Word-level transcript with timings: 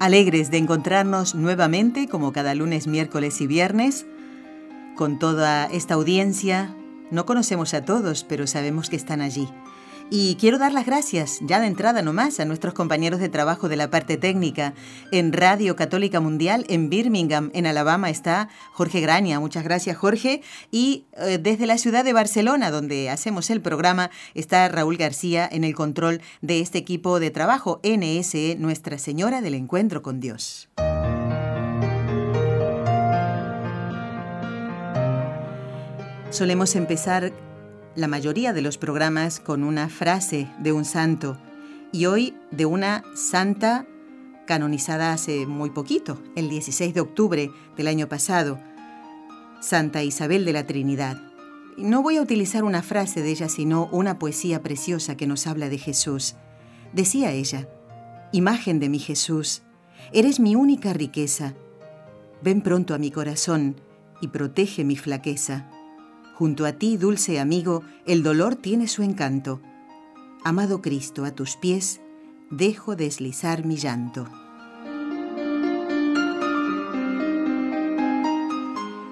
Alegres 0.00 0.52
de 0.52 0.58
encontrarnos 0.58 1.34
nuevamente, 1.34 2.06
como 2.06 2.32
cada 2.32 2.54
lunes, 2.54 2.86
miércoles 2.86 3.40
y 3.40 3.48
viernes, 3.48 4.06
con 4.96 5.18
toda 5.18 5.66
esta 5.66 5.94
audiencia. 5.94 6.76
No 7.10 7.26
conocemos 7.26 7.74
a 7.74 7.84
todos, 7.84 8.22
pero 8.22 8.46
sabemos 8.46 8.90
que 8.90 8.96
están 8.96 9.20
allí. 9.20 9.48
Y 10.10 10.36
quiero 10.36 10.56
dar 10.56 10.72
las 10.72 10.86
gracias, 10.86 11.38
ya 11.42 11.60
de 11.60 11.66
entrada 11.66 12.00
nomás, 12.00 12.40
a 12.40 12.46
nuestros 12.46 12.72
compañeros 12.72 13.20
de 13.20 13.28
trabajo 13.28 13.68
de 13.68 13.76
la 13.76 13.90
parte 13.90 14.16
técnica. 14.16 14.72
En 15.12 15.34
Radio 15.34 15.76
Católica 15.76 16.18
Mundial, 16.18 16.64
en 16.70 16.88
Birmingham, 16.88 17.50
en 17.52 17.66
Alabama, 17.66 18.08
está 18.08 18.48
Jorge 18.72 19.02
Graña. 19.02 19.38
Muchas 19.38 19.64
gracias, 19.64 19.98
Jorge. 19.98 20.40
Y 20.70 21.04
eh, 21.18 21.36
desde 21.38 21.66
la 21.66 21.76
ciudad 21.76 22.06
de 22.06 22.14
Barcelona, 22.14 22.70
donde 22.70 23.10
hacemos 23.10 23.50
el 23.50 23.60
programa, 23.60 24.10
está 24.32 24.66
Raúl 24.68 24.96
García 24.96 25.46
en 25.50 25.62
el 25.62 25.74
control 25.74 26.22
de 26.40 26.60
este 26.60 26.78
equipo 26.78 27.20
de 27.20 27.30
trabajo, 27.30 27.78
NSE, 27.84 28.56
Nuestra 28.58 28.96
Señora 28.96 29.42
del 29.42 29.54
Encuentro 29.54 30.00
con 30.00 30.20
Dios. 30.20 30.70
Solemos 36.30 36.76
empezar 36.76 37.32
la 37.98 38.06
mayoría 38.06 38.52
de 38.52 38.62
los 38.62 38.78
programas 38.78 39.40
con 39.40 39.64
una 39.64 39.88
frase 39.88 40.48
de 40.60 40.72
un 40.72 40.84
santo 40.84 41.36
y 41.90 42.06
hoy 42.06 42.32
de 42.52 42.64
una 42.64 43.02
santa 43.16 43.86
canonizada 44.46 45.12
hace 45.12 45.46
muy 45.46 45.70
poquito, 45.70 46.22
el 46.36 46.48
16 46.48 46.94
de 46.94 47.00
octubre 47.00 47.50
del 47.76 47.88
año 47.88 48.08
pasado, 48.08 48.60
Santa 49.60 50.04
Isabel 50.04 50.44
de 50.44 50.52
la 50.52 50.64
Trinidad. 50.64 51.20
No 51.76 52.00
voy 52.00 52.18
a 52.18 52.22
utilizar 52.22 52.62
una 52.62 52.82
frase 52.82 53.20
de 53.20 53.30
ella, 53.30 53.48
sino 53.48 53.88
una 53.90 54.20
poesía 54.20 54.62
preciosa 54.62 55.16
que 55.16 55.26
nos 55.26 55.48
habla 55.48 55.68
de 55.68 55.78
Jesús. 55.78 56.36
Decía 56.92 57.32
ella, 57.32 57.68
Imagen 58.30 58.78
de 58.78 58.88
mi 58.88 59.00
Jesús, 59.00 59.62
eres 60.12 60.38
mi 60.38 60.54
única 60.54 60.92
riqueza. 60.92 61.54
Ven 62.42 62.62
pronto 62.62 62.94
a 62.94 62.98
mi 62.98 63.10
corazón 63.10 63.80
y 64.20 64.28
protege 64.28 64.84
mi 64.84 64.94
flaqueza. 64.94 65.68
Junto 66.38 66.66
a 66.66 66.72
ti, 66.74 66.96
dulce 66.96 67.40
amigo, 67.40 67.82
el 68.06 68.22
dolor 68.22 68.54
tiene 68.54 68.86
su 68.86 69.02
encanto. 69.02 69.60
Amado 70.44 70.80
Cristo, 70.80 71.24
a 71.24 71.32
tus 71.32 71.56
pies, 71.56 72.00
dejo 72.48 72.94
deslizar 72.94 73.66
mi 73.66 73.76
llanto. 73.76 74.24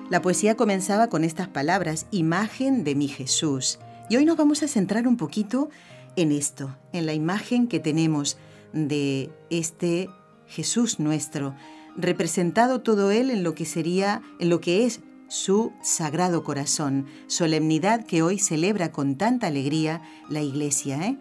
La 0.08 0.22
poesía 0.22 0.56
comenzaba 0.56 1.08
con 1.08 1.24
estas 1.24 1.48
palabras, 1.48 2.06
imagen 2.12 2.84
de 2.84 2.94
mi 2.94 3.08
Jesús. 3.08 3.80
Y 4.08 4.14
hoy 4.14 4.24
nos 4.24 4.36
vamos 4.36 4.62
a 4.62 4.68
centrar 4.68 5.08
un 5.08 5.16
poquito 5.16 5.68
en 6.14 6.30
esto, 6.30 6.76
en 6.92 7.06
la 7.06 7.12
imagen 7.12 7.66
que 7.66 7.80
tenemos 7.80 8.38
de 8.72 9.32
este 9.50 10.08
Jesús 10.46 11.00
nuestro, 11.00 11.56
representado 11.96 12.82
todo 12.82 13.10
él 13.10 13.30
en 13.30 13.42
lo 13.42 13.56
que 13.56 13.64
sería, 13.64 14.22
en 14.38 14.48
lo 14.48 14.60
que 14.60 14.86
es 14.86 15.00
su 15.28 15.72
Sagrado 15.82 16.44
Corazón, 16.44 17.06
solemnidad 17.26 18.04
que 18.04 18.22
hoy 18.22 18.38
celebra 18.38 18.92
con 18.92 19.16
tanta 19.16 19.48
alegría 19.48 20.02
la 20.28 20.42
Iglesia. 20.42 21.04
¿eh? 21.06 21.18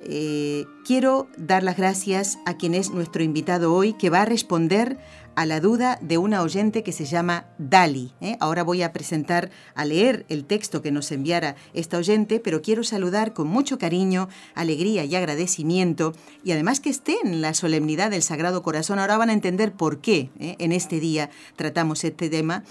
Eh, 0.00 0.66
quiero 0.84 1.28
dar 1.36 1.62
las 1.62 1.76
gracias 1.76 2.38
a 2.44 2.56
quien 2.56 2.74
es 2.74 2.90
nuestro 2.90 3.22
invitado 3.22 3.72
hoy, 3.72 3.92
que 3.94 4.10
va 4.10 4.22
a 4.22 4.26
responder 4.26 4.98
a 5.36 5.44
la 5.44 5.60
duda 5.60 5.98
de 6.00 6.16
una 6.16 6.42
oyente 6.42 6.82
que 6.82 6.92
se 6.92 7.04
llama 7.04 7.46
Dali. 7.58 8.12
¿eh? 8.20 8.36
Ahora 8.40 8.62
voy 8.62 8.82
a 8.82 8.92
presentar, 8.92 9.50
a 9.74 9.84
leer 9.84 10.24
el 10.30 10.44
texto 10.44 10.80
que 10.80 10.90
nos 10.90 11.12
enviara 11.12 11.56
esta 11.74 11.98
oyente, 11.98 12.40
pero 12.40 12.62
quiero 12.62 12.84
saludar 12.84 13.34
con 13.34 13.46
mucho 13.46 13.78
cariño, 13.78 14.28
alegría 14.54 15.04
y 15.04 15.14
agradecimiento, 15.14 16.14
y 16.42 16.52
además 16.52 16.80
que 16.80 16.90
esté 16.90 17.16
en 17.22 17.42
la 17.42 17.52
solemnidad 17.52 18.10
del 18.10 18.22
Sagrado 18.22 18.62
Corazón. 18.62 18.98
Ahora 18.98 19.18
van 19.18 19.30
a 19.30 19.34
entender 19.34 19.72
por 19.72 20.00
qué 20.00 20.30
en 20.38 20.72
este 20.72 21.00
día 21.00 21.28
tratamos 21.56 22.02
este 22.04 22.30
tema 22.30 22.64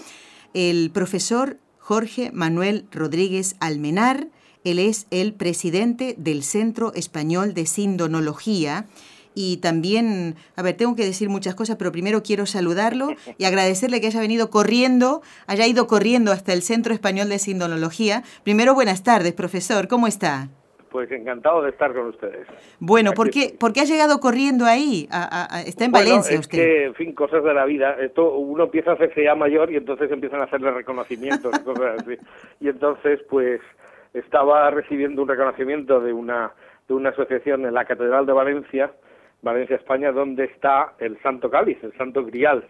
el 0.56 0.90
profesor 0.90 1.58
Jorge 1.78 2.30
Manuel 2.32 2.86
Rodríguez 2.90 3.56
Almenar. 3.60 4.28
Él 4.64 4.78
es 4.78 5.06
el 5.10 5.34
presidente 5.34 6.14
del 6.18 6.42
Centro 6.42 6.94
Español 6.94 7.52
de 7.52 7.66
Sindonología. 7.66 8.86
Y 9.34 9.58
también, 9.58 10.34
a 10.56 10.62
ver, 10.62 10.74
tengo 10.78 10.96
que 10.96 11.04
decir 11.04 11.28
muchas 11.28 11.54
cosas, 11.54 11.76
pero 11.76 11.92
primero 11.92 12.22
quiero 12.22 12.46
saludarlo 12.46 13.10
y 13.36 13.44
agradecerle 13.44 14.00
que 14.00 14.06
haya 14.06 14.18
venido 14.20 14.48
corriendo, 14.48 15.20
haya 15.46 15.66
ido 15.66 15.86
corriendo 15.86 16.32
hasta 16.32 16.54
el 16.54 16.62
Centro 16.62 16.94
Español 16.94 17.28
de 17.28 17.38
Sindonología. 17.38 18.24
Primero, 18.42 18.74
buenas 18.74 19.02
tardes, 19.02 19.34
profesor, 19.34 19.88
¿cómo 19.88 20.06
está? 20.06 20.48
Pues 20.90 21.10
encantado 21.10 21.62
de 21.62 21.70
estar 21.70 21.92
con 21.92 22.06
ustedes. 22.06 22.46
Bueno, 22.78 23.12
¿por 23.12 23.30
qué, 23.30 23.54
¿por 23.58 23.72
qué 23.72 23.80
ha 23.80 23.84
llegado 23.84 24.18
corriendo 24.20 24.64
ahí? 24.64 25.08
está 25.66 25.84
en 25.84 25.92
Valencia 25.92 26.38
usted. 26.38 26.58
Que, 26.58 26.84
en 26.86 26.94
fin, 26.94 27.12
cosas 27.12 27.42
de 27.44 27.52
la 27.52 27.64
vida. 27.64 27.96
Esto 28.00 28.34
uno 28.34 28.64
empieza 28.64 28.92
a 28.92 28.94
hacerse 28.94 29.24
ya 29.24 29.34
mayor 29.34 29.70
y 29.72 29.76
entonces 29.76 30.10
empiezan 30.10 30.40
a 30.40 30.44
hacerle 30.44 30.70
reconocimientos 30.70 31.52
y 31.58 31.64
cosas 31.64 32.00
así. 32.00 32.16
Y 32.60 32.68
entonces, 32.68 33.20
pues, 33.28 33.60
estaba 34.14 34.70
recibiendo 34.70 35.22
un 35.22 35.28
reconocimiento 35.28 36.00
de 36.00 36.12
una 36.12 36.52
de 36.88 36.94
una 36.94 37.10
asociación 37.10 37.66
en 37.66 37.74
la 37.74 37.84
Catedral 37.84 38.26
de 38.26 38.32
Valencia, 38.32 38.92
Valencia, 39.42 39.76
España, 39.76 40.12
donde 40.12 40.44
está 40.44 40.94
el 40.98 41.20
Santo 41.20 41.50
Cáliz, 41.50 41.82
el 41.82 41.92
Santo 41.96 42.24
Grial 42.24 42.64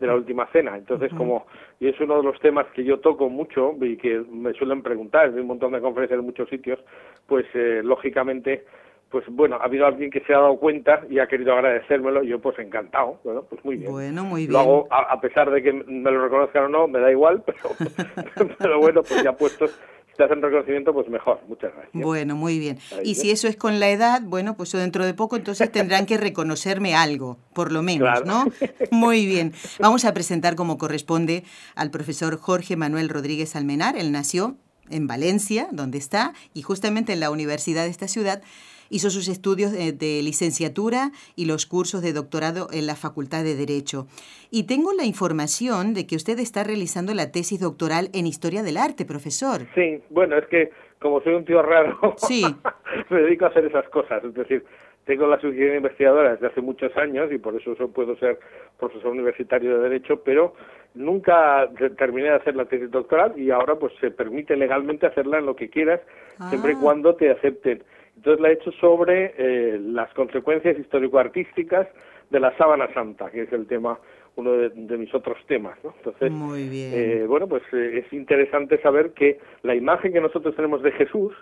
de 0.00 0.06
la 0.06 0.14
última 0.14 0.46
cena. 0.46 0.76
Entonces, 0.76 1.12
como, 1.14 1.46
y 1.78 1.88
es 1.88 2.00
uno 2.00 2.16
de 2.16 2.22
los 2.22 2.40
temas 2.40 2.66
que 2.74 2.82
yo 2.82 2.98
toco 2.98 3.28
mucho 3.28 3.74
y 3.80 3.96
que 3.96 4.24
me 4.30 4.52
suelen 4.54 4.82
preguntar 4.82 5.26
en 5.26 5.40
un 5.40 5.46
montón 5.46 5.72
de 5.72 5.80
conferencias 5.80 6.18
en 6.18 6.24
muchos 6.24 6.48
sitios, 6.48 6.80
pues 7.26 7.44
eh, 7.54 7.82
lógicamente, 7.84 8.64
pues 9.10 9.24
bueno, 9.28 9.56
ha 9.56 9.64
habido 9.64 9.86
alguien 9.86 10.10
que 10.10 10.20
se 10.20 10.32
ha 10.32 10.38
dado 10.38 10.56
cuenta 10.56 11.02
y 11.10 11.18
ha 11.18 11.26
querido 11.26 11.52
agradecérmelo, 11.52 12.24
y 12.24 12.28
yo 12.28 12.40
pues 12.40 12.58
encantado, 12.58 13.20
bueno, 13.22 13.44
pues 13.48 13.62
muy 13.64 13.76
bien. 13.76 13.92
Bueno, 13.92 14.24
muy 14.24 14.42
bien. 14.42 14.52
Lo 14.52 14.58
hago, 14.60 14.88
a, 14.90 15.20
pesar 15.20 15.50
de 15.50 15.62
que 15.62 15.72
me 15.72 16.10
lo 16.10 16.24
reconozcan 16.24 16.64
o 16.64 16.68
no, 16.68 16.88
me 16.88 16.98
da 16.98 17.10
igual, 17.10 17.42
pero, 18.34 18.50
pero 18.58 18.78
bueno, 18.78 19.02
pues 19.02 19.22
ya 19.22 19.32
puestos 19.32 19.78
si 20.16 20.22
hacen 20.22 20.42
reconocimiento, 20.42 20.92
pues 20.92 21.08
mejor. 21.08 21.40
Muchas 21.48 21.72
gracias. 21.72 21.92
Bueno, 22.04 22.36
muy 22.36 22.58
bien. 22.58 22.78
y 23.02 23.14
si 23.14 23.30
eso 23.30 23.48
es 23.48 23.56
con 23.56 23.80
la 23.80 23.90
edad, 23.90 24.22
bueno, 24.22 24.56
pues 24.56 24.72
dentro 24.72 25.04
de 25.04 25.14
poco 25.14 25.36
entonces 25.36 25.70
tendrán 25.72 26.06
que 26.06 26.16
reconocerme 26.16 26.94
algo, 26.94 27.38
por 27.54 27.72
lo 27.72 27.82
menos, 27.82 28.24
¿no? 28.24 28.44
Muy 28.90 29.26
bien. 29.26 29.52
Vamos 29.78 30.04
a 30.04 30.12
presentar 30.14 30.56
como 30.56 30.78
corresponde 30.78 31.44
al 31.74 31.90
profesor 31.90 32.36
Jorge 32.38 32.76
Manuel 32.76 33.08
Rodríguez 33.08 33.56
Almenar. 33.56 33.96
Él 33.96 34.12
nació 34.12 34.56
en 34.90 35.06
Valencia, 35.06 35.68
donde 35.72 35.98
está, 35.98 36.34
y 36.52 36.62
justamente 36.62 37.12
en 37.12 37.20
la 37.20 37.30
universidad 37.30 37.84
de 37.84 37.90
esta 37.90 38.08
ciudad 38.08 38.42
Hizo 38.90 39.08
sus 39.08 39.28
estudios 39.28 39.72
de, 39.72 40.20
licenciatura 40.22 41.12
y 41.36 41.46
los 41.46 41.64
cursos 41.64 42.02
de 42.02 42.12
doctorado 42.12 42.68
en 42.72 42.86
la 42.86 42.96
Facultad 42.96 43.44
de 43.44 43.54
Derecho. 43.54 44.06
Y 44.50 44.66
tengo 44.66 44.92
la 44.92 45.04
información 45.04 45.94
de 45.94 46.06
que 46.06 46.16
usted 46.16 46.38
está 46.38 46.64
realizando 46.64 47.14
la 47.14 47.32
tesis 47.32 47.60
doctoral 47.60 48.10
en 48.12 48.26
Historia 48.26 48.62
del 48.62 48.76
Arte, 48.76 49.04
profesor. 49.04 49.62
Sí, 49.74 50.02
bueno, 50.10 50.36
es 50.36 50.46
que 50.48 50.70
como 50.98 51.22
soy 51.22 51.34
un 51.34 51.44
tío 51.44 51.62
raro, 51.62 51.98
sí. 52.16 52.44
me 53.10 53.22
dedico 53.22 53.46
a 53.46 53.48
hacer 53.48 53.64
esas 53.64 53.88
cosas. 53.88 54.22
Es 54.22 54.34
decir, 54.34 54.64
tengo 55.04 55.26
la 55.26 55.40
suficiencia 55.40 55.76
investigadora 55.76 56.32
desde 56.32 56.48
hace 56.48 56.60
muchos 56.60 56.94
años 56.96 57.32
y 57.32 57.38
por 57.38 57.56
eso 57.56 57.74
puedo 57.88 58.16
ser 58.16 58.38
profesor 58.78 59.10
universitario 59.10 59.76
de 59.76 59.88
Derecho, 59.88 60.22
pero 60.22 60.54
nunca 60.94 61.68
terminé 61.96 62.28
de 62.28 62.36
hacer 62.36 62.54
la 62.54 62.66
tesis 62.66 62.90
doctoral 62.90 63.38
y 63.38 63.50
ahora 63.50 63.76
pues 63.76 63.92
se 64.00 64.10
permite 64.10 64.56
legalmente 64.56 65.06
hacerla 65.06 65.38
en 65.38 65.46
lo 65.46 65.56
que 65.56 65.70
quieras, 65.70 66.00
siempre 66.48 66.72
y 66.72 66.74
ah. 66.76 66.78
cuando 66.80 67.14
te 67.14 67.30
acepten. 67.30 67.82
Entonces 68.20 68.42
la 68.42 68.50
he 68.50 68.52
hecho 68.52 68.70
sobre 68.72 69.34
eh, 69.38 69.80
las 69.80 70.12
consecuencias 70.12 70.78
histórico-artísticas 70.78 71.88
de 72.28 72.38
la 72.38 72.54
sábana 72.58 72.92
santa, 72.92 73.30
que 73.30 73.44
es 73.44 73.52
el 73.54 73.66
tema, 73.66 73.98
uno 74.36 74.52
de, 74.52 74.98
mis 74.98 75.14
otros 75.14 75.38
temas. 75.46 75.78
¿no? 75.82 75.94
Entonces, 75.96 76.30
Muy 76.30 76.68
bien. 76.68 76.92
Eh, 76.92 77.24
bueno, 77.26 77.48
pues 77.48 77.62
eh, 77.72 78.04
es 78.04 78.12
interesante 78.12 78.78
saber 78.82 79.12
que 79.12 79.38
la 79.62 79.74
imagen 79.74 80.12
que 80.12 80.20
nosotros 80.20 80.54
tenemos 80.54 80.82
de 80.82 80.92
Jesús, 80.92 81.32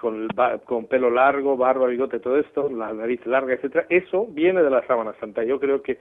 con, 0.00 0.26
con 0.64 0.86
pelo 0.86 1.08
largo, 1.08 1.56
barba, 1.56 1.86
bigote, 1.86 2.18
todo 2.18 2.36
esto, 2.36 2.68
la 2.68 2.92
nariz 2.92 3.24
larga, 3.24 3.54
etcétera, 3.54 3.86
eso 3.88 4.26
viene 4.26 4.60
de 4.60 4.70
la 4.70 4.84
sábana 4.88 5.14
santa. 5.20 5.44
Yo 5.44 5.60
creo 5.60 5.82
que 5.82 5.98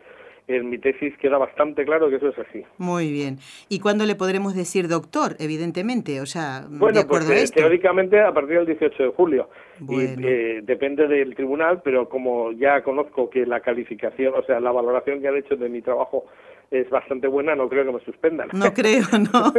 en 0.47 0.69
mi 0.69 0.77
tesis 0.77 1.13
queda 1.17 1.37
bastante 1.37 1.83
claro 1.83 2.09
que 2.09 2.15
eso 2.15 2.29
es 2.29 2.39
así. 2.39 2.63
Muy 2.77 3.11
bien. 3.11 3.37
¿Y 3.67 3.79
cuándo 3.79 4.05
le 4.05 4.15
podremos 4.15 4.55
decir 4.55 4.87
doctor, 4.87 5.35
evidentemente? 5.39 6.21
O 6.21 6.25
sea, 6.25 6.65
bueno, 6.69 6.95
de 6.99 7.03
acuerdo 7.03 7.27
pues, 7.27 7.37
a 7.37 7.41
eh, 7.41 7.43
esto. 7.43 7.59
teóricamente 7.59 8.21
a 8.21 8.33
partir 8.33 8.57
del 8.57 8.65
18 8.65 9.03
de 9.03 9.09
julio. 9.09 9.49
Bueno. 9.79 10.21
Y 10.21 10.25
eh, 10.25 10.61
depende 10.63 11.07
del 11.07 11.35
tribunal, 11.35 11.81
pero 11.83 12.07
como 12.07 12.51
ya 12.53 12.81
conozco 12.81 13.29
que 13.29 13.45
la 13.45 13.59
calificación, 13.59 14.33
o 14.35 14.43
sea, 14.43 14.59
la 14.59 14.71
valoración 14.71 15.21
que 15.21 15.27
han 15.27 15.35
hecho 15.35 15.55
de 15.57 15.67
mi 15.67 15.81
trabajo 15.81 16.25
es 16.71 16.89
bastante 16.89 17.27
buena, 17.27 17.55
no 17.55 17.69
creo 17.69 17.85
que 17.85 17.91
me 17.93 17.99
suspendan. 18.03 18.49
No 18.53 18.73
creo, 18.73 19.03
no. 19.33 19.53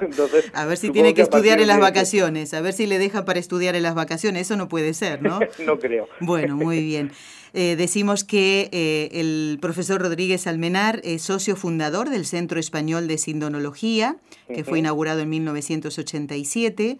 Entonces, 0.00 0.50
a 0.54 0.66
ver 0.66 0.76
si 0.76 0.90
tiene 0.90 1.14
que 1.14 1.22
estudiar 1.22 1.60
en 1.60 1.68
las 1.68 1.76
de- 1.76 1.82
vacaciones, 1.82 2.52
a 2.54 2.60
ver 2.60 2.72
si 2.72 2.86
le 2.86 2.98
dejan 2.98 3.24
para 3.24 3.38
estudiar 3.38 3.76
en 3.76 3.82
las 3.82 3.94
vacaciones, 3.94 4.42
eso 4.42 4.56
no 4.56 4.68
puede 4.68 4.94
ser, 4.94 5.22
¿no? 5.22 5.38
no 5.64 5.78
creo. 5.78 6.08
Bueno, 6.20 6.56
muy 6.56 6.82
bien. 6.82 7.12
Eh, 7.58 7.74
decimos 7.74 8.22
que 8.22 8.68
eh, 8.70 9.08
el 9.12 9.56
profesor 9.62 10.02
Rodríguez 10.02 10.46
Almenar 10.46 11.00
es 11.04 11.22
socio 11.22 11.56
fundador 11.56 12.10
del 12.10 12.26
Centro 12.26 12.60
Español 12.60 13.08
de 13.08 13.16
Sindonología, 13.16 14.16
que 14.46 14.62
fue 14.62 14.80
inaugurado 14.80 15.20
en 15.20 15.30
1987. 15.30 16.98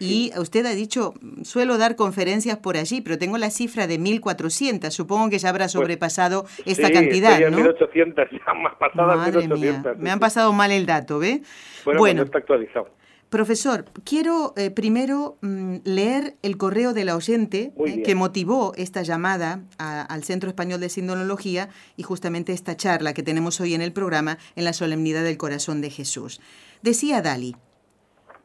Y 0.00 0.32
usted 0.38 0.64
ha 0.64 0.70
dicho, 0.70 1.12
suelo 1.42 1.76
dar 1.76 1.94
conferencias 1.94 2.56
por 2.56 2.78
allí, 2.78 3.02
pero 3.02 3.18
tengo 3.18 3.36
la 3.36 3.50
cifra 3.50 3.86
de 3.86 4.00
1.400. 4.00 4.90
Supongo 4.92 5.28
que 5.28 5.38
ya 5.38 5.50
habrá 5.50 5.68
sobrepasado 5.68 6.46
esta 6.64 6.86
Sí, 6.86 6.92
cantidad, 6.94 7.32
estoy 7.32 7.50
¿no? 7.50 7.56
1800, 7.58 8.30
ya 8.46 8.54
más 8.54 8.76
pasadas 8.76 9.14
Madre 9.14 9.46
mía, 9.46 9.56
1800. 9.56 9.98
me 9.98 10.10
han 10.10 10.20
pasado 10.20 10.54
mal 10.54 10.70
el 10.70 10.86
dato, 10.86 11.18
¿ve? 11.18 11.42
Bueno, 11.84 11.98
bueno 11.98 12.00
pues 12.00 12.14
no 12.14 12.22
está 12.22 12.38
actualizado. 12.38 12.88
Profesor, 13.30 13.84
quiero 14.04 14.54
eh, 14.56 14.70
primero 14.70 15.36
mm, 15.42 15.76
leer 15.84 16.36
el 16.42 16.56
correo 16.56 16.94
de 16.94 17.04
la 17.04 17.14
oyente 17.14 17.72
eh, 17.84 18.02
que 18.02 18.14
motivó 18.14 18.72
esta 18.76 19.02
llamada 19.02 19.64
a- 19.76 20.00
al 20.00 20.24
Centro 20.24 20.48
Español 20.48 20.80
de 20.80 20.88
Sindonología 20.88 21.68
y 21.98 22.04
justamente 22.04 22.54
esta 22.54 22.76
charla 22.76 23.12
que 23.12 23.22
tenemos 23.22 23.60
hoy 23.60 23.74
en 23.74 23.82
el 23.82 23.92
programa 23.92 24.38
en 24.56 24.64
la 24.64 24.72
Solemnidad 24.72 25.24
del 25.24 25.36
Corazón 25.36 25.82
de 25.82 25.90
Jesús. 25.90 26.40
Decía 26.82 27.20
Dali, 27.20 27.54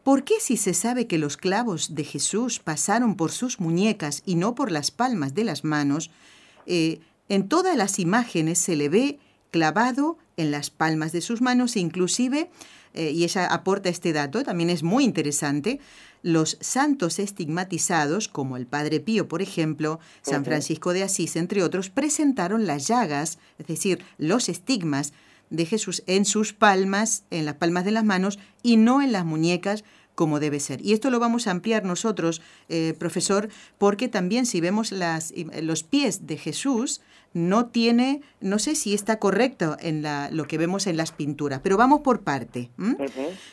¿por 0.04 0.26
qué 0.26 0.36
si 0.42 0.58
se 0.58 0.74
sabe 0.74 1.08
que 1.08 1.18
los 1.18 1.38
clavos 1.38 1.96
de 1.96 2.04
Jesús 2.04 2.60
pasaron 2.60 3.16
por 3.16 3.32
sus 3.32 3.62
muñecas 3.62 4.22
y 4.26 4.36
no 4.36 4.54
por 4.54 4.70
las 4.70 4.92
palmas 4.92 5.34
de 5.34 5.46
las 5.46 5.64
manos, 5.64 6.12
eh, 6.66 7.00
en 7.30 7.48
todas 7.48 7.78
las 7.78 8.00
imágenes 8.00 8.60
se 8.60 8.76
le 8.76 8.90
ve 8.90 9.20
clavado 9.50 10.18
en 10.36 10.52
las 10.52 10.72
palmas 10.72 11.14
de 11.14 11.22
sus 11.22 11.40
manos, 11.42 11.78
inclusive, 11.78 12.50
eh, 12.94 13.12
y 13.12 13.24
ella 13.24 13.48
aporta 13.48 13.90
este 13.90 14.14
dato, 14.14 14.44
también 14.44 14.70
es 14.70 14.84
muy 14.84 15.04
interesante, 15.04 15.80
los 16.22 16.58
santos 16.62 17.20
estigmatizados, 17.20 18.28
como 18.28 18.58
el 18.58 18.66
Padre 18.66 19.00
Pío, 19.00 19.28
por 19.28 19.42
ejemplo, 19.42 20.00
San. 20.22 20.46
Francisco 20.46 20.94
de 20.94 21.04
Asís, 21.04 21.36
entre 21.36 21.64
otros, 21.64 21.90
presentaron 21.90 22.66
las 22.66 22.88
llagas, 22.88 23.40
es 23.60 23.68
decir, 23.68 24.04
los 24.18 24.50
estigmas 24.50 25.14
de 25.50 25.66
Jesús 25.66 26.04
en 26.08 26.26
sus 26.26 26.54
palmas, 26.54 27.24
en 27.30 27.46
las 27.46 27.56
palmas 27.56 27.86
de 27.86 27.92
las 27.92 28.06
manos, 28.06 28.40
y 28.64 28.78
no 28.78 29.02
en 29.02 29.12
las 29.12 29.26
muñecas, 29.26 29.84
como 30.16 30.40
debe 30.40 30.60
ser. 30.60 30.86
Y 30.86 30.94
esto 30.94 31.10
lo 31.10 31.20
vamos 31.20 31.48
a 31.48 31.52
ampliar 31.52 31.86
nosotros, 31.86 32.42
eh, 32.70 32.94
profesor, 32.98 33.50
porque 33.78 34.08
también 34.08 34.46
si 34.46 34.62
vemos 34.62 34.92
las, 34.92 35.34
los 35.62 35.84
pies 35.84 36.28
de 36.28 36.38
Jesús, 36.38 37.02
no 37.34 37.66
tiene, 37.68 38.22
no 38.42 38.60
sé 38.60 38.76
si 38.76 38.94
está 38.94 39.18
correcto 39.18 39.76
en 39.80 40.04
la, 40.04 40.30
lo 40.32 40.46
que 40.46 40.58
vemos 40.58 40.88
en 40.88 40.98
las 40.98 41.12
pinturas, 41.12 41.62
pero 41.64 41.78
vamos 41.78 42.02
por 42.02 42.22
parte. 42.22 42.70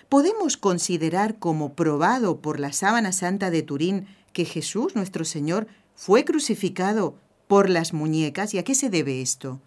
¿Podemos 0.09 0.57
considerar 0.57 1.39
como 1.39 1.73
probado 1.73 2.41
por 2.41 2.61
la 2.61 2.73
sábana 2.73 3.13
santa 3.13 3.51
de 3.51 3.63
Turín 3.63 4.07
que 4.33 4.45
Jesús, 4.45 4.95
nuestro 4.95 5.25
Señor, 5.25 5.67
fue 5.95 6.25
crucificado 6.25 7.15
por 7.49 7.71
las 7.71 7.93
muñecas? 7.93 8.53
¿Y 8.55 8.59
a 8.59 8.65
qué 8.65 8.75
se 8.75 8.91
debe 8.91 9.23
esto? 9.23 9.61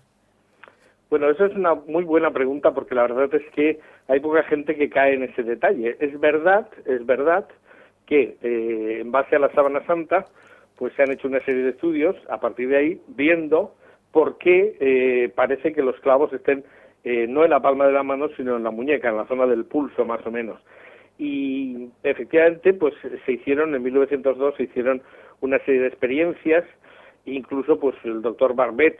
Bueno, 1.13 1.29
esa 1.29 1.45
es 1.45 1.53
una 1.55 1.75
muy 1.75 2.05
buena 2.05 2.31
pregunta 2.31 2.73
porque 2.73 2.95
la 2.95 3.03
verdad 3.03 3.29
es 3.35 3.47
que 3.51 3.79
hay 4.07 4.19
poca 4.19 4.41
gente 4.45 4.75
que 4.75 4.89
cae 4.89 5.13
en 5.13 5.21
ese 5.21 5.43
detalle. 5.43 5.95
Es 5.99 6.19
verdad, 6.19 6.67
es 6.87 7.05
verdad 7.05 7.47
que 8.07 8.35
eh, 8.41 8.97
en 9.01 9.11
base 9.11 9.35
a 9.35 9.39
la 9.39 9.51
sábana 9.51 9.85
santa, 9.85 10.25
pues 10.75 10.91
se 10.95 11.03
han 11.03 11.11
hecho 11.11 11.27
una 11.27 11.39
serie 11.41 11.65
de 11.65 11.69
estudios 11.69 12.15
a 12.31 12.39
partir 12.39 12.69
de 12.69 12.77
ahí 12.77 13.01
viendo 13.09 13.75
por 14.11 14.39
qué 14.39 14.75
eh, 14.79 15.31
parece 15.35 15.71
que 15.71 15.83
los 15.83 15.99
clavos 15.99 16.33
estén 16.33 16.63
eh, 17.03 17.27
no 17.29 17.43
en 17.43 17.51
la 17.51 17.61
palma 17.61 17.85
de 17.85 17.93
la 17.93 18.01
mano, 18.01 18.29
sino 18.35 18.57
en 18.57 18.63
la 18.63 18.71
muñeca, 18.71 19.09
en 19.09 19.17
la 19.17 19.27
zona 19.27 19.45
del 19.45 19.65
pulso 19.65 20.05
más 20.05 20.25
o 20.25 20.31
menos. 20.31 20.59
Y 21.19 21.89
efectivamente, 22.01 22.73
pues 22.73 22.95
se 23.23 23.33
hicieron 23.33 23.75
en 23.75 23.83
1902 23.83 24.55
se 24.57 24.63
hicieron 24.63 25.03
una 25.41 25.59
serie 25.59 25.81
de 25.81 25.89
experiencias, 25.89 26.65
incluso 27.25 27.79
pues 27.79 27.95
el 28.03 28.23
doctor 28.23 28.55
Barbet 28.55 28.97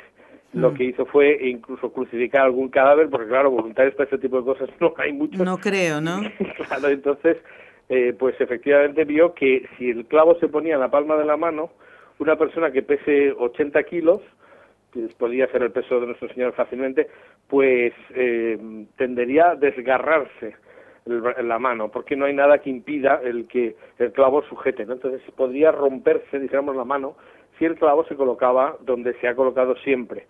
lo 0.53 0.71
Mm. 0.71 0.73
que 0.75 0.83
hizo 0.85 1.05
fue 1.05 1.38
incluso 1.50 1.91
crucificar 1.91 2.44
algún 2.44 2.69
cadáver, 2.69 3.09
porque 3.09 3.27
claro, 3.27 3.51
voluntarios 3.51 3.95
para 3.95 4.05
este 4.05 4.19
tipo 4.19 4.38
de 4.38 4.45
cosas 4.45 4.69
no 4.79 4.94
hay 4.97 5.13
muchos. 5.13 5.39
No 5.39 5.57
creo, 5.57 6.00
¿no? 6.00 6.21
claro, 6.67 6.88
entonces, 6.89 7.38
eh, 7.89 8.13
pues 8.17 8.39
efectivamente 8.39 9.03
vio 9.05 9.33
que 9.33 9.67
si 9.77 9.89
el 9.89 10.05
clavo 10.05 10.35
se 10.39 10.47
ponía 10.47 10.75
en 10.75 10.79
la 10.79 10.91
palma 10.91 11.15
de 11.17 11.25
la 11.25 11.38
mano, 11.38 11.71
una 12.19 12.35
persona 12.38 12.71
que 12.71 12.83
pese 12.83 13.31
80 13.31 13.83
kilos, 13.83 14.21
que 14.94 15.07
podría 15.17 15.47
ser 15.47 15.63
el 15.63 15.71
peso 15.71 16.00
de 16.00 16.05
nuestro 16.07 16.29
Señor 16.29 16.53
fácilmente, 16.53 17.07
pues 17.47 17.94
eh, 18.13 18.85
tendería 18.95 19.51
a 19.51 19.56
desgarrarse 19.56 20.56
la 21.06 21.59
mano, 21.59 21.89
porque 21.91 22.15
no 22.15 22.25
hay 22.25 22.33
nada 22.33 22.59
que 22.59 22.69
impida 22.69 23.19
el 23.23 23.45
que 23.47 23.75
el 23.97 24.11
clavo 24.13 24.41
sujete, 24.44 24.85
¿no? 24.85 24.94
Entonces 24.94 25.21
podría 25.35 25.71
romperse, 25.71 26.39
dijéramos, 26.39 26.75
la 26.77 26.85
mano 26.85 27.17
si 27.57 27.65
el 27.65 27.75
clavo 27.75 28.05
se 28.05 28.15
colocaba 28.15 28.77
donde 28.81 29.13
se 29.19 29.27
ha 29.27 29.35
colocado 29.35 29.75
siempre. 29.77 30.27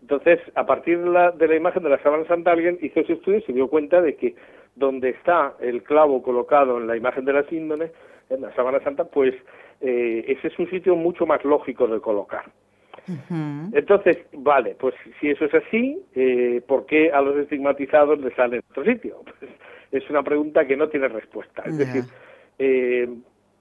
Entonces, 0.00 0.40
a 0.54 0.66
partir 0.66 1.00
de 1.00 1.10
la, 1.10 1.30
de 1.32 1.48
la 1.48 1.56
imagen 1.56 1.82
de 1.82 1.90
la 1.90 2.02
sábana 2.02 2.26
santa, 2.26 2.52
alguien 2.52 2.78
hizo 2.80 3.00
ese 3.00 3.14
estudio 3.14 3.38
y 3.38 3.42
se 3.42 3.52
dio 3.52 3.68
cuenta 3.68 4.00
de 4.00 4.14
que 4.16 4.34
donde 4.74 5.10
está 5.10 5.54
el 5.60 5.82
clavo 5.82 6.22
colocado 6.22 6.78
en 6.78 6.86
la 6.86 6.96
imagen 6.96 7.24
de 7.24 7.32
la 7.32 7.42
síndone, 7.44 7.90
en 8.30 8.42
la 8.42 8.54
sábana 8.54 8.80
santa, 8.80 9.04
pues 9.04 9.34
eh, 9.80 10.24
ese 10.28 10.48
es 10.48 10.58
un 10.58 10.68
sitio 10.70 10.96
mucho 10.96 11.26
más 11.26 11.44
lógico 11.44 11.86
de 11.86 12.00
colocar. 12.00 12.44
Entonces, 13.72 14.18
vale, 14.32 14.74
pues 14.78 14.94
si 15.20 15.30
eso 15.30 15.44
es 15.44 15.54
así, 15.54 15.96
eh, 16.14 16.60
¿por 16.66 16.86
qué 16.86 17.12
a 17.12 17.20
los 17.20 17.36
estigmatizados 17.36 18.18
les 18.18 18.34
sale 18.34 18.56
en 18.56 18.62
otro 18.70 18.84
sitio? 18.84 19.22
Pues 19.88 20.02
es 20.02 20.10
una 20.10 20.24
pregunta 20.24 20.66
que 20.66 20.76
no 20.76 20.88
tiene 20.88 21.06
respuesta. 21.06 21.62
Es 21.64 21.78
decir, 21.78 22.02
eh, 22.58 23.08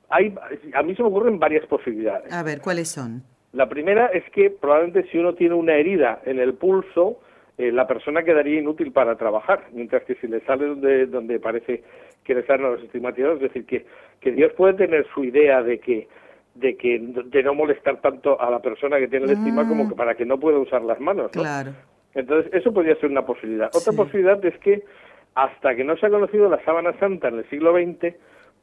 hay, 0.09 0.33
a 0.73 0.83
mí 0.83 0.95
se 0.95 1.01
me 1.03 1.09
ocurren 1.09 1.39
varias 1.39 1.65
posibilidades. 1.67 2.31
A 2.31 2.43
ver, 2.43 2.61
¿cuáles 2.61 2.89
son? 2.89 3.23
La 3.53 3.67
primera 3.69 4.07
es 4.07 4.23
que 4.31 4.49
probablemente 4.49 5.09
si 5.11 5.17
uno 5.17 5.33
tiene 5.33 5.55
una 5.55 5.75
herida 5.75 6.19
en 6.25 6.39
el 6.39 6.53
pulso, 6.55 7.19
eh, 7.57 7.71
la 7.71 7.87
persona 7.87 8.23
quedaría 8.23 8.59
inútil 8.59 8.91
para 8.91 9.15
trabajar, 9.15 9.63
mientras 9.71 10.03
que 10.03 10.15
si 10.15 10.27
le 10.27 10.41
sale 10.41 10.65
donde, 10.67 11.05
donde 11.07 11.39
parece 11.39 11.83
que 12.23 12.35
le 12.35 12.45
salen 12.45 12.71
los 12.71 12.83
estigmatizados, 12.83 13.35
es 13.37 13.41
decir, 13.43 13.65
que, 13.65 13.85
que 14.19 14.31
Dios 14.31 14.51
puede 14.53 14.73
tener 14.73 15.05
su 15.13 15.23
idea 15.23 15.61
de 15.63 15.79
que 15.79 16.07
de 16.55 16.77
que 16.77 16.97
de 17.01 17.43
no 17.43 17.53
molestar 17.53 17.99
tanto 17.99 18.39
a 18.39 18.49
la 18.49 18.59
persona 18.61 18.97
que 18.97 19.09
tiene 19.09 19.25
el 19.25 19.31
estigma 19.33 19.65
Mm. 19.65 19.67
como 19.67 19.89
que 19.89 19.95
para 19.95 20.15
que 20.15 20.23
no 20.25 20.39
pueda 20.39 20.57
usar 20.57 20.81
las 20.83 21.01
manos, 21.01 21.29
¿no? 21.35 21.41
Claro. 21.41 21.71
Entonces, 22.13 22.49
eso 22.53 22.71
podría 22.73 22.95
ser 22.95 23.09
una 23.11 23.25
posibilidad. 23.25 23.67
Otra 23.75 23.91
Sí. 23.91 23.97
posibilidad 23.97 24.43
es 24.45 24.57
que 24.59 24.83
hasta 25.33 25.75
que 25.75 25.83
no 25.83 25.97
se 25.97 26.05
ha 26.05 26.09
conocido 26.09 26.47
la 26.47 26.63
sábana 26.63 26.97
santa 26.97 27.27
en 27.27 27.39
el 27.39 27.49
siglo 27.49 27.73
XX, 27.73 28.15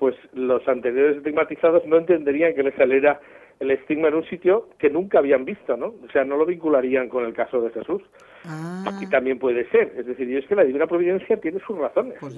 pues 0.02 0.16
los 0.32 0.66
anteriores 0.66 1.18
estigmatizados 1.18 1.86
no 1.86 1.96
entenderían 1.96 2.56
que 2.56 2.64
les 2.64 2.74
saliera 2.74 3.20
el 3.60 3.70
estigma 3.70 4.08
en 4.08 4.14
un 4.14 4.24
sitio 4.24 4.70
que 4.76 4.90
nunca 4.90 5.18
habían 5.20 5.44
visto, 5.44 5.76
¿no? 5.76 5.94
O 6.04 6.10
sea, 6.12 6.24
no 6.24 6.36
lo 6.36 6.44
vincularían 6.44 7.08
con 7.08 7.24
el 7.24 7.32
caso 7.32 7.60
de 7.60 7.70
Jesús. 7.70 8.02
Ah, 8.44 8.98
Y 9.00 9.06
también 9.06 9.38
puede 9.38 9.64
ser. 9.70 9.94
Es 9.96 10.04
decir, 10.04 10.36
es 10.36 10.44
que 10.48 10.56
la 10.56 10.64
divina 10.64 10.88
providencia 10.88 11.36
tiene 11.36 11.60
sus 11.64 11.78
razones. 11.78 12.18
Por 12.18 12.32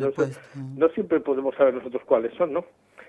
no 0.76 0.88
siempre 0.90 1.20
podemos 1.20 1.54
saber 1.54 1.72
nosotros 1.72 2.02
cuáles 2.04 2.34
son, 2.34 2.52
¿no? 2.52 2.66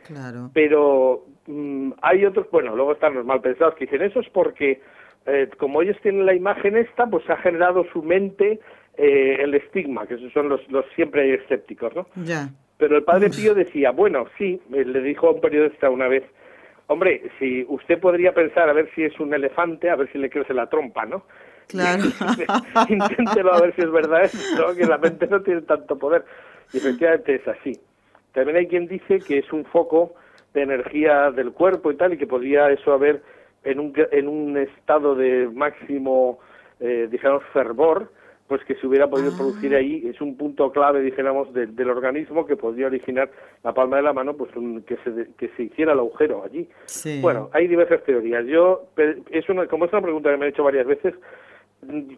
claro. 0.08 0.50
pero 0.54 1.26
mm, 1.48 1.92
hay 2.02 2.24
otros, 2.24 2.50
bueno, 2.50 2.78
luego 2.78 2.94
están 2.94 3.14
los 3.14 3.26
mal 3.26 3.42
pensados 3.42 3.76
que 3.76 3.88
dicen 3.88 4.04
eso 4.04 4.22
es 4.22 4.30
porque 4.30 4.80
eh, 5.26 5.50
como 5.58 5.82
ellos 5.82 5.98
tienen 6.02 6.26
la 6.26 6.34
imagen 6.34 6.78
esta, 6.78 7.08
pues 7.08 7.30
ha 7.30 7.36
generado 7.36 7.84
su 7.92 8.02
mente 8.02 8.62
eh, 8.96 9.38
el 9.42 9.54
estigma, 9.54 10.08
que 10.08 10.14
esos 10.14 10.32
son 10.32 10.48
los, 10.48 10.62
los 10.72 10.86
siempre 10.96 11.34
escépticos, 11.34 11.94
¿no? 11.94 12.08
Ya. 12.24 12.48
Pero 12.77 12.98
el 12.98 13.03
padre 13.03 13.29
Pío 13.29 13.53
decía, 13.53 13.91
bueno, 13.91 14.25
sí, 14.38 14.62
le 14.70 15.01
dijo 15.01 15.27
a 15.27 15.32
un 15.32 15.41
periodista 15.41 15.89
una 15.89 16.08
vez, 16.08 16.24
hombre, 16.88 17.24
si 17.39 17.65
usted 17.70 18.00
podría 18.00 18.34
pensar 18.34 18.70
a 18.70 18.74
ver 18.74 18.89
si 18.94 19.03
es 19.03 19.17
un 19.20 19.34
elefante, 19.34 19.89
a 19.89 19.96
ver 19.96 20.12
si 20.12 20.17
le 20.17 20.29
crece 20.29 20.53
la 20.53 20.67
trompa, 20.67 21.05
¿no? 21.05 21.24
Claro. 21.67 22.03
Inténtelo 22.89 23.53
a 23.53 23.62
ver 23.62 23.75
si 23.75 23.82
es 23.82 23.91
verdad 23.91 24.25
eso, 24.25 24.38
¿no? 24.58 24.75
que 24.75 24.86
la 24.86 24.98
mente 24.98 25.27
no 25.27 25.41
tiene 25.41 25.62
tanto 25.62 25.98
poder. 25.98 26.25
Y 26.74 26.77
efectivamente 26.77 27.36
es 27.36 27.48
así. 27.48 27.79
También 28.34 28.58
hay 28.58 28.67
quien 28.67 28.88
dice 28.88 29.20
que 29.20 29.39
es 29.39 29.51
un 29.53 29.65
foco 29.65 30.13
de 30.53 30.63
energía 30.63 31.32
del 31.32 31.51
cuerpo 31.53 31.91
y 31.91 31.96
tal, 31.96 32.13
y 32.13 32.17
que 32.17 32.27
podría 32.27 32.70
eso 32.70 32.94
haber 32.94 33.22
en 33.63 33.79
un, 33.79 33.94
en 34.12 34.27
un 34.27 34.58
estado 34.58 35.15
de 35.15 35.50
máximo, 35.51 36.39
eh, 36.79 37.08
digamos, 37.10 37.44
fervor, 37.53 38.12
pues 38.48 38.64
que 38.66 38.75
se 38.75 38.86
hubiera 38.86 39.08
podido 39.10 39.32
Ah. 39.34 39.38
producir 39.38 39.74
ahí, 39.75 40.08
es 40.08 40.22
un 40.22 40.38
punto 40.38 40.72
clave, 40.72 41.02
dijéramos, 41.02 41.52
de- 41.54 41.66
del 41.68 41.90
organismo 41.90 42.46
que 42.46 42.56
podría 42.56 42.88
originar 42.88 43.30
la 43.64 43.74
palma 43.74 43.98
de 43.98 44.04
la 44.04 44.14
mano, 44.14 44.36
pues 44.36 44.56
un- 44.56 44.84
que, 44.84 44.98
se, 44.98 45.30
que 45.38 45.48
se 45.58 45.64
hiciera 45.64 45.94
el 45.94 46.00
agujero 46.00 46.44
allí. 46.44 46.70
Sí. 46.86 47.20
Bueno, 47.22 47.50
hay 47.54 47.68
diversas 47.68 48.04
teorías. 48.04 48.46
Yo, 48.46 48.84
es 49.32 49.50
una, 49.50 49.66
como 49.68 49.86
es 49.86 49.94
una 49.94 50.02
pregunta 50.04 50.30
que 50.32 50.38
me 50.38 50.46
he 50.46 50.50
hecho 50.50 50.64
varias 50.64 50.86
veces, 50.86 51.16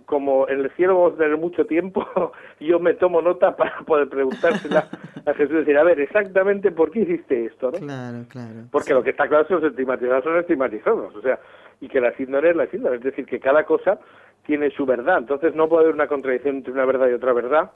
como 0.05 0.47
en 0.47 0.61
el 0.61 0.69
cielo 0.71 0.95
vamos 0.95 1.13
a 1.15 1.17
tener 1.23 1.37
mucho 1.37 1.65
tiempo, 1.65 2.05
yo 2.59 2.79
me 2.79 2.93
tomo 2.93 3.21
nota 3.21 3.55
para 3.55 3.79
poder 3.85 4.07
preguntársela 4.07 4.87
a 5.25 5.33
Jesús 5.33 5.55
y 5.55 5.59
decir, 5.59 5.77
a 5.77 5.83
ver, 5.83 5.99
exactamente 5.99 6.71
por 6.71 6.91
qué 6.91 6.99
hiciste 7.01 7.45
esto, 7.45 7.71
¿no? 7.71 7.79
Claro, 7.79 8.19
claro. 8.29 8.53
Porque 8.71 8.93
lo 8.93 9.03
que 9.03 9.09
está 9.11 9.27
claro 9.27 9.41
es 9.43 9.47
que 9.47 9.53
los 9.55 9.63
estigmatizados 9.63 10.23
son 10.23 10.37
estigmatizados, 10.37 11.15
o 11.15 11.21
sea, 11.21 11.39
y 11.81 11.87
que 11.89 11.99
la 12.01 12.11
síndrome 12.15 12.49
es 12.49 12.55
la 12.55 12.67
síndrome, 12.67 12.97
es 12.97 13.03
decir, 13.03 13.25
que 13.25 13.39
cada 13.39 13.63
cosa 13.65 13.99
tiene 14.47 14.71
su 14.71 14.85
verdad, 14.85 15.19
entonces 15.19 15.53
no 15.53 15.69
puede 15.69 15.83
haber 15.83 15.93
una 15.93 16.07
contradicción 16.07 16.57
entre 16.57 16.73
una 16.73 16.85
verdad 16.85 17.09
y 17.09 17.13
otra 17.13 17.33
verdad, 17.33 17.71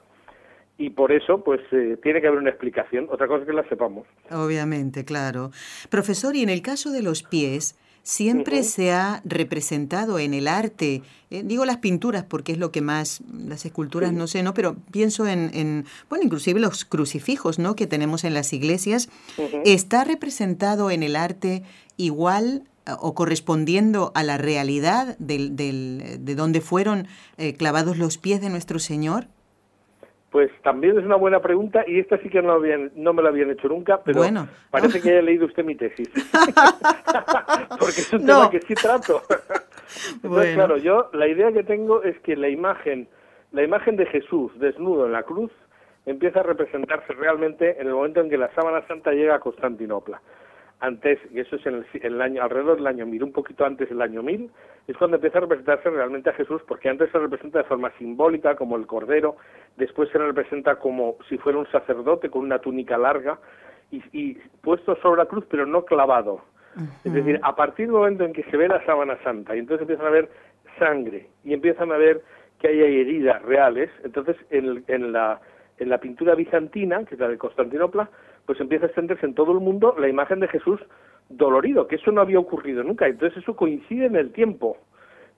y 0.78 0.90
por 0.90 1.12
eso 1.12 1.44
pues 1.44 1.60
eh, 1.70 1.96
tiene 2.02 2.20
que 2.20 2.26
haber 2.26 2.40
una 2.40 2.50
explicación, 2.50 3.06
otra 3.10 3.28
cosa 3.28 3.42
es 3.42 3.46
que 3.46 3.52
la 3.52 3.68
sepamos. 3.68 4.06
Obviamente, 4.30 5.04
claro. 5.04 5.50
Profesor, 5.90 6.34
y 6.34 6.42
en 6.42 6.48
el 6.48 6.62
caso 6.62 6.90
de 6.90 7.02
los 7.02 7.22
pies, 7.22 7.78
siempre 8.02 8.64
se 8.64 8.90
ha 8.90 9.22
representado 9.24 10.18
en 10.18 10.34
el 10.34 10.48
arte, 10.48 11.02
eh, 11.30 11.42
digo 11.44 11.64
las 11.64 11.76
pinturas 11.76 12.24
porque 12.24 12.52
es 12.52 12.58
lo 12.58 12.72
que 12.72 12.80
más, 12.80 13.22
las 13.32 13.64
esculturas 13.64 14.12
no 14.12 14.26
sé, 14.26 14.42
¿no? 14.42 14.54
Pero 14.54 14.76
pienso 14.90 15.26
en, 15.26 15.50
en, 15.54 15.84
bueno, 16.08 16.24
inclusive 16.24 16.58
los 16.58 16.84
crucifijos, 16.84 17.58
¿no? 17.58 17.76
Que 17.76 17.86
tenemos 17.86 18.24
en 18.24 18.34
las 18.34 18.52
iglesias, 18.52 19.08
¿está 19.64 20.04
representado 20.04 20.90
en 20.90 21.02
el 21.02 21.16
arte 21.16 21.62
igual 21.96 22.64
o 23.00 23.14
correspondiendo 23.14 24.12
a 24.14 24.22
la 24.22 24.38
realidad 24.38 25.16
del, 25.18 25.56
del, 25.56 26.24
de 26.24 26.34
donde 26.34 26.60
fueron 26.60 27.06
eh, 27.38 27.54
clavados 27.56 27.98
los 27.98 28.18
pies 28.18 28.40
de 28.40 28.50
nuestro 28.50 28.78
Señor? 28.78 29.24
Pues 30.30 30.50
también 30.62 30.98
es 30.98 31.04
una 31.04 31.16
buena 31.16 31.40
pregunta 31.40 31.84
y 31.86 31.98
esta 31.98 32.16
sí 32.18 32.30
que 32.30 32.40
no, 32.40 32.52
habían, 32.52 32.90
no 32.96 33.12
me 33.12 33.22
la 33.22 33.28
habían 33.28 33.50
hecho 33.50 33.68
nunca, 33.68 34.00
pero 34.02 34.18
bueno. 34.18 34.48
parece 34.70 35.00
que 35.00 35.10
haya 35.10 35.22
leído 35.22 35.44
usted 35.44 35.62
mi 35.62 35.74
tesis. 35.74 36.08
Porque 37.78 38.00
es 38.00 38.12
un 38.14 38.24
no. 38.24 38.38
tema 38.38 38.50
que 38.50 38.60
sí 38.62 38.74
trato. 38.74 39.22
Entonces, 40.14 40.30
bueno. 40.30 40.54
claro, 40.54 40.76
yo 40.78 41.10
la 41.12 41.28
idea 41.28 41.52
que 41.52 41.64
tengo 41.64 42.02
es 42.02 42.18
que 42.20 42.34
la 42.34 42.48
imagen, 42.48 43.08
la 43.52 43.62
imagen 43.62 43.96
de 43.96 44.06
Jesús 44.06 44.50
desnudo 44.58 45.04
en 45.04 45.12
la 45.12 45.22
cruz 45.22 45.52
empieza 46.06 46.40
a 46.40 46.44
representarse 46.44 47.12
realmente 47.12 47.78
en 47.78 47.86
el 47.86 47.92
momento 47.92 48.20
en 48.20 48.30
que 48.30 48.38
la 48.38 48.52
sábana 48.54 48.86
santa 48.88 49.12
llega 49.12 49.34
a 49.34 49.40
Constantinopla 49.40 50.20
antes, 50.82 51.18
y 51.30 51.38
eso 51.38 51.54
es 51.56 51.64
en 51.64 51.76
el, 51.76 51.86
en 51.94 52.14
el, 52.14 52.20
año, 52.20 52.42
alrededor 52.42 52.76
del 52.76 52.88
año 52.88 53.06
1000, 53.06 53.22
un 53.22 53.32
poquito 53.32 53.64
antes 53.64 53.88
del 53.88 54.02
año 54.02 54.20
1000, 54.20 54.50
es 54.88 54.96
cuando 54.96 55.16
empieza 55.16 55.38
a 55.38 55.42
representarse 55.42 55.88
realmente 55.88 56.28
a 56.28 56.34
Jesús, 56.34 56.60
porque 56.66 56.88
antes 56.88 57.08
se 57.12 57.18
representa 57.20 57.58
de 57.58 57.64
forma 57.64 57.92
simbólica, 57.98 58.56
como 58.56 58.76
el 58.76 58.86
cordero, 58.86 59.36
después 59.76 60.10
se 60.10 60.18
representa 60.18 60.76
como 60.76 61.16
si 61.28 61.38
fuera 61.38 61.58
un 61.58 61.70
sacerdote 61.70 62.30
con 62.30 62.42
una 62.42 62.58
túnica 62.58 62.98
larga 62.98 63.38
y, 63.92 64.02
y 64.12 64.34
puesto 64.60 64.96
sobre 64.96 65.22
la 65.22 65.26
cruz, 65.26 65.44
pero 65.48 65.66
no 65.66 65.84
clavado. 65.84 66.40
Uh 66.74 66.80
-huh. 66.80 66.88
Es 67.04 67.12
decir, 67.12 67.38
a 67.42 67.54
partir 67.54 67.86
del 67.86 67.94
momento 67.94 68.24
en 68.24 68.32
que 68.32 68.42
se 68.44 68.56
ve 68.56 68.66
la 68.66 68.84
sábana 68.84 69.16
santa, 69.22 69.54
y 69.54 69.60
entonces 69.60 69.82
empiezan 69.82 70.06
a 70.06 70.10
ver 70.10 70.28
sangre, 70.80 71.28
y 71.44 71.54
empiezan 71.54 71.92
a 71.92 71.96
ver 71.96 72.22
que 72.58 72.68
hay 72.68 72.80
heridas 72.80 73.40
reales, 73.42 73.88
entonces 74.02 74.36
en, 74.50 74.82
en 74.88 75.12
la 75.12 75.40
en 75.78 75.88
la 75.88 75.98
pintura 75.98 76.34
bizantina, 76.34 77.04
que 77.04 77.14
es 77.14 77.20
la 77.20 77.28
de 77.28 77.38
Constantinopla, 77.38 78.08
pues 78.46 78.60
empieza 78.60 78.86
a 78.86 78.88
extenderse 78.88 79.26
en 79.26 79.34
todo 79.34 79.52
el 79.52 79.60
mundo 79.60 79.94
la 79.98 80.08
imagen 80.08 80.40
de 80.40 80.48
Jesús 80.48 80.80
dolorido, 81.28 81.86
que 81.86 81.96
eso 81.96 82.10
no 82.12 82.20
había 82.20 82.38
ocurrido 82.38 82.82
nunca. 82.82 83.06
Entonces 83.06 83.42
eso 83.42 83.56
coincide 83.56 84.06
en 84.06 84.16
el 84.16 84.32
tiempo. 84.32 84.76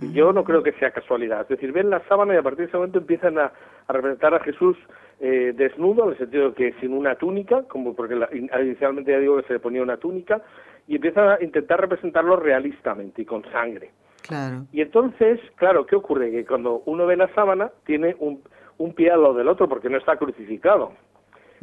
Y 0.00 0.12
yo 0.12 0.32
no 0.32 0.42
creo 0.42 0.62
que 0.62 0.72
sea 0.72 0.90
casualidad. 0.90 1.42
Es 1.42 1.48
decir, 1.48 1.70
ven 1.70 1.88
la 1.88 2.02
sábana 2.08 2.34
y 2.34 2.36
a 2.36 2.42
partir 2.42 2.60
de 2.60 2.64
ese 2.64 2.76
momento 2.76 2.98
empiezan 2.98 3.38
a, 3.38 3.52
a 3.86 3.92
representar 3.92 4.34
a 4.34 4.40
Jesús 4.40 4.76
eh, 5.20 5.52
desnudo, 5.56 6.04
en 6.04 6.10
el 6.10 6.18
sentido 6.18 6.50
de 6.50 6.54
que 6.54 6.72
sin 6.80 6.92
una 6.92 7.14
túnica, 7.14 7.62
como 7.68 7.94
porque 7.94 8.16
la, 8.16 8.28
inicialmente 8.32 9.12
ya 9.12 9.18
digo 9.18 9.36
que 9.36 9.46
se 9.46 9.52
le 9.54 9.60
ponía 9.60 9.82
una 9.82 9.96
túnica, 9.96 10.42
y 10.88 10.96
empiezan 10.96 11.28
a 11.28 11.38
intentar 11.40 11.80
representarlo 11.80 12.36
realistamente 12.36 13.22
y 13.22 13.24
con 13.24 13.44
sangre. 13.52 13.92
Claro. 14.22 14.66
Y 14.72 14.80
entonces, 14.80 15.40
claro, 15.56 15.86
¿qué 15.86 15.96
ocurre? 15.96 16.30
Que 16.30 16.44
cuando 16.44 16.82
uno 16.86 17.06
ve 17.06 17.16
la 17.16 17.32
sábana, 17.34 17.70
tiene 17.86 18.16
un, 18.18 18.42
un 18.78 18.94
pie 18.94 19.10
al 19.10 19.22
lado 19.22 19.34
del 19.34 19.48
otro 19.48 19.68
porque 19.68 19.88
no 19.88 19.98
está 19.98 20.16
crucificado. 20.16 20.92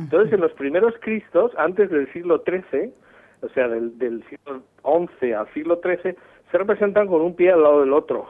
Entonces, 0.03 0.34
en 0.34 0.41
los 0.41 0.51
primeros 0.53 0.93
Cristos, 1.00 1.51
antes 1.58 1.89
del 1.89 2.12
siglo 2.13 2.43
XIII, 2.46 2.93
o 3.41 3.50
sea, 3.50 3.67
del, 3.67 3.98
del 3.98 4.24
siglo 4.29 4.62
XI 5.20 5.34
al 5.34 5.53
siglo 5.53 5.79
XIII, 5.84 6.15
se 6.51 6.58
representan 6.58 7.08
con 7.08 7.22
un 7.22 7.36
pie 7.36 7.51
al 7.51 7.63
lado 7.63 7.81
del 7.81 7.93
otro, 7.93 8.27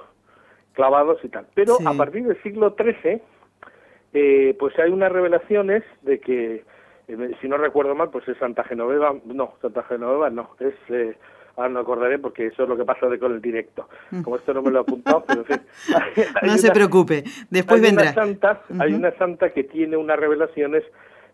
clavados 0.74 1.24
y 1.24 1.30
tal. 1.30 1.48
Pero 1.54 1.76
sí. 1.76 1.86
a 1.86 1.94
partir 1.94 2.26
del 2.26 2.42
siglo 2.44 2.76
XIII, 2.78 3.22
eh, 4.14 4.56
pues 4.60 4.78
hay 4.80 4.92
unas 4.92 5.12
revelaciones 5.12 5.84
de 6.02 6.20
que, 6.20 6.64
eh, 7.08 7.32
si 7.42 7.48
no 7.48 7.58
recuerdo 7.58 7.96
mal, 7.96 8.10
pues 8.10 8.28
es 8.28 8.38
Santa 8.38 8.64
Genoveva, 8.64 9.16
no, 9.26 9.54
Santa 9.62 9.84
Genoveva 9.84 10.30
no, 10.30 10.52
es... 10.60 10.74
Eh, 10.90 11.16
ahora 11.58 11.70
no 11.70 11.80
acordaré 11.82 12.18
porque 12.18 12.48
eso 12.48 12.64
es 12.64 12.70
lo 12.70 12.78
que 12.78 12.86
pasa 12.86 13.08
de 13.08 13.20
con 13.20 13.34
el 13.34 13.42
directo. 13.42 13.90
Como 14.24 14.38
esto 14.38 14.54
no 14.54 14.62
me 14.62 14.72
lo 14.72 14.80
he 14.80 14.82
apuntado, 14.82 15.24
pero 15.28 15.42
en 15.42 15.46
fin. 15.46 15.62
Hay, 15.94 16.24
hay 16.24 16.48
no 16.48 16.54
una, 16.54 16.58
se 16.58 16.72
preocupe, 16.72 17.24
después 17.50 17.82
hay 17.82 17.88
vendrá. 17.88 18.04
Una 18.06 18.14
santa, 18.14 18.62
uh 18.70 18.74
-huh. 18.74 18.82
Hay 18.82 18.94
una 18.94 19.12
santa 19.18 19.50
que 19.52 19.66
tiene 19.66 19.98
unas 19.98 20.18
revelaciones 20.18 20.84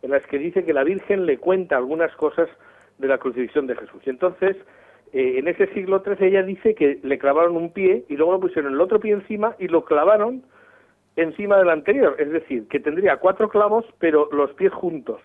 en 0.08 0.14
las 0.14 0.26
que 0.28 0.40
dice 0.40 0.64
que 0.64 0.74
la 0.74 0.84
Virgen 0.84 1.26
le 1.26 1.38
cuenta 1.38 1.78
algunas 1.78 2.14
cosas 2.16 2.50
de 2.98 3.08
la 3.08 3.18
crucifixión 3.18 3.68
de 3.68 3.76
Jesús. 3.76 4.02
Y 4.06 4.10
entonces, 4.10 4.56
eh, 5.14 5.36
en 5.38 5.48
ese 5.48 5.68
siglo 5.74 6.04
XIII 6.04 6.28
ella 6.28 6.44
dice 6.44 6.74
que 6.74 7.00
le 7.04 7.20
clavaron 7.20 7.56
un 7.56 7.72
pie 7.72 8.06
y 8.10 8.16
luego 8.16 8.34
le 8.34 8.40
pusieron 8.40 8.74
el 8.74 8.82
otro 8.82 9.00
pie 9.00 9.14
encima 9.14 9.56
y 9.60 9.68
lo 9.68 9.86
clavaron 9.86 10.44
encima 11.16 11.58
del 11.58 11.70
anterior. 11.70 12.16
Es 12.20 12.32
decir, 12.32 12.68
que 12.68 12.80
tendría 12.80 13.18
cuatro 13.18 13.50
clavos, 13.50 13.86
pero 14.00 14.30
los 14.32 14.52
pies 14.54 14.74
juntos. 14.74 15.22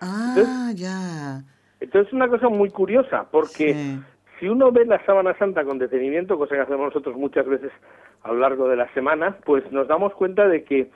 Ah, 0.00 0.34
entonces, 0.36 0.80
ya. 0.80 1.42
Entonces 1.80 2.08
es 2.08 2.12
una 2.12 2.28
cosa 2.28 2.48
muy 2.48 2.70
curiosa, 2.70 3.26
porque 3.30 3.74
sí 3.74 4.00
si 4.40 4.48
uno 4.48 4.72
ve 4.72 4.86
la 4.86 5.04
sábana 5.04 5.36
santa 5.36 5.64
con 5.64 5.78
detenimiento, 5.78 6.38
cosa 6.38 6.56
que 6.56 6.62
hacemos 6.62 6.86
nosotros 6.86 7.14
muchas 7.14 7.46
veces 7.46 7.70
a 8.22 8.28
lo 8.32 8.40
largo 8.40 8.68
de 8.68 8.76
la 8.76 8.92
semana, 8.94 9.36
pues 9.44 9.70
nos 9.70 9.86
damos 9.86 10.14
cuenta 10.14 10.48
de 10.48 10.64
que 10.64 10.90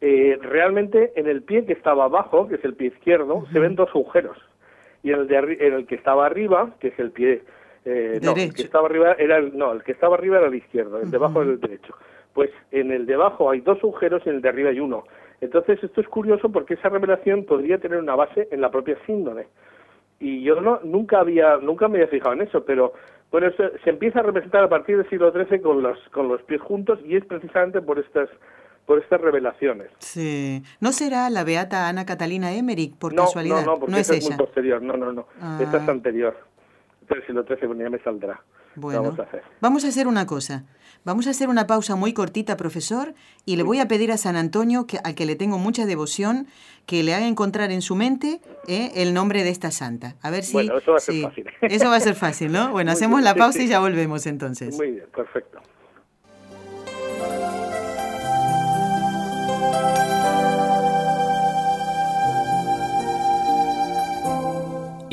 eh, 0.00 0.38
realmente 0.40 1.12
en 1.16 1.26
el 1.26 1.42
pie 1.42 1.64
que 1.64 1.72
estaba 1.72 2.04
abajo, 2.04 2.48
que 2.48 2.56
es 2.56 2.64
el 2.64 2.74
pie 2.74 2.88
izquierdo, 2.88 3.36
uh 3.36 3.42
-huh. 3.42 3.52
se 3.52 3.60
ven 3.60 3.74
dos 3.74 3.88
agujeros. 3.90 4.36
Y 5.02 5.12
en 5.12 5.20
el, 5.20 5.28
de 5.28 5.36
en 5.60 5.74
el 5.74 5.86
que 5.86 5.94
estaba 5.94 6.26
arriba, 6.26 6.70
que 6.80 6.88
es 6.88 6.98
el 6.98 7.10
pie... 7.10 7.42
Eh, 7.84 8.18
no, 8.22 8.32
el 8.32 8.54
que 8.54 8.62
estaba 8.62 8.86
arriba 8.86 9.12
era 9.18 9.36
el, 9.36 9.56
no, 9.56 9.72
el 9.72 9.82
que 9.82 9.92
estaba 9.92 10.16
arriba 10.16 10.38
era 10.38 10.46
el 10.46 10.54
izquierdo, 10.54 11.00
el 11.00 11.10
de 11.10 11.16
abajo 11.16 11.38
uh 11.38 11.42
-huh. 11.42 11.44
era 11.44 11.52
el 11.52 11.60
derecho. 11.60 11.94
Pues 12.32 12.50
en 12.70 12.90
el 12.90 13.04
de 13.06 13.14
abajo 13.14 13.50
hay 13.50 13.60
dos 13.60 13.78
agujeros 13.78 14.22
y 14.24 14.30
en 14.30 14.36
el 14.36 14.42
de 14.42 14.48
arriba 14.48 14.70
hay 14.70 14.80
uno. 14.80 15.04
Entonces 15.40 15.82
esto 15.82 16.00
es 16.00 16.08
curioso 16.08 16.48
porque 16.50 16.74
esa 16.74 16.88
revelación 16.88 17.44
podría 17.44 17.78
tener 17.78 17.98
una 17.98 18.16
base 18.16 18.48
en 18.50 18.60
la 18.60 18.70
propia 18.70 18.96
síndrome 19.06 19.46
y 20.20 20.42
yo 20.42 20.60
no 20.60 20.80
nunca 20.82 21.20
había 21.20 21.58
nunca 21.58 21.88
me 21.88 21.98
había 21.98 22.08
fijado 22.08 22.34
en 22.34 22.42
eso 22.42 22.64
pero 22.64 22.92
bueno 23.30 23.50
se 23.52 23.90
empieza 23.90 24.20
a 24.20 24.22
representar 24.22 24.64
a 24.64 24.68
partir 24.68 24.96
del 24.96 25.08
siglo 25.08 25.32
XIII 25.32 25.60
con 25.60 25.82
los 25.82 25.98
con 26.10 26.28
los 26.28 26.42
pies 26.42 26.60
juntos 26.60 26.98
y 27.04 27.16
es 27.16 27.24
precisamente 27.24 27.80
por 27.80 27.98
estas 27.98 28.28
por 28.86 28.98
estas 28.98 29.20
revelaciones. 29.20 29.88
Sí. 29.98 30.62
¿No 30.80 30.92
será 30.92 31.30
la 31.30 31.44
beata 31.44 31.88
Ana 31.88 32.04
Catalina 32.04 32.52
Emmerich 32.52 32.94
por 32.94 33.14
no, 33.14 33.24
casualidad? 33.24 33.64
No, 33.64 33.72
no, 33.72 33.80
porque 33.80 33.92
no 33.92 33.98
es, 33.98 34.10
es 34.10 34.18
ella. 34.18 34.36
muy 34.36 34.46
posterior. 34.46 34.82
No, 34.82 34.96
no, 34.96 35.12
no. 35.12 35.26
Ah. 35.40 35.58
Esta 35.60 35.82
es 35.82 35.88
anterior. 35.88 36.36
Pero 37.06 37.24
siglo 37.26 37.44
XIII 37.44 37.66
bueno, 37.66 37.82
ya 37.82 37.90
me 37.90 37.98
saldrá. 37.98 38.40
Bueno, 38.76 39.02
vamos 39.02 39.18
a 39.18 39.22
hacer. 39.22 39.42
Vamos 39.60 39.84
a 39.84 39.88
hacer 39.88 40.08
una 40.08 40.26
cosa. 40.26 40.64
Vamos 41.04 41.26
a 41.26 41.30
hacer 41.30 41.48
una 41.48 41.66
pausa 41.66 41.96
muy 41.96 42.14
cortita, 42.14 42.56
profesor, 42.56 43.14
y 43.44 43.56
le 43.56 43.62
voy 43.62 43.78
a 43.78 43.86
pedir 43.86 44.10
a 44.10 44.16
San 44.16 44.36
Antonio, 44.36 44.86
que, 44.86 44.98
al 45.04 45.14
que 45.14 45.26
le 45.26 45.36
tengo 45.36 45.58
mucha 45.58 45.84
devoción, 45.84 46.46
que 46.86 47.02
le 47.02 47.14
haga 47.14 47.28
encontrar 47.28 47.70
en 47.72 47.82
su 47.82 47.94
mente 47.94 48.40
eh, 48.66 48.90
el 48.96 49.12
nombre 49.12 49.44
de 49.44 49.50
esta 49.50 49.70
santa. 49.70 50.16
A 50.22 50.30
ver 50.30 50.44
si... 50.44 50.54
Bueno, 50.54 50.78
eso 50.78 50.92
va 50.92 50.96
a 50.96 51.00
ser 51.00 51.14
sí. 51.14 51.22
fácil. 51.22 51.46
Eso 51.60 51.88
va 51.90 51.96
a 51.96 52.00
ser 52.00 52.14
fácil, 52.26 52.52
¿no? 52.52 52.72
Bueno, 52.72 52.90
Muy 52.90 52.96
hacemos 52.96 53.18
bien, 53.18 53.24
la 53.24 53.34
pausa 53.34 53.58
sí. 53.58 53.66
y 53.66 53.68
ya 53.68 53.80
volvemos 53.80 54.26
entonces. 54.26 54.74
Muy 54.76 54.92
bien, 54.92 55.06
perfecto. 55.14 55.60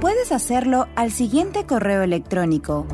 Puedes 0.00 0.30
hacerlo 0.30 0.88
al 0.94 1.10
siguiente 1.10 1.64
correo 1.64 2.02
electrónico 2.02 2.86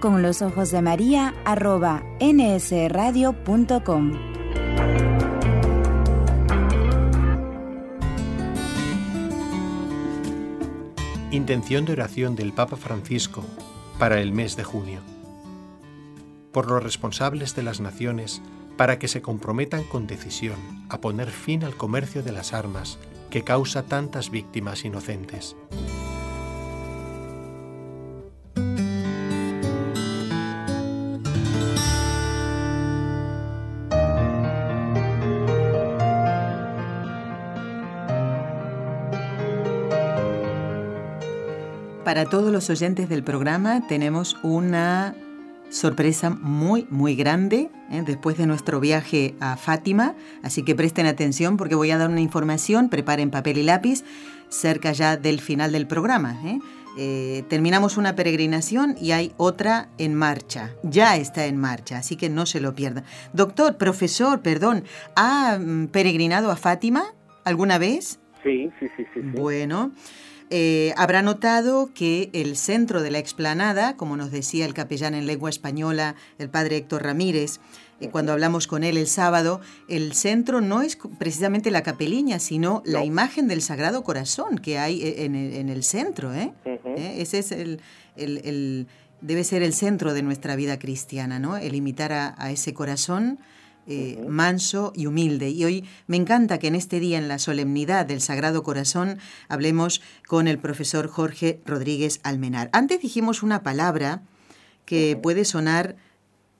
con 0.00 0.22
los 0.22 0.40
ojos 0.40 0.70
de 0.70 0.80
María 0.80 1.34
arroba 1.44 2.02
nsradio.com. 2.20 4.12
Intención 11.30 11.84
de 11.84 11.92
oración 11.92 12.34
del 12.34 12.54
Papa 12.54 12.76
Francisco 12.76 13.44
para 13.98 14.22
el 14.22 14.32
mes 14.32 14.56
de 14.56 14.64
junio. 14.64 15.00
Por 16.52 16.70
los 16.70 16.82
responsables 16.82 17.54
de 17.54 17.62
las 17.62 17.80
naciones 17.80 18.40
para 18.78 18.98
que 18.98 19.08
se 19.08 19.20
comprometan 19.20 19.84
con 19.84 20.06
decisión 20.06 20.56
a 20.88 21.02
poner 21.02 21.28
fin 21.30 21.62
al 21.64 21.76
comercio 21.76 22.22
de 22.22 22.32
las 22.32 22.54
armas 22.54 22.98
que 23.28 23.44
causa 23.44 23.82
tantas 23.82 24.30
víctimas 24.30 24.86
inocentes. 24.86 25.54
Para 42.08 42.24
todos 42.24 42.50
los 42.50 42.70
oyentes 42.70 43.10
del 43.10 43.22
programa 43.22 43.86
tenemos 43.86 44.38
una 44.42 45.14
sorpresa 45.68 46.30
muy, 46.30 46.86
muy 46.88 47.14
grande 47.14 47.68
¿eh? 47.90 48.02
después 48.02 48.38
de 48.38 48.46
nuestro 48.46 48.80
viaje 48.80 49.34
a 49.40 49.58
Fátima, 49.58 50.14
así 50.42 50.62
que 50.62 50.74
presten 50.74 51.04
atención 51.04 51.58
porque 51.58 51.74
voy 51.74 51.90
a 51.90 51.98
dar 51.98 52.08
una 52.08 52.22
información, 52.22 52.88
preparen 52.88 53.30
papel 53.30 53.58
y 53.58 53.62
lápiz, 53.62 54.04
cerca 54.48 54.92
ya 54.92 55.18
del 55.18 55.38
final 55.38 55.70
del 55.70 55.86
programa. 55.86 56.40
¿eh? 56.46 56.60
Eh, 56.96 57.44
terminamos 57.50 57.98
una 57.98 58.16
peregrinación 58.16 58.96
y 58.98 59.12
hay 59.12 59.34
otra 59.36 59.90
en 59.98 60.14
marcha, 60.14 60.70
ya 60.82 61.14
está 61.18 61.44
en 61.44 61.58
marcha, 61.58 61.98
así 61.98 62.16
que 62.16 62.30
no 62.30 62.46
se 62.46 62.62
lo 62.62 62.74
pierdan. 62.74 63.04
Doctor, 63.34 63.76
profesor, 63.76 64.40
perdón, 64.40 64.84
¿ha 65.14 65.58
mm, 65.58 65.88
peregrinado 65.88 66.50
a 66.50 66.56
Fátima 66.56 67.04
alguna 67.44 67.76
vez? 67.76 68.18
Sí, 68.42 68.70
sí, 68.80 68.86
sí, 68.96 69.04
sí. 69.12 69.20
sí. 69.20 69.20
Bueno. 69.20 69.92
Eh, 70.50 70.94
habrá 70.96 71.20
notado 71.20 71.90
que 71.92 72.30
el 72.32 72.56
centro 72.56 73.02
de 73.02 73.10
la 73.10 73.18
explanada, 73.18 73.96
como 73.96 74.16
nos 74.16 74.30
decía 74.30 74.64
el 74.64 74.72
capellán 74.72 75.14
en 75.14 75.26
lengua 75.26 75.50
española, 75.50 76.14
el 76.38 76.48
padre 76.48 76.78
Héctor 76.78 77.02
Ramírez, 77.02 77.60
eh, 78.00 78.08
cuando 78.08 78.32
hablamos 78.32 78.66
con 78.66 78.82
él 78.82 78.96
el 78.96 79.08
sábado, 79.08 79.60
el 79.88 80.14
centro 80.14 80.60
no 80.62 80.80
es 80.80 80.96
precisamente 81.18 81.70
la 81.70 81.82
capeliña, 81.82 82.38
sino 82.38 82.82
la 82.86 83.04
imagen 83.04 83.46
del 83.46 83.60
Sagrado 83.60 84.02
Corazón 84.02 84.58
que 84.58 84.78
hay 84.78 85.02
eh, 85.02 85.24
en 85.24 85.34
el, 85.68 85.84
centro. 85.84 86.32
Ese 86.96 87.38
es 87.38 87.52
el, 87.52 88.86
debe 89.20 89.44
ser 89.44 89.62
el 89.62 89.74
centro 89.74 90.14
de 90.14 90.22
nuestra 90.22 90.56
vida 90.56 90.78
cristiana, 90.78 91.38
¿no? 91.38 91.58
El 91.58 91.74
imitar 91.74 92.12
a 92.12 92.50
ese 92.50 92.72
corazón 92.72 93.38
eh, 93.90 94.22
manso 94.28 94.92
y 94.94 95.06
humilde. 95.06 95.48
Y 95.48 95.64
hoy 95.64 95.84
me 96.06 96.18
encanta 96.18 96.58
que 96.58 96.66
en 96.66 96.74
este 96.74 97.00
día, 97.00 97.16
en 97.16 97.26
la 97.26 97.38
solemnidad 97.38 98.04
del 98.04 98.20
Sagrado 98.20 98.62
Corazón, 98.62 99.18
hablemos 99.48 100.02
con 100.26 100.46
el 100.46 100.58
profesor 100.58 101.08
Jorge 101.08 101.60
Rodríguez 101.64 102.20
Almenar. 102.22 102.68
Antes 102.74 103.00
dijimos 103.00 103.42
una 103.42 103.62
palabra 103.62 104.20
que 104.84 105.18
puede 105.22 105.46
sonar 105.46 105.96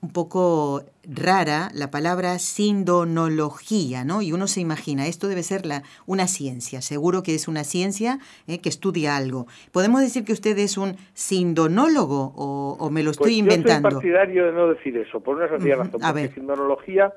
un 0.01 0.13
poco 0.13 0.81
rara 1.03 1.69
la 1.73 1.91
palabra 1.91 2.39
sindonología, 2.39 4.05
¿no? 4.05 4.21
Y 4.21 4.31
uno 4.31 4.47
se 4.47 4.61
imagina, 4.61 5.07
esto 5.07 5.27
debe 5.27 5.43
ser 5.43 5.65
la, 5.65 5.83
una 6.05 6.27
ciencia, 6.27 6.81
seguro 6.81 7.21
que 7.21 7.35
es 7.35 7.47
una 7.47 7.63
ciencia 7.63 8.19
eh, 8.47 8.61
que 8.61 8.69
estudia 8.69 9.17
algo. 9.17 9.47
¿Podemos 9.73 10.01
decir 10.01 10.23
que 10.23 10.31
usted 10.31 10.57
es 10.57 10.77
un 10.77 10.95
sindonólogo 11.13 12.33
o, 12.35 12.89
me 12.89 13.03
lo 13.03 13.11
estoy 13.11 13.25
pues 13.25 13.37
inventando? 13.39 13.89
Yo 13.89 13.95
soy 13.95 14.01
partidario 14.01 14.45
de 14.45 14.51
no 14.53 14.69
decir 14.69 14.97
eso, 14.97 15.19
por 15.19 15.35
una 15.35 15.49
sencilla 15.49 15.75
razón, 15.77 16.01
porque 16.01 16.29
sindonología 16.29 17.13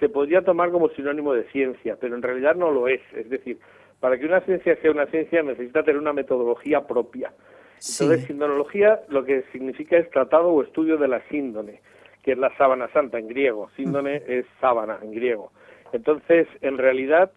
se 0.00 0.08
podría 0.08 0.42
tomar 0.42 0.70
como 0.70 0.88
sinónimo 0.90 1.34
de 1.34 1.44
ciencia, 1.50 1.96
pero 2.00 2.16
en 2.16 2.22
realidad 2.22 2.54
no 2.56 2.70
lo 2.70 2.88
es. 2.88 3.00
Es 3.14 3.28
decir, 3.28 3.58
para 4.00 4.18
que 4.18 4.24
una 4.24 4.40
ciencia 4.40 4.76
sea 4.80 4.90
una 4.90 5.06
ciencia 5.06 5.42
necesita 5.42 5.82
tener 5.82 6.00
una 6.00 6.12
metodología 6.12 6.86
propia. 6.86 7.32
Entonces, 7.74 8.26
sindonología 8.26 9.00
lo 9.08 9.24
que 9.24 9.44
significa 9.52 9.96
es 9.96 10.08
tratado 10.10 10.48
o 10.48 10.62
estudio 10.62 10.96
de 10.96 11.08
la 11.08 11.20
síndone 11.28 11.80
que 12.22 12.32
es 12.32 12.38
la 12.38 12.54
sábana 12.56 12.88
santa 12.88 13.18
en 13.18 13.28
griego. 13.28 13.68
Síndone 13.76 14.22
es 14.26 14.46
sábana 14.60 14.98
en 15.02 15.12
griego. 15.12 15.52
Entonces, 15.92 16.46
en 16.60 16.78
realidad, 16.78 17.30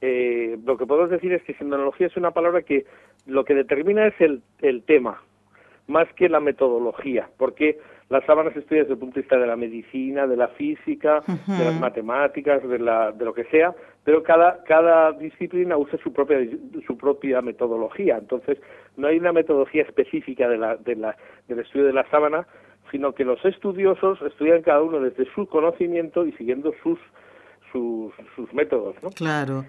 eh, 0.00 0.58
lo 0.64 0.76
que 0.76 0.86
podemos 0.86 1.10
decir 1.10 1.32
es 1.32 1.42
que 1.42 1.54
sindonología 1.54 2.06
es 2.06 2.16
una 2.16 2.32
palabra 2.32 2.62
que 2.62 2.84
lo 3.26 3.44
que 3.44 3.54
determina 3.54 4.06
es 4.06 4.20
el, 4.20 4.42
el 4.60 4.82
tema, 4.82 5.22
más 5.86 6.08
que 6.14 6.28
la 6.28 6.40
metodología, 6.40 7.28
porque 7.36 7.78
las 8.08 8.24
sábanas 8.24 8.52
se 8.54 8.60
estudia 8.60 8.82
desde 8.82 8.94
el 8.94 8.98
punto 8.98 9.16
de 9.16 9.20
vista 9.20 9.38
de 9.38 9.46
la 9.46 9.56
medicina, 9.56 10.26
de 10.26 10.36
la 10.36 10.48
física, 10.48 11.22
de 11.46 11.64
las 11.64 11.78
matemáticas, 11.78 12.66
de, 12.68 12.78
la, 12.78 13.12
de 13.12 13.24
lo 13.24 13.32
que 13.32 13.44
sea, 13.44 13.72
pero 14.02 14.22
cada, 14.22 14.64
cada 14.64 15.12
disciplina 15.12 15.76
usa 15.76 15.96
su 16.02 16.12
propia, 16.12 16.38
su 16.86 16.96
propia 16.96 17.40
metodología. 17.40 18.16
Entonces, 18.18 18.58
no 18.96 19.06
hay 19.06 19.18
una 19.18 19.32
metodología 19.32 19.82
específica 19.82 20.48
de 20.48 20.58
la, 20.58 20.76
de 20.76 20.96
la, 20.96 21.16
del 21.46 21.60
estudio 21.60 21.86
de 21.86 21.92
la 21.92 22.08
sábana, 22.10 22.46
sino 22.90 23.14
que 23.14 23.24
los 23.24 23.44
estudiosos 23.44 24.20
estudian 24.22 24.62
cada 24.62 24.82
uno 24.82 25.00
desde 25.00 25.26
su 25.34 25.46
conocimiento 25.46 26.26
y 26.26 26.32
siguiendo 26.32 26.72
sus 26.82 26.98
sus, 27.72 28.12
sus 28.34 28.52
métodos, 28.52 28.96
¿no? 29.02 29.10
Claro. 29.10 29.64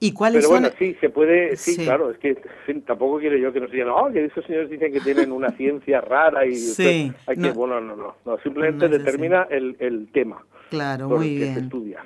¿Y 0.00 0.12
cuáles 0.12 0.44
Pero 0.44 0.50
bueno, 0.50 0.68
sí, 0.78 0.96
se 1.00 1.08
puede, 1.08 1.56
sí, 1.56 1.76
claro, 1.76 2.10
es 2.10 2.18
que 2.18 2.34
tampoco 2.86 3.18
quiero 3.20 3.36
yo 3.38 3.52
que 3.52 3.60
nos 3.60 3.70
digan, 3.70 3.88
oh, 3.88 4.10
que 4.12 4.24
esos 4.24 4.44
señores 4.44 4.68
dicen 4.68 4.92
que 4.92 5.00
tienen 5.00 5.32
una 5.32 5.50
ciencia 5.56 6.00
rara 6.00 6.44
y 6.44 6.56
sí, 6.56 7.12
hay 7.26 7.36
que, 7.36 7.52
bueno, 7.52 7.80
no, 7.80 7.96
no, 7.96 8.14
no, 8.26 8.38
simplemente 8.42 8.88
determina 8.88 9.46
el, 9.50 9.76
el, 9.78 10.08
tema. 10.12 10.44
Claro, 10.68 11.08
muy 11.08 11.36
bien. 11.36 11.54
Se 11.54 11.60
estudia. 11.60 12.02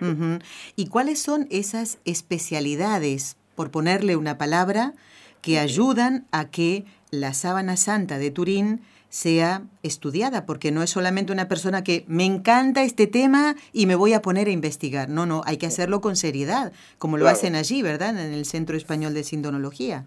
¿Y 0.76 0.88
cuáles 0.88 1.20
son 1.20 1.48
esas 1.50 1.98
especialidades, 2.04 3.36
por 3.56 3.70
ponerle 3.70 4.16
una 4.16 4.38
palabra, 4.38 4.92
que 5.40 5.58
ayudan 5.58 6.26
a 6.30 6.50
que 6.50 6.84
la 7.10 7.32
sábana 7.32 7.76
santa 7.76 8.18
de 8.18 8.30
Turín 8.30 8.80
sea 9.08 9.62
estudiada, 9.82 10.44
porque 10.46 10.70
no 10.70 10.82
es 10.82 10.90
solamente 10.90 11.32
una 11.32 11.48
persona 11.48 11.82
que 11.82 12.04
me 12.08 12.24
encanta 12.24 12.82
este 12.82 13.06
tema 13.06 13.54
y 13.72 13.86
me 13.86 13.94
voy 13.94 14.12
a 14.12 14.20
poner 14.20 14.48
a 14.48 14.50
investigar. 14.50 15.08
No, 15.08 15.26
no, 15.26 15.42
hay 15.46 15.56
que 15.56 15.66
hacerlo 15.66 16.00
con 16.00 16.16
seriedad, 16.16 16.72
como 16.98 17.16
lo 17.16 17.26
hacen 17.26 17.54
allí, 17.54 17.82
¿verdad? 17.82 18.10
En 18.10 18.32
el 18.32 18.44
Centro 18.44 18.76
Español 18.76 19.14
de 19.14 19.24
Sindonología. 19.24 20.04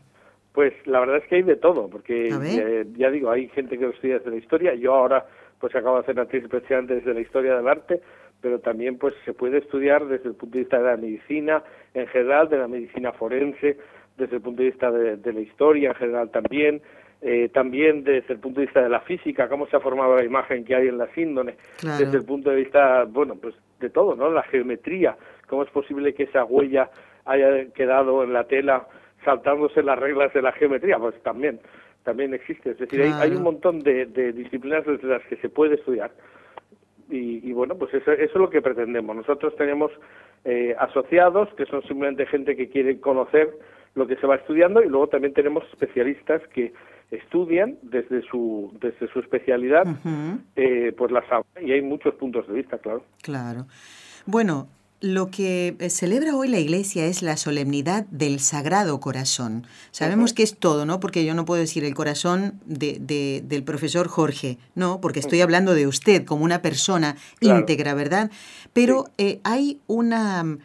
Pues 0.53 0.73
la 0.85 0.99
verdad 0.99 1.17
es 1.17 1.23
que 1.25 1.35
hay 1.35 1.43
de 1.43 1.55
todo, 1.55 1.89
porque 1.89 2.27
eh, 2.27 2.85
ya, 2.97 3.09
digo, 3.09 3.31
hay 3.31 3.47
gente 3.49 3.77
que 3.77 3.85
lo 3.85 3.91
estudia 3.91 4.17
desde 4.17 4.31
la 4.31 4.37
historia, 4.37 4.75
yo 4.75 4.93
ahora 4.93 5.25
pues 5.59 5.73
acabo 5.75 5.95
de 5.95 6.01
hacer 6.01 6.15
una 6.15 6.25
tesis 6.25 6.49
precisamente 6.49 6.95
desde 6.95 7.13
la 7.13 7.21
historia 7.21 7.55
del 7.55 7.67
arte, 7.67 8.01
pero 8.41 8.59
también 8.59 8.97
pues 8.97 9.13
se 9.23 9.33
puede 9.33 9.59
estudiar 9.59 10.05
desde 10.07 10.29
el 10.29 10.35
punto 10.35 10.57
de 10.57 10.63
vista 10.63 10.79
de 10.79 10.83
la 10.83 10.97
medicina 10.97 11.63
en 11.93 12.07
general, 12.07 12.49
de 12.49 12.57
la 12.57 12.67
medicina 12.67 13.13
forense, 13.13 13.77
desde 14.17 14.37
el 14.37 14.41
punto 14.41 14.63
de 14.63 14.69
vista 14.69 14.91
de 14.91 15.33
la 15.33 15.39
historia 15.39 15.89
en 15.89 15.95
general 15.95 16.31
también, 16.31 16.81
eh, 17.23 17.49
también 17.53 18.03
desde 18.03 18.33
el 18.33 18.39
punto 18.39 18.59
de 18.59 18.65
vista 18.65 18.81
de 18.81 18.89
la 18.89 19.01
física, 19.01 19.47
cómo 19.47 19.67
se 19.67 19.75
ha 19.75 19.79
formado 19.79 20.15
la 20.15 20.23
imagen 20.23 20.65
que 20.65 20.75
hay 20.75 20.87
en 20.87 20.97
la 20.97 21.07
síndone, 21.13 21.55
desde 21.81 22.17
el 22.17 22.25
punto 22.25 22.49
de 22.49 22.55
vista, 22.55 23.03
bueno, 23.03 23.35
pues 23.35 23.53
de 23.79 23.91
todo, 23.91 24.15
¿no? 24.15 24.31
La 24.31 24.41
geometría, 24.43 25.15
cómo 25.47 25.63
es 25.63 25.69
posible 25.69 26.15
que 26.15 26.23
esa 26.23 26.45
huella 26.45 26.89
haya 27.25 27.65
quedado 27.73 28.23
en 28.23 28.33
la 28.33 28.45
tela 28.45 28.87
saltándose 29.23 29.83
las 29.83 29.99
reglas 29.99 30.33
de 30.33 30.41
la 30.41 30.51
geometría, 30.51 30.97
pues 30.97 31.13
también, 31.21 31.59
también 32.03 32.33
existe. 32.33 32.71
Es 32.71 32.79
decir, 32.79 33.01
hay, 33.01 33.31
un 33.31 33.43
montón 33.43 33.81
de, 33.81 34.05
disciplinas 34.33 34.83
desde 34.85 35.07
las 35.07 35.23
que 35.25 35.35
se 35.37 35.49
puede 35.49 35.75
estudiar. 35.75 36.11
Y, 37.09 37.51
bueno, 37.51 37.75
pues 37.75 37.93
eso, 37.93 38.13
eso, 38.13 38.23
es 38.23 38.35
lo 38.35 38.49
que 38.49 38.61
pretendemos. 38.61 39.15
Nosotros 39.15 39.53
tenemos 39.57 39.91
eh, 40.45 40.73
asociados, 40.79 41.53
que 41.55 41.65
son 41.65 41.83
simplemente 41.83 42.25
gente 42.25 42.55
que 42.55 42.69
quiere 42.69 42.99
conocer 43.01 43.51
lo 43.95 44.07
que 44.07 44.15
se 44.15 44.25
va 44.25 44.35
estudiando, 44.35 44.81
y 44.81 44.87
luego 44.87 45.07
también 45.07 45.33
tenemos 45.33 45.65
especialistas 45.65 46.41
que 46.53 46.71
estudian 47.11 47.77
desde 47.81 48.21
su 48.23 48.71
desde 48.81 49.11
su 49.11 49.19
especialidad 49.19 49.85
eh, 50.55 50.93
pues 50.97 51.11
la 51.11 51.23
y 51.61 51.71
hay 51.71 51.81
muchos 51.81 52.15
puntos 52.15 52.47
de 52.47 52.53
vista 52.53 52.77
claro. 52.77 53.03
Claro. 53.21 53.67
Bueno 54.25 54.67
lo 55.01 55.31
que 55.31 55.75
eh, 55.79 55.89
celebra 55.89 56.35
hoy 56.35 56.47
la 56.47 56.59
Iglesia 56.59 57.07
es 57.07 57.23
la 57.23 57.35
solemnidad 57.35 58.05
del 58.11 58.39
Sagrado 58.39 58.99
Corazón. 58.99 59.65
Sabemos 59.89 60.33
que 60.33 60.43
es 60.43 60.55
todo, 60.55 60.85
¿no? 60.85 60.99
Porque 60.99 61.25
yo 61.25 61.33
no 61.33 61.43
puedo 61.43 61.59
decir 61.59 61.83
el 61.83 61.95
corazón 61.95 62.59
de, 62.65 63.41
del 63.43 63.63
profesor 63.63 64.07
Jorge, 64.07 64.59
no, 64.75 65.01
porque 65.01 65.19
estoy 65.19 65.41
hablando 65.41 65.73
de 65.73 65.87
usted 65.87 66.23
como 66.23 66.45
una 66.45 66.61
persona 66.61 67.15
íntegra, 67.39 67.95
¿verdad? 67.95 68.29
Pero 68.73 69.05
eh, 69.17 69.39
hay 69.43 69.79
una, 69.87 70.59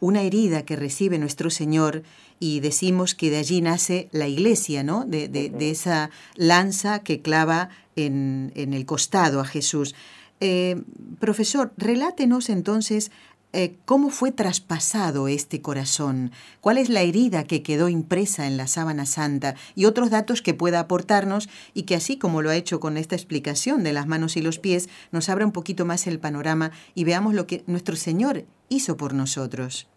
una 0.00 0.22
herida 0.22 0.64
que 0.64 0.76
recibe 0.76 1.18
nuestro 1.18 1.50
Señor 1.50 2.04
y 2.40 2.60
decimos 2.60 3.14
que 3.14 3.30
de 3.30 3.38
allí 3.38 3.60
nace 3.60 4.08
la 4.12 4.28
iglesia, 4.28 4.82
¿no? 4.82 5.04
De, 5.04 5.28
de, 5.28 5.70
esa 5.70 6.10
lanza 6.36 7.00
que 7.00 7.22
clava 7.22 7.70
en, 7.96 8.52
en, 8.54 8.74
el 8.74 8.86
costado 8.86 9.40
a 9.40 9.44
Jesús. 9.44 9.94
Eh, 10.40 10.82
profesor, 11.20 11.72
relátenos 11.76 12.50
entonces 12.50 13.10
eh, 13.54 13.76
cómo 13.84 14.10
fue 14.10 14.32
traspasado 14.32 15.28
este 15.28 15.62
corazón, 15.62 16.32
cuál 16.60 16.76
es 16.76 16.90
la 16.90 17.02
herida 17.02 17.44
que 17.44 17.62
quedó 17.62 17.88
impresa 17.88 18.48
en 18.48 18.56
la 18.56 18.66
sábana 18.66 19.06
santa 19.06 19.54
y 19.76 19.84
otros 19.86 20.10
datos 20.10 20.42
que 20.42 20.54
pueda 20.54 20.80
aportarnos 20.80 21.48
y 21.72 21.86
que 21.86 21.94
así 21.94 22.18
como 22.18 22.42
lo 22.42 22.50
ha 22.50 22.56
hecho 22.56 22.80
con 22.80 22.96
esta 22.96 23.14
explicación 23.14 23.84
de 23.84 23.92
las 23.92 24.08
manos 24.08 24.36
y 24.36 24.42
los 24.42 24.58
pies, 24.58 24.88
nos 25.12 25.28
abra 25.28 25.46
un 25.46 25.52
poquito 25.52 25.84
más 25.84 26.08
el 26.08 26.18
panorama 26.18 26.72
y 26.96 27.04
veamos 27.04 27.32
lo 27.32 27.46
que 27.46 27.62
nuestro 27.68 27.94
Señor 27.94 28.42
hizo 28.68 28.96
por 28.96 29.14
nosotros. 29.14 29.88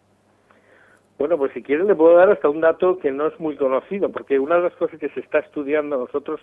Bueno, 1.17 1.35
pues 1.39 1.51
si 1.53 1.63
quieren 1.63 1.87
le 1.87 1.95
puedo 1.95 2.15
dar 2.15 2.29
hasta 2.29 2.47
un 2.49 2.61
dato 2.61 2.99
que 2.99 3.11
no 3.11 3.25
es 3.25 3.39
muy 3.39 3.55
conocido, 3.55 4.11
porque 4.11 4.37
una 4.37 4.57
de 4.57 4.61
las 4.61 4.75
cosas 4.75 4.99
que 4.99 5.09
se 5.09 5.21
está 5.21 5.39
estudiando, 5.39 5.97
nosotros 5.97 6.39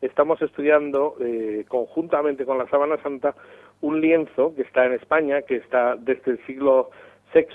estamos 0.00 0.40
estudiando 0.40 1.16
eh, 1.20 1.64
conjuntamente 1.68 2.44
con 2.46 2.56
la 2.56 2.66
Sábana 2.68 2.96
Santa 3.02 3.34
un 3.80 4.00
lienzo 4.00 4.54
que 4.54 4.62
está 4.62 4.86
en 4.86 4.94
España, 4.94 5.42
que 5.42 5.56
está 5.56 5.96
desde 5.96 6.32
el 6.32 6.46
siglo 6.46 6.90
VI, 7.34 7.46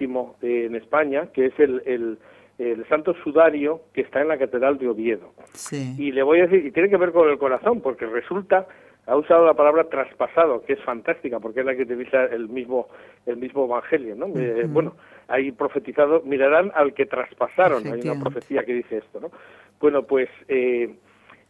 VII 0.00 0.66
en 0.66 0.76
España, 0.76 1.28
que 1.32 1.46
es 1.46 1.58
el, 1.58 1.82
el, 1.86 2.18
el, 2.58 2.86
Santo 2.88 3.14
Sudario 3.24 3.80
que 3.92 4.02
está 4.02 4.20
en 4.20 4.28
la 4.28 4.38
Catedral 4.38 4.78
de 4.78 4.88
Oviedo. 4.88 5.32
Sí. 5.52 5.94
Y 5.98 6.12
le 6.12 6.22
voy 6.22 6.40
a 6.40 6.46
decir, 6.46 6.64
y 6.66 6.70
tiene 6.70 6.88
que 6.88 6.96
ver 6.96 7.12
con 7.12 7.28
el 7.28 7.38
corazón, 7.38 7.80
porque 7.80 8.06
resulta 8.06 8.66
ha 9.06 9.16
usado 9.16 9.44
la 9.44 9.54
palabra 9.54 9.84
traspasado, 9.84 10.62
que 10.64 10.74
es 10.74 10.82
fantástica, 10.82 11.38
porque 11.38 11.60
es 11.60 11.66
la 11.66 11.74
que 11.74 11.82
utiliza 11.82 12.24
el 12.24 12.48
mismo, 12.48 12.88
el 13.26 13.36
mismo 13.36 13.64
Evangelio, 13.66 14.14
¿no? 14.14 14.26
Eh, 14.34 14.64
bueno, 14.66 14.96
hay 15.28 15.52
profetizado, 15.52 16.22
mirarán 16.24 16.72
al 16.74 16.94
que 16.94 17.06
traspasaron, 17.06 17.86
hay 17.86 18.00
una 18.00 18.20
profecía 18.20 18.64
que 18.64 18.74
dice 18.74 18.98
esto, 18.98 19.20
¿no? 19.20 19.30
Bueno, 19.78 20.04
pues 20.04 20.28
eh, 20.48 20.94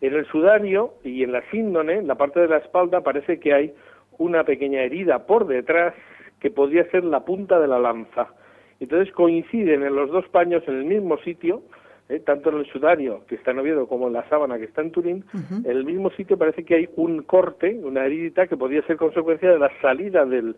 en 0.00 0.14
el 0.14 0.26
sudario 0.26 0.94
y 1.04 1.22
en 1.22 1.32
la 1.32 1.42
síndone, 1.50 1.94
en 1.94 2.08
la 2.08 2.16
parte 2.16 2.40
de 2.40 2.48
la 2.48 2.58
espalda, 2.58 3.02
parece 3.02 3.38
que 3.38 3.54
hay 3.54 3.74
una 4.18 4.44
pequeña 4.44 4.82
herida 4.82 5.26
por 5.26 5.46
detrás 5.46 5.94
que 6.40 6.50
podría 6.50 6.88
ser 6.90 7.04
la 7.04 7.24
punta 7.24 7.58
de 7.58 7.68
la 7.68 7.78
lanza. 7.78 8.28
Entonces 8.80 9.12
coinciden 9.14 9.82
en 9.82 9.94
los 9.94 10.10
dos 10.10 10.28
paños 10.28 10.62
en 10.66 10.76
el 10.76 10.84
mismo 10.84 11.16
sitio, 11.18 11.62
¿eh? 12.08 12.20
tanto 12.20 12.50
en 12.50 12.58
el 12.58 12.66
sudario 12.66 13.24
que 13.26 13.36
está 13.36 13.52
en 13.52 13.60
Oviedo 13.60 13.86
como 13.86 14.08
en 14.08 14.12
la 14.12 14.28
sábana 14.28 14.58
que 14.58 14.64
está 14.64 14.82
en 14.82 14.90
Turín, 14.90 15.24
en 15.32 15.70
el 15.70 15.84
mismo 15.84 16.10
sitio 16.10 16.36
parece 16.36 16.64
que 16.64 16.74
hay 16.74 16.88
un 16.96 17.22
corte, 17.22 17.80
una 17.82 18.04
herida 18.04 18.46
que 18.46 18.56
podría 18.56 18.82
ser 18.82 18.96
consecuencia 18.96 19.50
de 19.50 19.58
la 19.58 19.70
salida 19.80 20.24
del, 20.24 20.56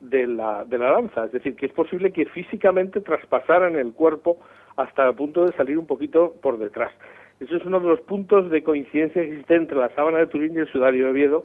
de, 0.00 0.26
la, 0.26 0.64
de 0.64 0.78
la 0.78 0.92
lanza. 0.92 1.26
Es 1.26 1.32
decir, 1.32 1.54
que 1.54 1.66
es 1.66 1.72
posible 1.72 2.12
que 2.12 2.26
físicamente 2.26 3.00
traspasaran 3.00 3.76
el 3.76 3.92
cuerpo 3.92 4.38
hasta 4.76 5.06
el 5.06 5.14
punto 5.14 5.44
de 5.44 5.52
salir 5.52 5.78
un 5.78 5.86
poquito 5.86 6.34
por 6.42 6.58
detrás. 6.58 6.92
Eso 7.40 7.56
es 7.56 7.64
uno 7.64 7.80
de 7.80 7.88
los 7.88 8.00
puntos 8.02 8.50
de 8.50 8.62
coincidencia 8.62 9.22
que 9.22 9.30
existe 9.30 9.54
entre 9.54 9.78
la 9.78 9.88
sábana 9.94 10.18
de 10.18 10.26
Turín 10.26 10.54
y 10.54 10.58
el 10.58 10.68
sudario 10.68 11.06
de 11.06 11.10
Oviedo 11.10 11.42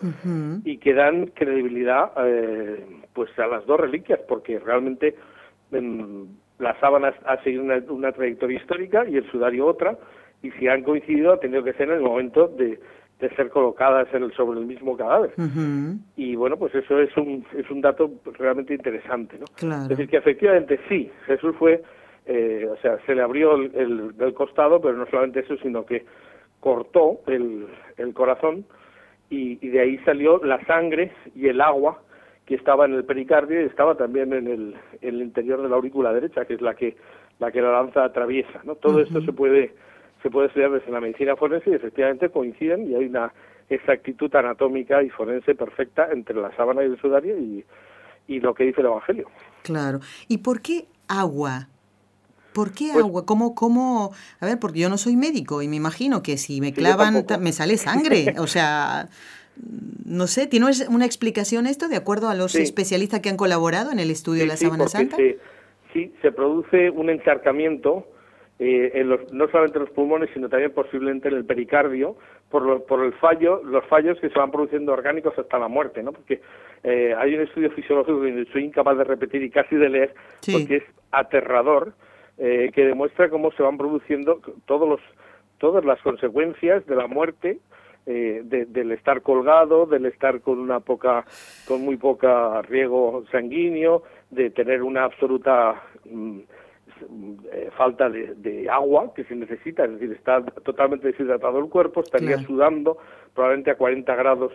y 0.65 0.77
que 0.77 0.93
dan 0.93 1.27
credibilidad 1.27 2.11
eh, 2.17 2.85
pues 3.13 3.29
a 3.39 3.47
las 3.47 3.65
dos 3.65 3.79
reliquias, 3.79 4.19
porque 4.27 4.59
realmente 4.59 5.15
en, 5.71 6.37
la 6.59 6.77
sábana 6.79 7.13
ha 7.25 7.41
seguido 7.43 7.63
una, 7.63 8.11
trayectoria 8.11 8.57
histórica 8.57 9.05
y 9.07 9.17
el 9.17 9.29
sudario 9.31 9.65
otra, 9.65 9.97
y 10.41 10.51
si 10.51 10.67
han 10.67 10.83
coincidido 10.83 11.33
ha 11.33 11.39
tenido 11.39 11.63
que 11.63 11.73
ser 11.73 11.89
en 11.89 11.95
el 11.95 12.01
momento 12.01 12.47
de, 12.47 12.79
ser 13.35 13.49
colocadas 13.49 14.07
en 14.13 14.23
el, 14.23 14.33
sobre 14.33 14.59
el 14.59 14.65
mismo 14.65 14.95
cadáver. 14.95 15.31
Y 16.15 16.35
bueno, 16.35 16.57
pues 16.57 16.75
eso 16.75 16.99
es 16.99 17.15
un, 17.17 17.45
es 17.57 17.69
un 17.71 17.81
dato 17.81 18.11
realmente 18.37 18.73
interesante, 18.73 19.39
¿no? 19.39 19.45
Es 19.83 19.87
decir, 19.87 20.07
que 20.07 20.17
efectivamente 20.17 20.79
sí, 20.87 21.09
Jesús 21.25 21.55
fue, 21.57 21.81
eh, 22.25 22.67
o 22.71 22.77
sea, 22.81 22.97
se 23.05 23.15
le 23.15 23.21
abrió 23.21 23.55
el, 23.55 24.13
el, 24.19 24.33
costado, 24.33 24.81
pero 24.81 24.97
no 24.97 25.05
solamente 25.07 25.41
eso, 25.41 25.57
sino 25.57 25.85
que 25.85 26.05
cortó 26.59 27.19
el, 27.27 27.67
el 27.97 28.13
corazón 28.13 28.65
y, 29.29 29.59
y 29.65 29.69
de 29.69 29.79
ahí 29.79 29.97
salió 29.99 30.39
la 30.43 30.63
sangre 30.65 31.11
y 31.35 31.47
el 31.47 31.61
agua 31.61 32.01
que 32.45 32.55
estaba 32.55 32.85
en 32.85 32.93
el 32.93 33.05
pericardio 33.05 33.61
y 33.61 33.65
estaba 33.65 33.95
también 33.95 34.33
en 34.33 34.47
el, 34.47 34.75
en 35.01 35.15
el 35.15 35.21
interior 35.21 35.61
de 35.61 35.69
la 35.69 35.75
aurícula 35.75 36.13
derecha, 36.13 36.45
que 36.45 36.55
es 36.55 36.61
la 36.61 36.75
que 36.75 36.95
la 37.39 37.51
que 37.51 37.61
la 37.61 37.71
lanza 37.71 38.03
atraviesa. 38.03 38.61
¿no? 38.63 38.75
Todo 38.75 39.01
esto 39.01 39.21
se 39.21 39.33
puede 39.33 39.73
se 40.23 40.29
puede 40.29 40.47
estudiar 40.47 40.71
desde 40.71 40.91
la 40.91 41.01
medicina 41.01 41.35
forense 41.35 41.69
y 41.69 41.73
efectivamente 41.73 42.29
coinciden 42.29 42.89
y 42.89 42.95
hay 42.95 43.05
una 43.05 43.31
exactitud 43.69 44.33
anatómica 44.35 45.03
y 45.03 45.09
forense 45.09 45.53
perfecta 45.53 46.09
entre 46.11 46.35
la 46.35 46.55
sábana 46.55 46.83
y 46.83 46.87
el 46.87 46.99
sudario 46.99 47.37
y, 47.37 47.63
y 48.27 48.39
lo 48.39 48.53
que 48.53 48.65
dice 48.65 48.81
el 48.81 48.87
Evangelio. 48.87 49.27
Claro. 49.63 49.99
¿Y 50.27 50.39
por 50.39 50.61
qué 50.61 50.85
agua? 51.07 51.67
¿Por 52.55 52.71
qué 52.71 52.89
Pues 52.93 53.03
agua? 53.03 53.25
¿Cómo, 53.25 53.53
cómo? 53.53 54.11
A 54.39 54.45
ver, 54.45 54.57
porque 54.59 54.79
yo 54.79 54.89
no 54.89 54.97
soy 54.97 55.17
médico 55.17 55.61
y 55.61 55.67
me 55.67 55.75
imagino 55.75 56.23
que 56.23 56.37
si 56.37 56.61
me 56.61 56.73
clavan 56.73 57.25
me 57.41 57.51
sale 57.51 57.75
sangre. 57.77 58.33
O 58.39 58.47
sea, 58.47 59.09
no 60.05 60.25
sé, 60.27 60.47
¿tiene 60.47 60.67
una 60.89 61.05
explicación 61.05 61.67
esto 61.67 61.87
de 61.89 61.97
acuerdo 61.97 62.29
a 62.29 62.33
los 62.33 62.55
especialistas 62.55 63.19
que 63.19 63.29
han 63.29 63.37
colaborado 63.37 63.91
en 63.91 63.99
el 63.99 64.09
estudio 64.09 64.41
de 64.43 64.47
la 64.47 64.55
sí, 64.57 64.65
Santa? 64.87 65.17
se- 65.17 65.37
sí, 65.93 66.13
se 66.21 66.31
produce 66.31 66.89
un 66.89 67.09
encharcamiento 67.09 68.07
eh, 68.57 68.91
en 68.95 69.09
los, 69.09 69.19
no 69.33 69.47
solamente 69.49 69.77
en 69.79 69.83
los 69.85 69.93
pulmones, 69.93 70.29
sino 70.33 70.47
también 70.47 70.71
posiblemente 70.71 71.27
en 71.27 71.33
el 71.35 71.43
pericardio, 71.43 72.15
por, 72.49 72.61
lo- 72.61 72.85
por 72.85 73.03
el 73.03 73.11
fallo, 73.15 73.61
los 73.65 73.85
fallos 73.87 74.17
que 74.21 74.29
se 74.29 74.39
van 74.39 74.49
produciendo 74.51 74.93
orgánicos 74.93 75.33
hasta 75.37 75.59
la 75.59 75.67
muerte, 75.67 76.01
¿no? 76.03 76.13
Porque 76.13 76.41
eh, 76.83 77.13
hay 77.17 77.35
un 77.35 77.41
estudio 77.41 77.69
fisiológico 77.71 78.21
que 78.21 78.47
soy 78.53 78.63
incapaz 78.63 78.97
de 78.97 79.03
repetir 79.03 79.43
y 79.43 79.49
casi 79.49 79.75
de 79.75 79.89
leer, 79.89 80.15
porque 80.53 80.77
es 80.77 80.83
aterrador, 81.11 81.93
eh, 82.37 82.71
que 82.73 82.85
demuestra 82.85 83.29
cómo 83.29 83.51
se 83.51 83.63
van 83.63 83.77
produciendo 83.77 84.39
todos 84.65 84.87
los, 84.87 84.99
todas 85.57 85.85
las 85.85 86.01
consecuencias 86.01 86.85
de 86.85 86.95
la 86.95 87.07
muerte 87.07 87.59
eh, 88.07 88.41
de- 88.43 88.65
del 88.65 88.91
estar 88.91 89.21
colgado, 89.21 89.85
del 89.87 90.05
estar 90.05 90.41
con 90.41 90.59
una 90.59 90.79
poca, 90.79 91.25
con 91.67 91.81
muy 91.81 91.97
poca 91.97 92.61
riego 92.61 93.23
sanguíneo, 93.31 94.03
de 94.29 94.49
tener 94.51 94.83
una 94.83 95.05
absoluta 95.05 95.81
mm, 96.05 96.39
eh, 97.51 97.69
falta 97.75 98.09
de, 98.09 98.35
de 98.35 98.69
agua 98.69 99.11
que 99.15 99.23
se 99.23 99.35
necesita, 99.35 99.85
es 99.85 99.93
decir, 99.93 100.11
está 100.11 100.43
totalmente 100.43 101.07
deshidratado 101.07 101.59
el 101.59 101.69
cuerpo, 101.69 102.01
estaría 102.01 102.33
Claro. 102.35 102.43
sudando 102.47 102.97
probablemente 103.33 103.71
a 103.71 103.75
40 103.75 104.15
grados 104.15 104.53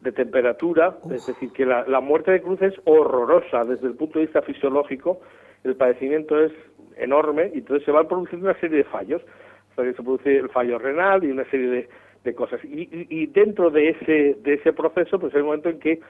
de 0.00 0.12
temperatura, 0.12 0.96
es 1.10 1.26
decir, 1.26 1.50
que 1.52 1.66
la, 1.66 1.84
la 1.88 2.00
muerte 2.00 2.30
de 2.32 2.42
cruz 2.42 2.60
es 2.62 2.74
horrorosa 2.84 3.64
desde 3.64 3.86
el 3.88 3.94
punto 3.94 4.18
de 4.18 4.26
vista 4.26 4.42
fisiológico, 4.42 5.20
el 5.64 5.74
padecimiento 5.76 6.38
es 6.40 6.52
enorme 6.98 7.50
y 7.54 7.58
entonces 7.58 7.84
se 7.84 7.92
van 7.92 8.08
produciendo 8.08 8.48
una 8.48 8.58
serie 8.60 8.78
de 8.78 8.84
fallos, 8.84 9.22
hasta 9.70 9.82
que 9.84 9.92
se 9.94 10.02
produce 10.02 10.36
el 10.36 10.48
fallo 10.48 10.78
renal 10.78 11.24
y 11.24 11.30
una 11.30 11.44
serie 11.50 11.68
de, 11.68 11.88
de 12.24 12.34
cosas. 12.34 12.60
Y, 12.64 12.82
y- 12.82 13.06
y 13.10 13.26
dentro 13.26 13.70
de 13.70 13.90
ese, 13.90 14.36
de 14.42 14.54
ese 14.54 14.72
proceso, 14.72 15.18
pues 15.18 15.34
hay 15.34 15.40
un 15.40 15.46
momento 15.46 15.68
en 15.68 15.78
que, 15.78 16.00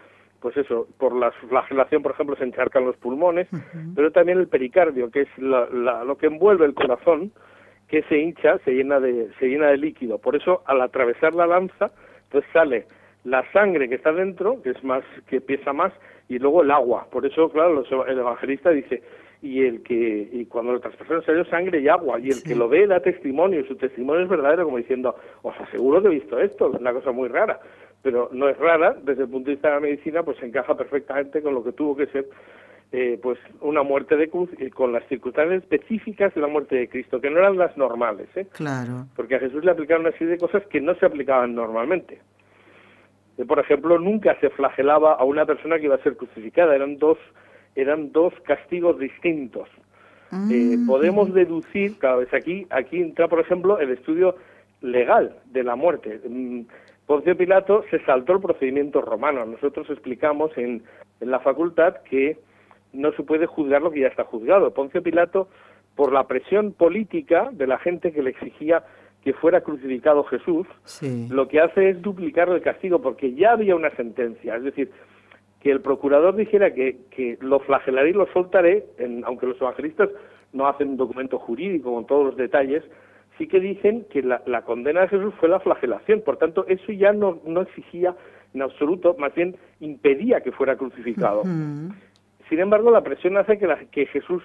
pues 0.40 0.56
eso, 0.56 0.86
por 0.98 1.14
la 1.14 1.30
flagelación, 1.32 2.02
por 2.02 2.12
ejemplo, 2.12 2.36
se 2.36 2.44
encharcan 2.44 2.84
los 2.84 2.96
pulmones, 2.96 3.48
pero 3.94 4.10
también 4.12 4.38
el 4.38 4.48
pericardio, 4.48 5.10
que 5.10 5.22
es 5.22 5.38
la- 5.38 5.68
la- 5.72 6.04
lo 6.04 6.16
que 6.16 6.26
envuelve 6.26 6.64
el 6.64 6.74
corazón, 6.74 7.32
que 7.88 8.02
se 8.02 8.18
hincha, 8.18 8.58
se 8.64 8.72
llena 8.72 9.00
de, 9.00 9.28
se 9.38 9.46
llena 9.48 9.68
de 9.68 9.78
líquido. 9.78 10.18
Por 10.18 10.36
eso, 10.36 10.62
al 10.66 10.80
atravesar 10.82 11.34
la 11.34 11.46
lanza, 11.46 11.90
entonces 12.24 12.50
sale 12.52 12.86
la 13.24 13.42
sangre 13.52 13.88
que 13.88 13.96
está 13.96 14.12
dentro, 14.12 14.62
que 14.62 14.70
es 14.70 14.84
más, 14.84 15.02
que 15.26 15.40
pesa 15.40 15.72
más, 15.72 15.92
y 16.28 16.38
luego 16.38 16.62
el 16.62 16.70
agua. 16.70 17.06
Por 17.10 17.24
eso, 17.26 17.50
claro, 17.50 17.72
los- 17.74 18.08
el 18.08 18.18
evangelista 18.18 18.70
dice, 18.70 19.02
y 19.40 19.64
el 19.64 19.82
que, 19.82 20.28
y 20.32 20.46
cuando 20.46 20.72
lo 20.72 20.80
traspasaron 20.80 21.24
salió 21.24 21.44
sangre 21.44 21.80
y 21.80 21.88
agua, 21.88 22.18
y 22.18 22.30
el 22.30 22.42
que 22.42 22.56
lo 22.56 22.68
ve 22.68 22.86
da 22.86 23.00
testimonio, 23.00 23.60
y 23.60 23.68
su 23.68 23.76
testimonio 23.76 24.24
es 24.24 24.28
verdadero, 24.28 24.64
como 24.64 24.78
diciendo, 24.78 25.14
os 25.42 25.54
aseguro 25.60 26.02
que 26.02 26.08
he 26.08 26.12
visto 26.12 26.38
esto, 26.40 26.72
es 26.72 26.80
una 26.80 26.92
cosa 26.92 27.12
muy 27.12 27.28
rara. 27.28 27.60
Pero 28.02 28.28
no 28.32 28.48
es 28.48 28.56
rara, 28.58 28.96
desde 29.02 29.22
el 29.24 29.28
punto 29.28 29.46
de 29.46 29.56
vista 29.56 29.68
de 29.68 29.74
la 29.74 29.80
medicina, 29.80 30.22
pues 30.22 30.42
encaja 30.42 30.76
perfectamente 30.76 31.42
con 31.42 31.54
lo 31.54 31.64
que 31.64 31.72
tuvo 31.72 31.96
que 31.96 32.06
ser 32.06 32.28
eh, 32.90 33.18
pues 33.22 33.38
una 33.60 33.82
muerte 33.82 34.16
de 34.16 34.28
cruz 34.28 34.48
y 34.58 34.70
con 34.70 34.92
las 34.92 35.06
circunstancias 35.08 35.62
específicas 35.62 36.34
de 36.34 36.40
la 36.40 36.46
muerte 36.46 36.76
de 36.76 36.88
Cristo, 36.88 37.20
que 37.20 37.28
no 37.28 37.38
eran 37.38 37.58
las 37.58 37.76
normales, 37.76 38.28
¿eh? 38.34 38.46
Claro. 38.52 39.06
porque 39.14 39.34
a 39.34 39.40
Jesús 39.40 39.62
le 39.62 39.72
aplicaron 39.72 40.06
una 40.06 40.12
serie 40.12 40.28
de 40.34 40.38
cosas 40.38 40.64
que 40.68 40.80
no 40.80 40.94
se 40.94 41.04
aplicaban 41.04 41.54
normalmente. 41.54 42.18
Eh, 43.36 43.44
Por 43.44 43.58
ejemplo, 43.58 43.98
nunca 43.98 44.38
se 44.40 44.48
flagelaba 44.50 45.14
a 45.14 45.24
una 45.24 45.44
persona 45.44 45.78
que 45.78 45.84
iba 45.84 45.96
a 45.96 46.02
ser 46.02 46.16
crucificada, 46.16 46.74
eran 46.74 46.96
dos, 46.96 47.18
eran 47.74 48.12
dos 48.12 48.32
castigos 48.44 48.98
distintos. 48.98 49.68
Eh, 50.50 50.76
Mm, 50.78 50.86
podemos 50.86 51.32
deducir, 51.32 51.98
cada 51.98 52.16
vez 52.16 52.32
aquí, 52.34 52.66
aquí 52.70 53.00
entra, 53.00 53.28
por 53.28 53.40
ejemplo, 53.40 53.78
el 53.78 53.90
estudio 53.90 54.36
legal 54.82 55.36
de 55.46 55.62
la 55.64 55.74
muerte. 55.74 56.20
Mm, 56.28 56.62
Poncio 57.06 57.34
Pilato 57.36 57.84
se 57.90 57.98
saltó 58.04 58.34
el 58.34 58.40
procedimiento 58.40 59.00
romano. 59.00 59.46
Nosotros 59.46 59.88
explicamos 59.88 60.50
en, 60.58 60.82
en 61.20 61.30
la 61.30 61.40
facultad 61.40 61.96
que 62.10 62.36
no 62.92 63.12
se 63.12 63.22
puede 63.22 63.46
juzgar 63.46 63.80
lo 63.80 63.90
que 63.90 64.00
ya 64.00 64.08
está 64.08 64.24
juzgado. 64.24 64.74
Poncio 64.74 65.02
Pilato, 65.02 65.48
por 65.96 66.12
la 66.12 66.26
presión 66.26 66.72
política 66.72 67.48
de 67.52 67.66
la 67.66 67.78
gente 67.78 68.12
que 68.12 68.22
le 68.22 68.30
exigía 68.30 68.84
que 69.24 69.32
fuera 69.32 69.62
crucificado 69.62 70.22
Jesús, 70.24 70.66
Sí. 70.84 71.26
lo 71.30 71.48
que 71.48 71.60
hace 71.60 71.88
es 71.90 72.02
duplicar 72.02 72.50
el 72.50 72.60
castigo 72.60 73.00
porque 73.00 73.32
ya 73.34 73.52
había 73.52 73.74
una 73.74 73.90
sentencia. 73.96 74.56
Es 74.56 74.62
decir, 74.64 74.90
que 75.60 75.70
el 75.70 75.80
procurador 75.80 76.36
dijera 76.36 76.72
que, 76.72 76.98
que 77.10 77.36
lo 77.40 77.58
flagelaré 77.60 78.10
y 78.10 78.14
lo 78.14 78.26
soltaré, 78.32 78.84
en- 78.98 79.24
aunque 79.24 79.46
los 79.46 79.60
evangelistas 79.60 80.08
no 80.52 80.66
hacen 80.68 80.90
un 80.90 80.96
documento 80.96 81.38
jurídico 81.38 81.92
con 81.92 82.06
todos 82.06 82.26
los 82.26 82.36
detalles, 82.36 82.82
sí 83.36 83.46
que 83.48 83.60
dicen 83.60 84.04
que 84.10 84.22
la, 84.22 84.42
la 84.46 84.62
condena 84.62 85.02
de 85.02 85.08
Jesús 85.08 85.34
fue 85.38 85.48
la 85.48 85.60
flagelación. 85.60 86.22
Por 86.22 86.36
tanto, 86.38 86.64
eso 86.68 86.92
ya 86.92 87.12
no, 87.12 87.40
no 87.44 87.60
exigía 87.62 88.14
en 88.54 88.62
absoluto, 88.62 89.14
más 89.18 89.34
bien 89.34 89.56
impedía 89.80 90.40
que 90.40 90.52
fuera 90.52 90.76
crucificado. 90.76 91.42
Sin 92.48 92.60
embargo, 92.60 92.90
la 92.90 93.02
presión 93.02 93.36
hace 93.36 93.58
que, 93.58 93.66
la- 93.66 93.84
que 93.90 94.06
Jesús 94.06 94.42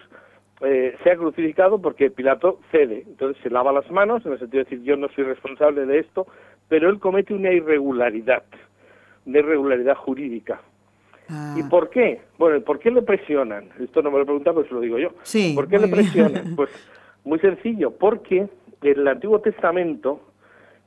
eh, 0.62 0.95
sea 1.04 1.15
crucificado 1.15 1.82
porque 1.82 2.12
Pilato 2.12 2.60
cede. 2.71 3.04
Entonces 3.08 3.41
se 3.43 3.49
lava 3.49 3.71
las 3.71 3.89
manos, 3.91 4.26
en 4.26 4.34
el 4.34 4.39
sentido 4.39 4.63
de 4.63 4.69
decir 4.69 4.84
yo 4.86 4.95
no 4.97 5.08
soy 5.10 5.23
responsable 5.26 5.86
de 5.86 5.99
esto, 5.99 6.28
pero 6.69 6.89
él 6.89 6.99
comete 6.99 7.34
una 7.34 7.52
irregularidad, 7.52 8.43
una 9.26 9.39
irregularidad 9.39 9.95
jurídica. 9.95 10.62
Ah, 11.33 11.55
¿Y 11.57 11.63
por 11.63 11.89
qué? 11.89 12.21
Bueno, 12.37 12.61
¿por 12.61 12.79
qué 12.79 12.91
le 12.91 13.01
presionan? 13.01 13.69
Esto 13.79 14.01
no 14.01 14.11
me 14.11 14.19
lo 14.19 14.25
preguntan, 14.25 14.53
pues 14.53 14.71
lo 14.71 14.79
digo 14.79 14.99
yo. 14.99 15.09
Sí, 15.23 15.53
¿Por 15.55 15.67
qué 15.67 15.79
le 15.79 15.87
bien. 15.87 15.97
presionan? 15.97 16.55
Pues 16.55 16.69
muy 17.23 17.39
sencillo, 17.39 17.91
porque 17.91 18.47
en 18.81 18.99
el 18.99 19.07
Antiguo 19.07 19.39
Testamento, 19.39 20.21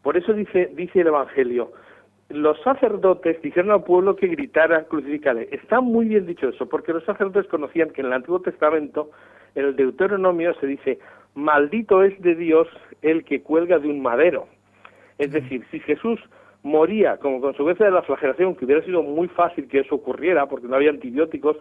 por 0.03 0.17
eso 0.17 0.33
dice, 0.33 0.71
dice 0.75 1.01
el 1.01 1.09
Evangelio, 1.09 1.73
los 2.29 2.61
sacerdotes 2.63 3.41
dijeron 3.43 3.71
al 3.71 3.85
pueblo 3.85 4.17
que 4.17 4.27
gritara 4.27 4.85
crucificale. 4.85 5.49
Está 5.53 5.81
muy 5.81 6.07
bien 6.07 6.27
dicho 6.27 6.49
eso, 6.49 6.69
porque 6.69 6.93
los 6.93 7.05
sacerdotes 7.05 7.49
conocían 7.49 7.91
que 7.91 8.01
en 8.01 8.09
el 8.09 8.13
Antiguo 8.13 8.41
Testamento, 8.41 9.11
en 9.55 9.67
el 9.67 9.77
Deuteronomio 9.77 10.55
se 10.61 10.67
dice, 10.67 10.99
maldito 11.35 12.03
es 12.03 12.21
de 12.21 12.35
Dios 12.35 12.69
el 13.03 13.25
que 13.25 13.43
cuelga 13.43 13.79
de 13.79 13.89
un 13.89 14.03
madero. 14.03 14.49
Es 15.19 15.33
decir, 15.33 15.65
si 15.71 15.81
Jesús 15.81 16.21
moría 16.67 17.17
como 17.17 17.41
consecuencia 17.41 17.87
de 17.87 17.93
la 17.93 18.03
flagelación, 18.03 18.55
que 18.55 18.65
hubiera 18.65 18.85
sido 18.85 19.03
muy 19.03 19.29
fácil 19.29 19.69
que 19.69 19.81
eso 19.81 19.95
ocurriera, 19.95 20.47
porque 20.47 20.69
no 20.69 20.77
había 20.77 20.91
antibióticos 20.91 21.57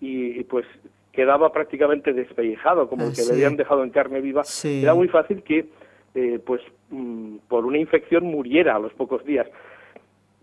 y, 0.00 0.42
pues 0.44 0.66
quedaba 1.12 1.50
prácticamente 1.50 2.12
despellejado, 2.12 2.88
como 2.88 3.06
el 3.06 3.14
que 3.14 3.22
le 3.22 3.32
habían 3.32 3.56
dejado 3.56 3.82
en 3.82 3.90
carne 3.90 4.20
viva, 4.20 4.42
era 4.64 4.92
muy 4.92 5.08
fácil 5.08 5.42
que, 5.42 5.66
eh, 6.14 6.38
pues, 6.44 6.60
mm, 6.90 7.36
por 7.48 7.64
una 7.64 7.78
infección 7.78 8.24
muriera 8.24 8.76
a 8.76 8.78
los 8.78 8.92
pocos 8.92 9.24
días 9.24 9.46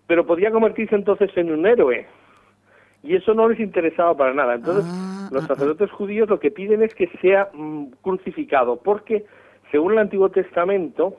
pero 0.08 0.26
podía 0.26 0.52
convertirse 0.52 0.96
entonces 0.96 1.32
en 1.36 1.52
un 1.52 1.66
héroe. 1.66 2.06
Y 3.04 3.16
eso 3.16 3.34
no 3.34 3.50
les 3.50 3.60
interesaba 3.60 4.16
para 4.16 4.34
nada. 4.34 4.56
Entonces, 4.56 4.86
ah, 4.88 5.30
los 5.32 5.44
ah, 5.44 5.48
ah. 5.50 5.56
sacerdotes 5.56 5.92
judíos 5.92 6.30
lo 6.30 6.40
que 6.40 6.52
piden 6.52 6.84
es 6.84 6.94
que 6.96 7.08
sea 7.22 7.50
mm, 7.54 7.86
crucificado, 8.02 8.78
porque 8.78 9.26
según 9.72 9.94
el 9.94 10.00
Antiguo 10.00 10.30
Testamento, 10.30 11.18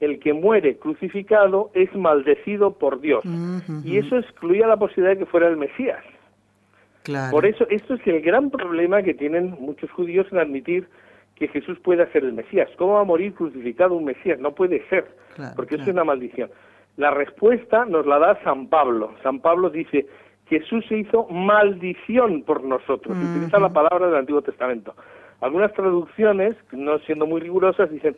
el 0.00 0.18
que 0.18 0.32
muere 0.32 0.76
crucificado 0.76 1.70
es 1.74 1.94
maldecido 1.94 2.72
por 2.72 3.00
Dios. 3.00 3.24
Y 3.84 3.98
eso 3.98 4.18
excluía 4.18 4.66
la 4.66 4.76
posibilidad 4.76 5.14
de 5.14 5.18
que 5.20 5.26
fuera 5.26 5.48
el 5.48 5.56
Mesías. 5.56 6.02
Por 7.30 7.46
eso, 7.46 7.66
esto 7.70 7.94
es 7.94 8.06
el 8.06 8.20
gran 8.20 8.50
problema 8.50 9.02
que 9.02 9.14
tienen 9.14 9.56
muchos 9.60 9.90
judíos 9.92 10.26
en 10.32 10.38
admitir 10.38 10.88
que 11.36 11.48
Jesús 11.48 11.78
pueda 11.80 12.10
ser 12.12 12.24
el 12.24 12.32
Mesías. 12.32 12.68
¿Cómo 12.78 12.94
va 12.94 13.00
a 13.02 13.04
morir 13.04 13.34
crucificado 13.34 13.94
un 13.94 14.04
Mesías? 14.04 14.40
No 14.40 14.52
puede 14.52 14.82
ser, 14.88 15.06
porque 15.54 15.76
eso 15.76 15.84
es 15.84 15.90
una 15.90 16.04
maldición. 16.04 16.50
La 16.96 17.10
respuesta 17.10 17.84
nos 17.84 18.06
la 18.06 18.18
da 18.18 18.42
San 18.42 18.68
Pablo. 18.68 19.14
San 19.22 19.40
Pablo 19.40 19.70
dice, 19.70 20.06
Jesús 20.48 20.84
se 20.88 20.98
hizo 20.98 21.26
maldición 21.28 22.42
por 22.42 22.64
nosotros. 22.64 23.16
Utiliza 23.16 23.58
la 23.58 23.72
palabra 23.72 24.06
del 24.06 24.16
Antiguo 24.16 24.42
Testamento. 24.42 24.94
Algunas 25.40 25.72
traducciones, 25.74 26.56
no 26.72 26.98
siendo 27.00 27.26
muy 27.26 27.40
rigurosas, 27.42 27.90
dicen, 27.90 28.16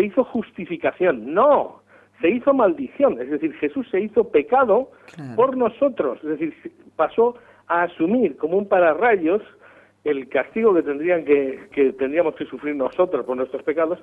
se 0.00 0.06
hizo 0.06 0.24
justificación. 0.24 1.34
No, 1.34 1.82
se 2.20 2.30
hizo 2.30 2.54
maldición. 2.54 3.20
Es 3.20 3.30
decir, 3.30 3.52
Jesús 3.56 3.86
se 3.90 4.00
hizo 4.00 4.24
pecado 4.30 4.90
por 5.36 5.56
nosotros. 5.56 6.18
Es 6.22 6.30
decir, 6.30 6.54
pasó 6.96 7.34
a 7.68 7.82
asumir 7.82 8.36
como 8.36 8.56
un 8.56 8.66
pararrayos 8.66 9.42
el 10.04 10.28
castigo 10.30 10.74
que 10.74 10.82
tendrían 10.82 11.26
que, 11.26 11.68
que 11.72 11.92
tendríamos 11.92 12.34
que 12.34 12.46
sufrir 12.46 12.74
nosotros 12.74 13.26
por 13.26 13.36
nuestros 13.36 13.62
pecados 13.62 13.98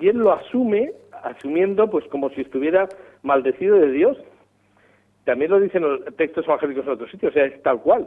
y 0.00 0.08
él 0.08 0.16
lo 0.16 0.32
asume 0.32 0.92
asumiendo 1.22 1.90
pues 1.90 2.06
como 2.06 2.30
si 2.30 2.40
estuviera 2.40 2.88
maldecido 3.22 3.76
de 3.76 3.90
Dios. 3.90 4.16
También 5.24 5.50
lo 5.50 5.60
dicen 5.60 5.82
los 5.82 6.00
textos 6.16 6.46
evangélicos 6.46 6.86
en 6.86 6.92
otros 6.92 7.10
sitios, 7.10 7.32
o 7.32 7.34
sea, 7.34 7.44
es 7.44 7.62
tal 7.62 7.82
cual. 7.82 8.06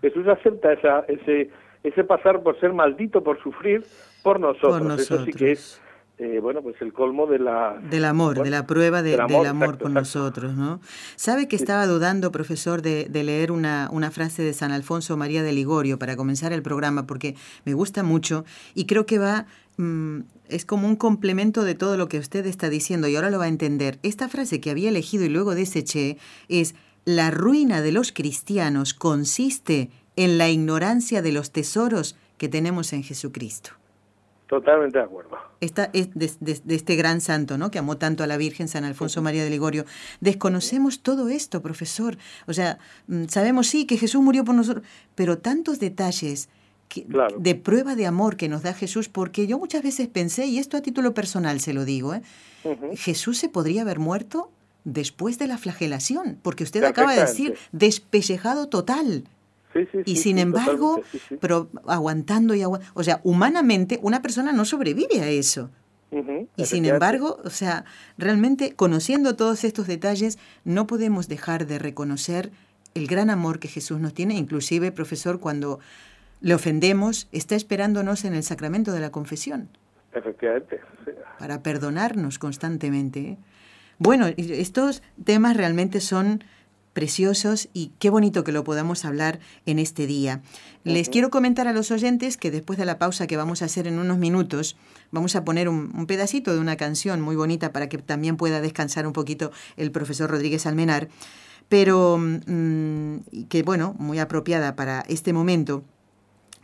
Jesús 0.00 0.26
acepta 0.26 0.72
esa, 0.72 1.04
ese, 1.06 1.50
ese 1.84 2.04
pasar 2.04 2.42
por 2.42 2.58
ser 2.58 2.72
maldito, 2.72 3.22
por 3.22 3.40
sufrir 3.40 3.84
por 4.24 4.40
nosotros. 4.40 5.00
Eso 5.00 5.24
sí 5.24 5.32
que 5.32 5.52
es 5.52 5.80
eh, 6.18 6.38
bueno, 6.40 6.62
pues 6.62 6.76
el 6.80 6.92
colmo 6.92 7.26
de 7.26 7.38
la... 7.38 7.78
Del 7.90 8.04
amor, 8.04 8.42
de 8.42 8.50
la 8.50 8.66
prueba 8.66 9.02
del 9.02 9.20
amor, 9.20 9.78
por 9.78 9.90
nosotros, 9.90 10.54
¿no? 10.54 10.80
¿Sabe 11.16 11.48
que 11.48 11.56
estaba 11.56 11.86
dudando, 11.86 12.30
profesor, 12.30 12.82
de, 12.82 13.06
de 13.08 13.24
leer 13.24 13.50
una, 13.50 13.88
una, 13.90 14.10
frase 14.10 14.42
de 14.42 14.52
San 14.52 14.72
Alfonso 14.72 15.16
María 15.16 15.42
de 15.42 15.52
Ligorio 15.52 15.98
para 15.98 16.16
comenzar 16.16 16.52
el 16.52 16.62
programa, 16.62 17.06
porque 17.06 17.34
me 17.64 17.74
gusta 17.74 18.02
mucho 18.02 18.44
y 18.74 18.86
creo 18.86 19.06
que 19.06 19.18
va 19.18 19.46
Mm, 19.76 20.20
es 20.48 20.66
como 20.66 20.86
un 20.86 20.96
complemento 20.96 21.64
de 21.64 21.74
todo 21.74 21.96
lo 21.96 22.08
que 22.08 22.18
usted 22.18 22.44
está 22.46 22.68
diciendo 22.68 23.08
y 23.08 23.16
ahora 23.16 23.30
lo 23.30 23.38
va 23.38 23.46
a 23.46 23.48
entender. 23.48 23.98
Esta 24.02 24.28
frase 24.28 24.60
que 24.60 24.70
había 24.70 24.90
elegido 24.90 25.24
y 25.24 25.28
luego 25.28 25.54
deseché 25.54 26.18
es, 26.48 26.74
la 27.04 27.30
ruina 27.30 27.80
de 27.80 27.92
los 27.92 28.12
cristianos 28.12 28.94
consiste 28.94 29.90
en 30.14 30.38
la 30.38 30.50
ignorancia 30.50 31.22
de 31.22 31.32
los 31.32 31.50
tesoros 31.50 32.16
que 32.36 32.48
tenemos 32.48 32.92
en 32.92 33.02
Jesucristo. 33.02 33.70
Totalmente 34.52 34.98
de 34.98 35.04
acuerdo. 35.04 35.38
Esta 35.62 35.88
es 35.94 36.10
de, 36.12 36.74
este 36.74 36.94
gran 36.94 37.22
santo, 37.22 37.56
¿no? 37.56 37.70
Que 37.70 37.78
amó 37.78 37.96
tanto 37.96 38.22
a 38.22 38.26
la 38.26 38.36
Virgen, 38.36 38.68
San 38.68 38.84
Alfonso 38.84 39.22
María 39.22 39.42
de 39.44 39.48
Ligorio. 39.48 39.86
Desconocemos 40.20 41.00
todo 41.00 41.30
esto, 41.30 41.62
profesor. 41.62 42.18
O 42.46 42.52
sea, 42.52 42.78
mm, 43.06 43.28
sabemos 43.28 43.68
sí 43.68 43.86
que 43.86 43.96
Jesús 43.96 44.20
murió 44.20 44.44
por 44.44 44.54
nosotros, 44.54 44.84
pero 45.14 45.38
tantos 45.38 45.80
detalles 45.80 46.50
de 47.38 47.54
prueba 47.54 47.96
de 47.96 48.04
amor 48.04 48.36
que 48.36 48.50
nos 48.50 48.62
da 48.62 48.74
Jesús, 48.74 49.08
porque 49.08 49.46
yo 49.46 49.58
muchas 49.58 49.82
veces 49.82 50.06
pensé, 50.08 50.44
y 50.44 50.58
esto 50.58 50.76
a 50.76 50.82
título 50.82 51.14
personal 51.14 51.58
se 51.60 51.72
lo 51.72 51.86
digo, 51.86 52.12
¿eh? 52.12 52.20
Jesús 52.94 53.38
se 53.38 53.48
podría 53.48 53.80
haber 53.80 54.00
muerto 54.00 54.50
después 54.84 55.38
de 55.38 55.46
la 55.46 55.56
flagelación, 55.56 56.38
porque 56.42 56.64
usted 56.64 56.84
acaba 56.84 57.14
de 57.14 57.22
decir 57.22 57.56
despellejado 57.72 58.68
total. 58.68 59.24
Y 60.04 60.16
sin 60.16 60.38
embargo, 60.38 61.02
pero 61.40 61.70
aguantando 61.86 62.54
y 62.54 62.62
aguantando, 62.62 62.92
o 62.94 63.02
sea, 63.02 63.20
humanamente 63.24 63.98
una 64.02 64.22
persona 64.22 64.52
no 64.52 64.64
sobrevive 64.64 65.20
a 65.20 65.28
eso. 65.28 65.70
y 66.56 66.66
sin 66.66 66.84
embargo, 66.84 67.40
o 67.44 67.50
sea, 67.50 67.84
realmente 68.18 68.74
conociendo 68.74 69.36
todos 69.36 69.64
estos 69.64 69.86
detalles, 69.86 70.38
no 70.64 70.86
podemos 70.86 71.28
dejar 71.28 71.66
de 71.66 71.78
reconocer 71.78 72.50
el 72.94 73.06
gran 73.06 73.30
amor 73.30 73.58
que 73.58 73.68
Jesús 73.68 73.98
nos 73.98 74.12
tiene, 74.12 74.34
inclusive, 74.34 74.92
profesor, 74.92 75.40
cuando 75.40 75.80
le 76.40 76.54
ofendemos, 76.54 77.28
está 77.32 77.54
esperándonos 77.54 78.24
en 78.24 78.34
el 78.34 78.42
sacramento 78.42 78.92
de 78.92 79.00
la 79.00 79.10
confesión. 79.10 79.68
Efectivamente. 80.12 80.80
Para 81.38 81.62
perdonarnos 81.62 82.38
constantemente. 82.38 83.20
¿eh? 83.20 83.38
Bueno, 83.98 84.26
estos 84.36 85.02
temas 85.24 85.56
realmente 85.56 86.00
son 86.00 86.44
preciosos 86.92 87.68
y 87.72 87.92
qué 87.98 88.10
bonito 88.10 88.44
que 88.44 88.52
lo 88.52 88.64
podamos 88.64 89.04
hablar 89.04 89.40
en 89.66 89.78
este 89.78 90.06
día. 90.06 90.42
Les 90.84 91.08
quiero 91.08 91.30
comentar 91.30 91.68
a 91.68 91.72
los 91.72 91.90
oyentes 91.90 92.36
que 92.36 92.50
después 92.50 92.78
de 92.78 92.84
la 92.84 92.98
pausa 92.98 93.26
que 93.26 93.36
vamos 93.36 93.62
a 93.62 93.66
hacer 93.66 93.86
en 93.86 93.98
unos 93.98 94.18
minutos, 94.18 94.76
vamos 95.10 95.36
a 95.36 95.44
poner 95.44 95.68
un, 95.68 96.06
pedacito 96.06 96.52
de 96.52 96.60
una 96.60 96.76
canción 96.76 97.20
muy 97.20 97.36
bonita 97.36 97.72
para 97.72 97.88
que 97.88 97.98
también 97.98 98.36
pueda 98.36 98.60
descansar 98.60 99.06
un 99.06 99.12
poquito 99.12 99.52
el 99.76 99.90
profesor 99.92 100.30
Rodríguez 100.30 100.66
Almenar, 100.66 101.08
pero 101.68 102.18
mm, 102.18 103.46
que 103.48 103.62
bueno, 103.62 103.94
muy 103.98 104.18
apropiada 104.18 104.76
para 104.76 105.04
este 105.08 105.32
momento. 105.32 105.84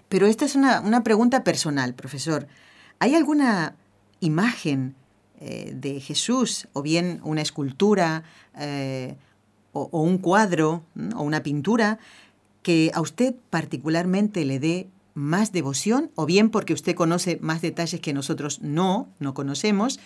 Pero 0.08 0.26
esta 0.26 0.44
es 0.44 0.56
una, 0.56 1.02
pregunta 1.04 1.44
personal, 1.44 1.94
profesor. 1.94 2.46
¿Hay 2.98 3.14
alguna 3.14 3.76
imagen 4.20 4.94
eh, 5.40 5.72
de 5.74 6.00
Jesús, 6.00 6.66
o 6.72 6.82
bien 6.82 7.20
una 7.22 7.42
escultura, 7.42 8.24
eh, 8.58 9.16
o, 9.90 10.02
un 10.02 10.18
cuadro, 10.18 10.82
o 11.16 11.22
una 11.22 11.42
pintura, 11.42 11.98
que 12.62 12.90
a 12.94 13.00
usted 13.00 13.34
particularmente 13.50 14.44
le 14.44 14.58
dé 14.58 14.88
más 15.14 15.52
devoción, 15.52 16.10
o 16.14 16.26
bien 16.26 16.50
porque 16.50 16.72
usted 16.72 16.94
conoce 16.94 17.38
más 17.40 17.60
detalles 17.60 18.00
que 18.00 18.12
nosotros 18.12 18.60
no, 18.62 19.08
no 19.18 19.34
conocemos, 19.34 19.98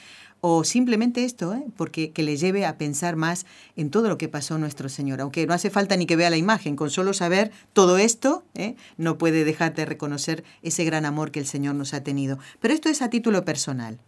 o 0.45 0.65
simplemente 0.65 1.25
esto, 1.25 1.55
¿eh? 1.55 1.63
porque 1.77 2.11
que 2.11 2.25
le 2.25 2.37
lleve 2.37 2.67
a 2.67 2.77
pensar 2.77 3.15
más 3.15 3.47
en 3.77 3.91
todo 3.91 4.09
lo 4.09 4.19
que 4.19 4.29
pasó 4.29 4.59
nuestro 4.59 4.89
Señor. 4.89 5.21
Aunque 5.21 5.47
no 5.47 5.55
hace 5.55 5.71
falta 5.71 5.97
ni 5.97 6.05
que 6.05 6.17
vea 6.17 6.31
la 6.31 6.37
imagen, 6.37 6.75
con 6.75 6.91
solo 6.91 7.13
saber 7.13 7.53
todo 7.73 7.97
esto, 7.97 8.43
¿eh? 8.57 8.75
no 8.99 9.19
puede 9.19 9.45
dejar 9.45 9.73
de 9.75 9.85
reconocer 9.85 10.43
ese 10.63 10.85
gran 10.85 11.05
amor 11.05 11.31
que 11.31 11.39
el 11.39 11.47
Señor 11.47 11.77
nos 11.77 11.95
ha 11.95 12.03
tenido. 12.03 12.39
Pero 12.61 12.75
esto 12.75 12.89
es 12.89 13.03
a 13.03 13.11
título 13.11 13.45
personal. 13.45 13.99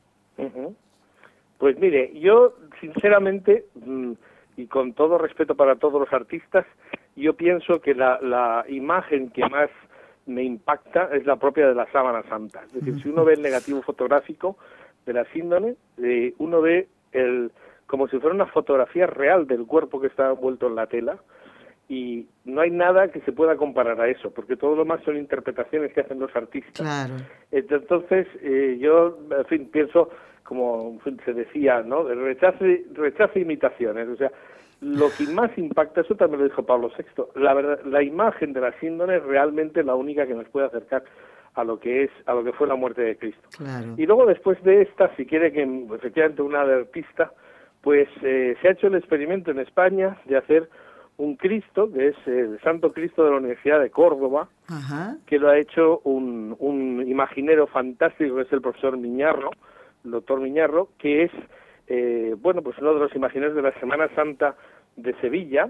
Pues 1.58 1.78
mire, 1.78 2.12
yo 2.18 2.54
sinceramente, 2.80 3.64
mm, 3.86 4.12
y 4.56 4.66
con 4.66 4.92
todo 4.94 5.18
respeto 5.18 5.54
para 5.54 5.76
todos 5.76 6.00
los 6.00 6.12
artistas, 6.12 6.64
yo 7.16 7.34
pienso 7.34 7.80
que 7.80 7.94
la, 7.94 8.18
la 8.20 8.64
imagen 8.68 9.30
que 9.30 9.48
más 9.48 9.70
me 10.26 10.42
impacta 10.42 11.10
es 11.12 11.26
la 11.26 11.36
propia 11.36 11.68
de 11.68 11.74
la 11.74 11.90
sábana 11.92 12.22
santa. 12.28 12.62
Es 12.64 12.72
decir, 12.72 13.02
si 13.02 13.08
uno 13.08 13.24
ve 13.24 13.34
el 13.34 13.42
negativo 13.42 13.82
fotográfico, 13.82 14.56
de 15.06 15.12
la 15.12 15.24
síndrome, 15.26 15.76
eh, 16.02 16.34
uno 16.38 16.60
ve 16.60 16.88
el, 17.12 17.50
como 17.86 18.08
si 18.08 18.18
fuera 18.18 18.34
una 18.34 18.46
fotografía 18.46 19.06
real 19.06 19.46
del 19.46 19.66
cuerpo 19.66 20.00
que 20.00 20.06
está 20.06 20.30
envuelto 20.30 20.66
en 20.66 20.74
la 20.74 20.86
tela 20.86 21.18
y 21.88 22.26
no 22.44 22.62
hay 22.62 22.70
nada 22.70 23.08
que 23.08 23.20
se 23.20 23.32
pueda 23.32 23.56
comparar 23.56 24.00
a 24.00 24.08
eso, 24.08 24.30
porque 24.32 24.56
todo 24.56 24.74
lo 24.74 24.84
más 24.84 25.02
son 25.04 25.16
interpretaciones 25.16 25.92
que 25.92 26.00
hacen 26.00 26.18
los 26.18 26.34
artistas. 26.34 27.10
Entonces, 27.50 28.26
eh, 28.42 28.78
yo, 28.80 29.18
en 29.30 29.44
fin, 29.46 29.68
pienso, 29.70 30.10
como 30.44 30.98
se 31.24 31.32
decía, 31.34 31.82
¿no? 31.82 32.04
Rechace, 32.04 32.86
rechace 32.94 33.40
imitaciones, 33.40 34.08
o 34.08 34.16
sea, 34.16 34.30
lo 34.80 35.08
que 35.16 35.24
más 35.32 35.56
impacta, 35.56 36.02
eso 36.02 36.14
también 36.14 36.40
lo 36.40 36.48
dijo 36.48 36.62
Pablo 36.62 36.90
VI, 36.96 37.40
la, 37.40 37.54
verdad, 37.54 37.80
la 37.84 38.02
imagen 38.02 38.52
de 38.52 38.60
la 38.60 38.72
síndrome 38.80 39.16
es 39.16 39.22
realmente 39.22 39.82
la 39.82 39.94
única 39.94 40.26
que 40.26 40.34
nos 40.34 40.48
puede 40.48 40.66
acercar 40.66 41.04
a 41.54 41.64
lo 41.64 41.78
que 41.78 42.04
es 42.04 42.10
a 42.26 42.34
lo 42.34 42.42
que 42.42 42.52
fue 42.52 42.66
la 42.66 42.74
muerte 42.74 43.02
de 43.02 43.16
Cristo. 43.16 43.48
Y 43.96 44.06
luego 44.06 44.26
después 44.26 44.62
de 44.64 44.82
esta, 44.82 45.14
si 45.16 45.24
quiere 45.24 45.52
que 45.52 45.62
efectivamente 45.94 46.42
una 46.42 46.62
artista, 46.62 47.32
pues 47.80 48.08
eh, 48.22 48.56
se 48.60 48.68
ha 48.68 48.72
hecho 48.72 48.88
el 48.88 48.96
experimento 48.96 49.52
en 49.52 49.60
España 49.60 50.18
de 50.24 50.36
hacer 50.36 50.68
un 51.16 51.36
Cristo, 51.36 51.90
que 51.92 52.08
es 52.08 52.16
el 52.26 52.60
Santo 52.60 52.92
Cristo 52.92 53.24
de 53.24 53.30
la 53.30 53.36
Universidad 53.36 53.80
de 53.80 53.90
Córdoba, 53.90 54.48
que 55.26 55.38
lo 55.38 55.48
ha 55.48 55.58
hecho 55.58 56.00
un, 56.04 56.56
un 56.58 57.06
imaginero 57.06 57.66
fantástico, 57.66 58.36
que 58.36 58.42
es 58.42 58.52
el 58.52 58.60
profesor 58.60 58.96
Miñarro, 58.96 59.50
el 60.04 60.10
doctor 60.10 60.40
Miñarro, 60.40 60.88
que 60.98 61.24
es, 61.24 61.30
eh, 61.86 62.34
bueno, 62.38 62.62
pues 62.62 62.78
uno 62.78 62.94
de 62.94 63.00
los 63.00 63.14
imagineros 63.14 63.54
de 63.54 63.62
la 63.62 63.72
Semana 63.78 64.08
Santa 64.14 64.56
de 64.96 65.14
Sevilla, 65.20 65.68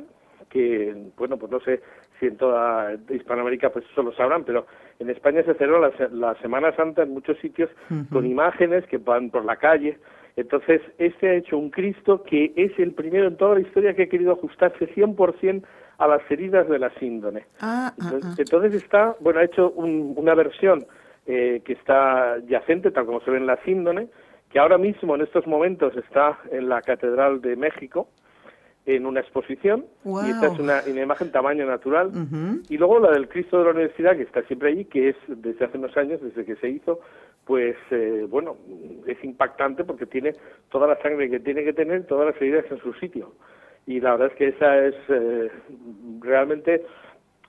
que, 0.48 0.94
bueno, 1.16 1.37
pues 1.37 1.50
no 1.50 1.61
sé 1.61 1.80
si 2.18 2.26
en 2.26 2.37
toda 2.37 2.94
Hispanoamérica 3.11 3.70
pues 3.70 3.85
eso 3.90 4.02
lo 4.02 4.12
sabrán, 4.12 4.44
pero 4.44 4.66
en 4.98 5.11
España 5.11 5.42
se 5.42 5.54
celebra 5.54 5.90
la, 6.12 6.35
Semana 6.37 6.74
Santa 6.76 7.02
en 7.02 7.11
muchos 7.11 7.38
sitios 7.38 7.70
con 8.11 8.24
imágenes 8.24 8.87
que 8.87 8.98
van 8.98 9.30
por 9.30 9.44
la 9.44 9.57
calle. 9.57 9.98
Entonces, 10.36 10.82
este 10.98 11.28
ha 11.28 11.34
hecho 11.34 11.56
un 11.56 11.70
Cristo 11.70 12.22
que 12.24 12.52
es 12.56 12.76
el 12.78 12.92
primero 12.92 13.28
en 13.28 13.36
toda 13.36 13.54
la 13.54 13.60
historia 13.60 13.94
que 13.94 14.04
ha 14.04 14.08
querido 14.08 14.32
ajustarse 14.32 14.92
100% 14.94 15.62
a 15.98 16.08
las 16.08 16.28
heridas 16.30 16.68
de 16.68 16.78
la 16.78 16.90
síndrome. 16.98 17.46
Ah, 17.60 17.94
ah, 18.00 18.12
ah. 18.22 18.34
entonces, 18.36 18.74
está, 18.74 19.16
bueno, 19.20 19.40
ha 19.40 19.44
hecho 19.44 19.70
una 19.70 20.34
versión 20.34 20.86
eh, 21.26 21.62
que 21.64 21.74
está 21.74 22.38
yacente, 22.48 22.90
tal 22.90 23.06
como 23.06 23.20
se 23.20 23.30
ve 23.30 23.38
en 23.38 23.46
la 23.46 23.62
síndrome, 23.64 24.08
que 24.50 24.58
ahora 24.58 24.76
mismo 24.76 25.14
en 25.14 25.22
estos 25.22 25.46
momentos 25.46 25.96
está 25.96 26.38
en 26.50 26.68
la 26.68 26.82
Catedral 26.82 27.40
de 27.40 27.56
México, 27.56 28.08
en 28.86 29.06
una 29.06 29.20
exposición 29.20 29.86
y 30.04 30.30
esta 30.30 30.48
es 30.48 30.58
una, 30.58 30.82
imagen 30.86 31.32
tamaño 31.32 31.64
natural 31.64 32.10
y 32.68 32.76
luego 32.76 33.00
la 33.00 33.12
del 33.12 33.28
Cristo 33.28 33.58
de 33.58 33.64
la 33.64 33.70
Universidad 33.70 34.14
que 34.14 34.24
está 34.24 34.42
siempre 34.42 34.72
allí 34.72 34.84
que 34.84 35.08
es 35.08 35.16
desde 35.26 35.64
hace 35.64 35.78
unos 35.78 35.96
años 35.96 36.20
desde 36.20 36.44
que 36.44 36.56
se 36.56 36.68
hizo 36.68 37.00
pues 37.44 37.76
eh, 37.90 38.26
bueno 38.28 38.57
es 39.07 39.22
impactante 39.22 39.85
porque 39.85 40.07
tiene 40.07 40.33
toda 40.70 40.87
la 40.87 41.00
sangre 41.02 41.30
que 41.30 41.40
tiene 41.40 41.64
que 41.64 41.72
tener 41.72 42.07
todas 42.07 42.33
las 42.33 42.40
heridas 42.40 42.64
en 42.70 42.78
su 42.80 42.92
sitio 42.94 43.33
y 43.87 44.00
la 44.00 44.12
verdad 44.12 44.28
es 44.28 44.35
que 44.35 44.48
esa 44.48 44.78
es 44.78 44.94
eh, 45.09 45.50
realmente 46.20 46.85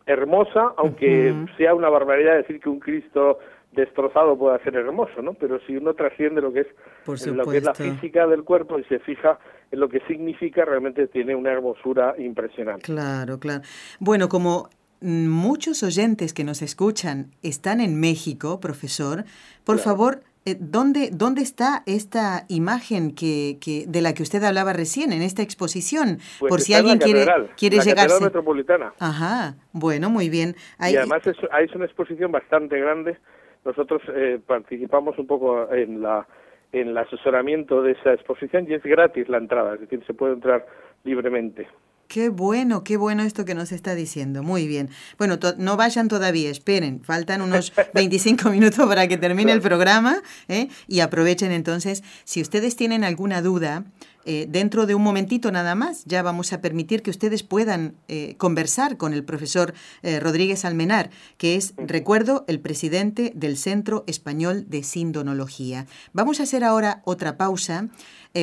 hermosa 0.05 0.73
aunque 0.77 1.33
sea 1.57 1.73
una 1.73 1.89
barbaridad 1.89 2.35
decir 2.35 2.59
que 2.59 2.69
un 2.69 2.79
Cristo 2.79 3.39
destrozado 3.75 4.37
puede 4.37 4.57
ser 4.63 4.75
hermoso, 4.75 5.21
¿no? 5.21 5.33
Pero 5.33 5.59
si 5.67 5.75
uno 5.77 5.93
trasciende 5.93 6.41
lo 6.41 6.51
que 6.51 6.61
es 6.61 7.27
lo 7.27 7.45
que 7.45 7.57
es 7.57 7.63
la 7.63 7.73
física 7.73 8.25
del 8.25 8.43
cuerpo 8.43 8.79
y 8.79 8.83
se 8.85 8.99
fija 8.99 9.37
en 9.71 9.79
lo 9.79 9.89
que 9.89 9.99
significa, 10.07 10.65
realmente 10.65 11.07
tiene 11.07 11.35
una 11.35 11.51
hermosura 11.51 12.15
impresionante. 12.17 12.83
Claro, 12.83 13.39
claro. 13.39 13.61
Bueno, 13.99 14.29
como 14.29 14.69
muchos 15.05 15.83
oyentes 15.83 16.33
que 16.33 16.43
nos 16.43 16.61
escuchan 16.61 17.31
están 17.43 17.79
en 17.79 17.99
México, 17.99 18.59
profesor, 18.59 19.23
por 19.63 19.79
favor, 19.79 20.21
eh, 20.45 20.55
¿dónde, 20.59 21.09
¿dónde 21.11 21.41
está 21.41 21.83
esta 21.85 22.45
imagen 22.49 23.13
que, 23.13 23.57
que, 23.61 23.85
de 23.87 24.01
la 24.01 24.13
que 24.13 24.23
usted 24.23 24.43
hablaba 24.43 24.73
recién, 24.73 25.11
en 25.13 25.21
esta 25.21 25.41
exposición? 25.41 26.19
Pues 26.39 26.49
por 26.49 26.61
si 26.61 26.73
alguien 26.73 26.97
quiere, 26.97 27.25
quiere 27.57 27.77
la 27.77 27.83
llegarse. 27.83 28.23
metropolitana. 28.23 28.93
Ajá, 28.99 29.55
bueno, 29.71 30.09
muy 30.09 30.29
bien. 30.29 30.55
Y 30.79 30.95
además 30.95 31.25
es, 31.25 31.37
es 31.37 31.75
una 31.75 31.85
exposición 31.85 32.31
bastante 32.31 32.79
grande 32.79 33.17
nosotros 33.65 34.01
eh, 34.13 34.39
participamos 34.45 35.17
un 35.17 35.27
poco 35.27 35.71
en 35.73 36.01
la 36.01 36.25
en 36.71 36.89
el 36.89 36.97
asesoramiento 36.97 37.81
de 37.81 37.93
esa 37.93 38.13
exposición 38.13 38.69
y 38.69 38.73
es 38.73 38.83
gratis 38.83 39.29
la 39.29 39.37
entrada, 39.37 39.75
es 39.75 39.81
decir, 39.81 40.03
se 40.05 40.13
puede 40.13 40.33
entrar 40.33 40.65
libremente. 41.05 41.67
Qué 42.07 42.29
bueno, 42.29 42.83
qué 42.83 42.97
bueno 42.97 43.23
esto 43.23 43.45
que 43.45 43.55
nos 43.55 43.71
está 43.71 43.95
diciendo. 43.95 44.43
Muy 44.43 44.67
bien. 44.67 44.89
Bueno, 45.17 45.39
no 45.57 45.75
vayan 45.75 46.07
todavía, 46.07 46.49
esperen. 46.49 47.01
Faltan 47.03 47.41
unos 47.41 47.73
25 47.93 48.49
minutos 48.49 48.87
para 48.87 49.07
que 49.07 49.17
termine 49.17 49.51
el 49.51 49.61
programa 49.61 50.21
¿eh? 50.47 50.69
y 50.87 50.99
aprovechen 50.99 51.51
entonces. 51.51 52.03
Si 52.23 52.41
ustedes 52.41 52.75
tienen 52.75 53.03
alguna 53.03 53.41
duda, 53.41 53.85
eh, 54.25 54.47
dentro 54.49 54.87
de 54.87 54.95
un 54.95 55.03
momentito 55.03 55.51
nada 55.51 55.75
más 55.75 56.03
ya 56.05 56.23
vamos 56.23 56.51
a 56.51 56.59
permitir 56.59 57.03
que 57.03 57.11
ustedes 57.11 57.43
puedan 57.43 57.95
eh, 58.07 58.35
conversar 58.37 58.97
con 58.97 59.13
el 59.13 59.23
profesor 59.23 59.73
eh, 60.01 60.19
Rodríguez 60.19 60.65
Almenar, 60.65 61.11
que 61.37 61.55
es, 61.55 61.73
recuerdo, 61.77 62.43
el 62.47 62.59
presidente 62.59 63.31
del 63.35 63.55
Centro 63.55 64.03
Español 64.07 64.65
de 64.67 64.83
Sindonología. 64.83 65.85
Vamos 66.13 66.39
a 66.39 66.43
hacer 66.43 66.63
ahora 66.63 67.01
otra 67.05 67.37
pausa. 67.37 67.89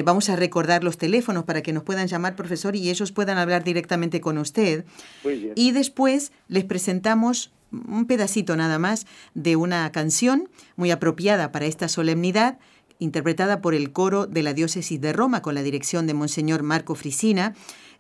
vamos 0.05 0.31
a 0.31 0.37
recordar 0.37 0.85
los 0.85 0.97
teléfonos 0.97 1.45
para 1.45 1.63
que 1.63 1.73
nos 1.73 1.83
puedan 1.83 2.07
llamar, 2.07 2.35
profesor, 2.35 2.77
y 2.77 2.89
ellos 2.89 3.13
puedan 3.13 3.37
hablar 3.37 3.63
directamente 3.63 4.21
con 4.21 4.39
usted. 4.39 4.87
Y 5.55 5.73
después 5.73 6.33
les 6.49 6.65
presentamos 6.65 7.53
un 7.73 8.07
pedacito 8.07 8.57
nada 8.57 8.79
más 8.79 9.07
de 9.35 9.57
una 9.57 9.91
canción 9.93 10.49
muy 10.77 10.91
apropiada 10.91 11.53
para 11.53 11.67
esta 11.67 11.89
solemnidad 11.89 12.59
interpretada 13.03 13.61
por 13.61 13.75
el 13.75 13.93
coro 13.93 14.27
de 14.27 14.43
la 14.43 14.55
diócesis 14.55 15.01
de 15.01 15.13
Roma 15.13 15.43
con 15.43 15.55
la 15.55 15.63
dirección 15.63 16.07
de 16.07 16.15
Monseñor 16.15 16.63
Marco 16.63 16.95
Frisina, 16.95 17.55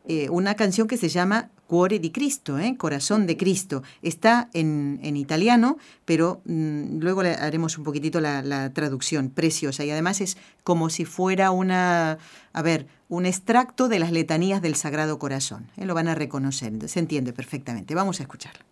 eh, 0.05 0.29
una 0.31 0.55
canción 0.55 0.89
que 0.89 0.97
se 0.97 1.09
llama 1.09 1.51
Cuore 1.69 2.01
di 2.01 2.11
Cristo, 2.11 2.59
¿eh? 2.59 2.77
Corazón 2.77 3.27
de 3.27 3.37
Cristo. 3.37 3.83
Está 4.03 4.49
en, 4.53 4.99
italiano, 5.17 5.79
pero 6.05 6.43
mm, 6.45 6.99
luego 6.99 7.23
le 7.23 7.35
haremos 7.35 7.79
un 7.79 7.85
poquitito 7.85 8.21
la, 8.21 8.73
traducción, 8.73 9.31
preciosa. 9.31 9.85
Y 9.85 9.91
además 9.91 10.21
es 10.21 10.37
como 10.65 10.91
si 10.91 11.05
fuera 11.05 11.51
una, 11.53 12.19
a 12.53 12.63
ver, 12.63 12.87
un 13.09 13.27
extracto 13.27 13.89
de 13.89 14.01
las 14.01 14.11
letanías 14.11 14.61
del 14.61 14.75
Sagrado 14.75 15.19
Corazón. 15.19 15.71
¿eh? 15.77 15.85
Lo 15.85 15.95
van 15.95 16.09
a 16.09 16.15
reconocer, 16.15 16.73
se 16.89 16.99
entiende 16.99 17.33
perfectamente. 17.33 17.95
Vamos 17.95 18.19
a 18.21 18.25
escucharlo. 18.25 18.72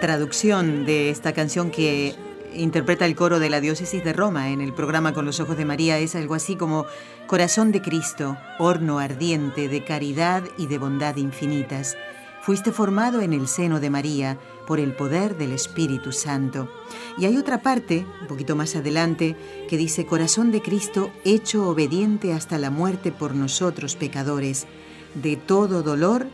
Traducción 0.00 0.84
de 0.84 1.10
esta 1.10 1.32
canción 1.32 1.70
que 1.70 2.14
interpreta 2.54 3.06
el 3.06 3.16
coro 3.16 3.38
de 3.38 3.50
la 3.50 3.60
diócesis 3.60 4.02
de 4.04 4.12
Roma 4.12 4.50
en 4.50 4.60
el 4.60 4.72
programa 4.72 5.12
Con 5.12 5.24
los 5.24 5.40
Ojos 5.40 5.56
de 5.56 5.64
María 5.64 5.98
es 5.98 6.14
algo 6.14 6.34
así 6.34 6.56
como 6.56 6.86
Corazón 7.26 7.72
de 7.72 7.82
Cristo, 7.82 8.36
horno 8.58 8.98
ardiente 8.98 9.68
de 9.68 9.84
caridad 9.84 10.42
y 10.58 10.66
de 10.66 10.78
bondad 10.78 11.16
infinitas. 11.16 11.96
Fuiste 12.42 12.72
formado 12.72 13.20
en 13.20 13.32
el 13.32 13.48
seno 13.48 13.80
de 13.80 13.90
María 13.90 14.38
por 14.66 14.80
el 14.80 14.94
poder 14.94 15.36
del 15.36 15.52
Espíritu 15.52 16.12
Santo. 16.12 16.70
Y 17.18 17.24
hay 17.24 17.36
otra 17.36 17.62
parte, 17.62 18.06
un 18.20 18.28
poquito 18.28 18.54
más 18.54 18.76
adelante, 18.76 19.36
que 19.68 19.76
dice 19.76 20.06
Corazón 20.06 20.52
de 20.52 20.62
Cristo 20.62 21.10
hecho 21.24 21.68
obediente 21.68 22.32
hasta 22.32 22.58
la 22.58 22.70
muerte 22.70 23.12
por 23.12 23.34
nosotros 23.34 23.96
pecadores, 23.96 24.66
de 25.14 25.36
todo 25.36 25.82
dolor, 25.82 26.26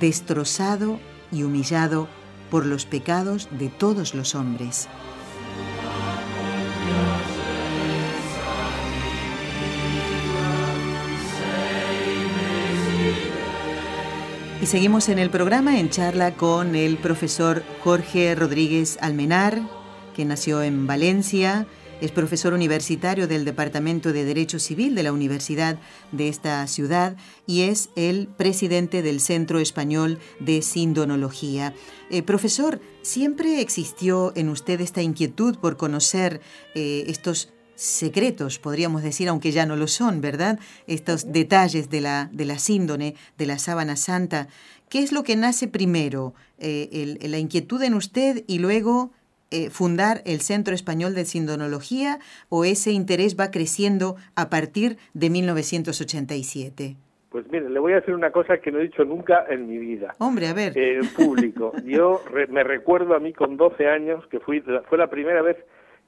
destrozado 0.00 0.98
y 1.30 1.42
humillado 1.44 2.08
por 2.50 2.66
los 2.66 2.86
pecados 2.86 3.48
de 3.50 3.68
todos 3.68 4.14
los 4.14 4.34
hombres. 4.34 4.88
Y 14.64 14.66
seguimos 14.66 15.10
en 15.10 15.18
el 15.18 15.28
programa 15.28 15.78
en 15.78 15.90
charla 15.90 16.36
con 16.36 16.74
el 16.74 16.96
profesor 16.96 17.62
Jorge 17.82 18.34
Rodríguez 18.34 18.96
Almenar, 19.02 19.60
que 20.16 20.24
nació 20.24 20.62
en 20.62 20.86
Valencia, 20.86 21.66
es 22.00 22.10
profesor 22.10 22.52
universitario 22.52 23.26
del 23.28 23.44
Departamento 23.44 24.12
de 24.12 24.24
Derecho 24.24 24.58
Civil 24.58 24.94
de 24.94 25.02
la 25.02 25.12
Universidad 25.12 25.78
de 26.12 26.28
esta 26.28 26.66
ciudad 26.66 27.16
y 27.46 27.62
es 27.62 27.90
el 27.96 28.28
presidente 28.28 29.02
del 29.02 29.20
Centro 29.20 29.58
Español 29.58 30.18
de 30.40 30.62
Sindonología. 30.62 31.74
Eh, 32.10 32.22
profesor, 32.22 32.80
¿siempre 33.02 33.60
existió 33.60 34.32
en 34.36 34.48
usted 34.48 34.80
esta 34.80 35.02
inquietud 35.02 35.56
por 35.58 35.76
conocer 35.76 36.40
eh, 36.74 37.04
estos 37.06 37.50
secretos, 37.74 38.58
podríamos 38.58 39.02
decir, 39.02 39.28
aunque 39.28 39.52
ya 39.52 39.66
no 39.66 39.76
lo 39.76 39.88
son, 39.88 40.20
¿verdad? 40.20 40.58
Estos 40.86 41.32
detalles 41.32 41.90
de 41.90 42.00
la, 42.00 42.30
de 42.32 42.44
la 42.44 42.58
síndone, 42.58 43.16
de 43.36 43.46
la 43.46 43.58
sábana 43.58 43.96
santa. 43.96 44.48
¿Qué 44.88 45.00
es 45.00 45.10
lo 45.10 45.24
que 45.24 45.34
nace 45.36 45.66
primero? 45.66 46.34
Eh, 46.58 47.18
¿La 47.22 47.38
inquietud 47.38 47.82
en 47.82 47.94
usted 47.94 48.44
y 48.46 48.58
luego 48.58 49.10
eh, 49.54 49.70
fundar 49.70 50.20
el 50.26 50.40
Centro 50.40 50.74
Español 50.74 51.14
de 51.14 51.24
Sindonología 51.24 52.18
o 52.48 52.64
ese 52.64 52.90
interés 52.90 53.38
va 53.38 53.52
creciendo 53.52 54.16
a 54.34 54.50
partir 54.50 54.96
de 55.12 55.30
1987? 55.30 56.96
Pues 57.30 57.44
mire, 57.52 57.70
le 57.70 57.78
voy 57.78 57.92
a 57.92 57.96
decir 57.96 58.14
una 58.14 58.32
cosa 58.32 58.58
que 58.58 58.72
no 58.72 58.80
he 58.80 58.82
dicho 58.82 59.04
nunca 59.04 59.46
en 59.48 59.68
mi 59.68 59.78
vida. 59.78 60.12
Hombre, 60.18 60.48
a 60.48 60.54
ver. 60.54 60.76
En 60.76 61.06
público. 61.06 61.72
Yo 61.84 62.20
me 62.48 62.64
recuerdo 62.64 63.14
a 63.14 63.20
mí 63.20 63.32
con 63.32 63.56
12 63.56 63.86
años, 63.86 64.26
que 64.26 64.40
fui, 64.40 64.60
fue 64.88 64.98
la 64.98 65.06
primera 65.06 65.40
vez 65.40 65.56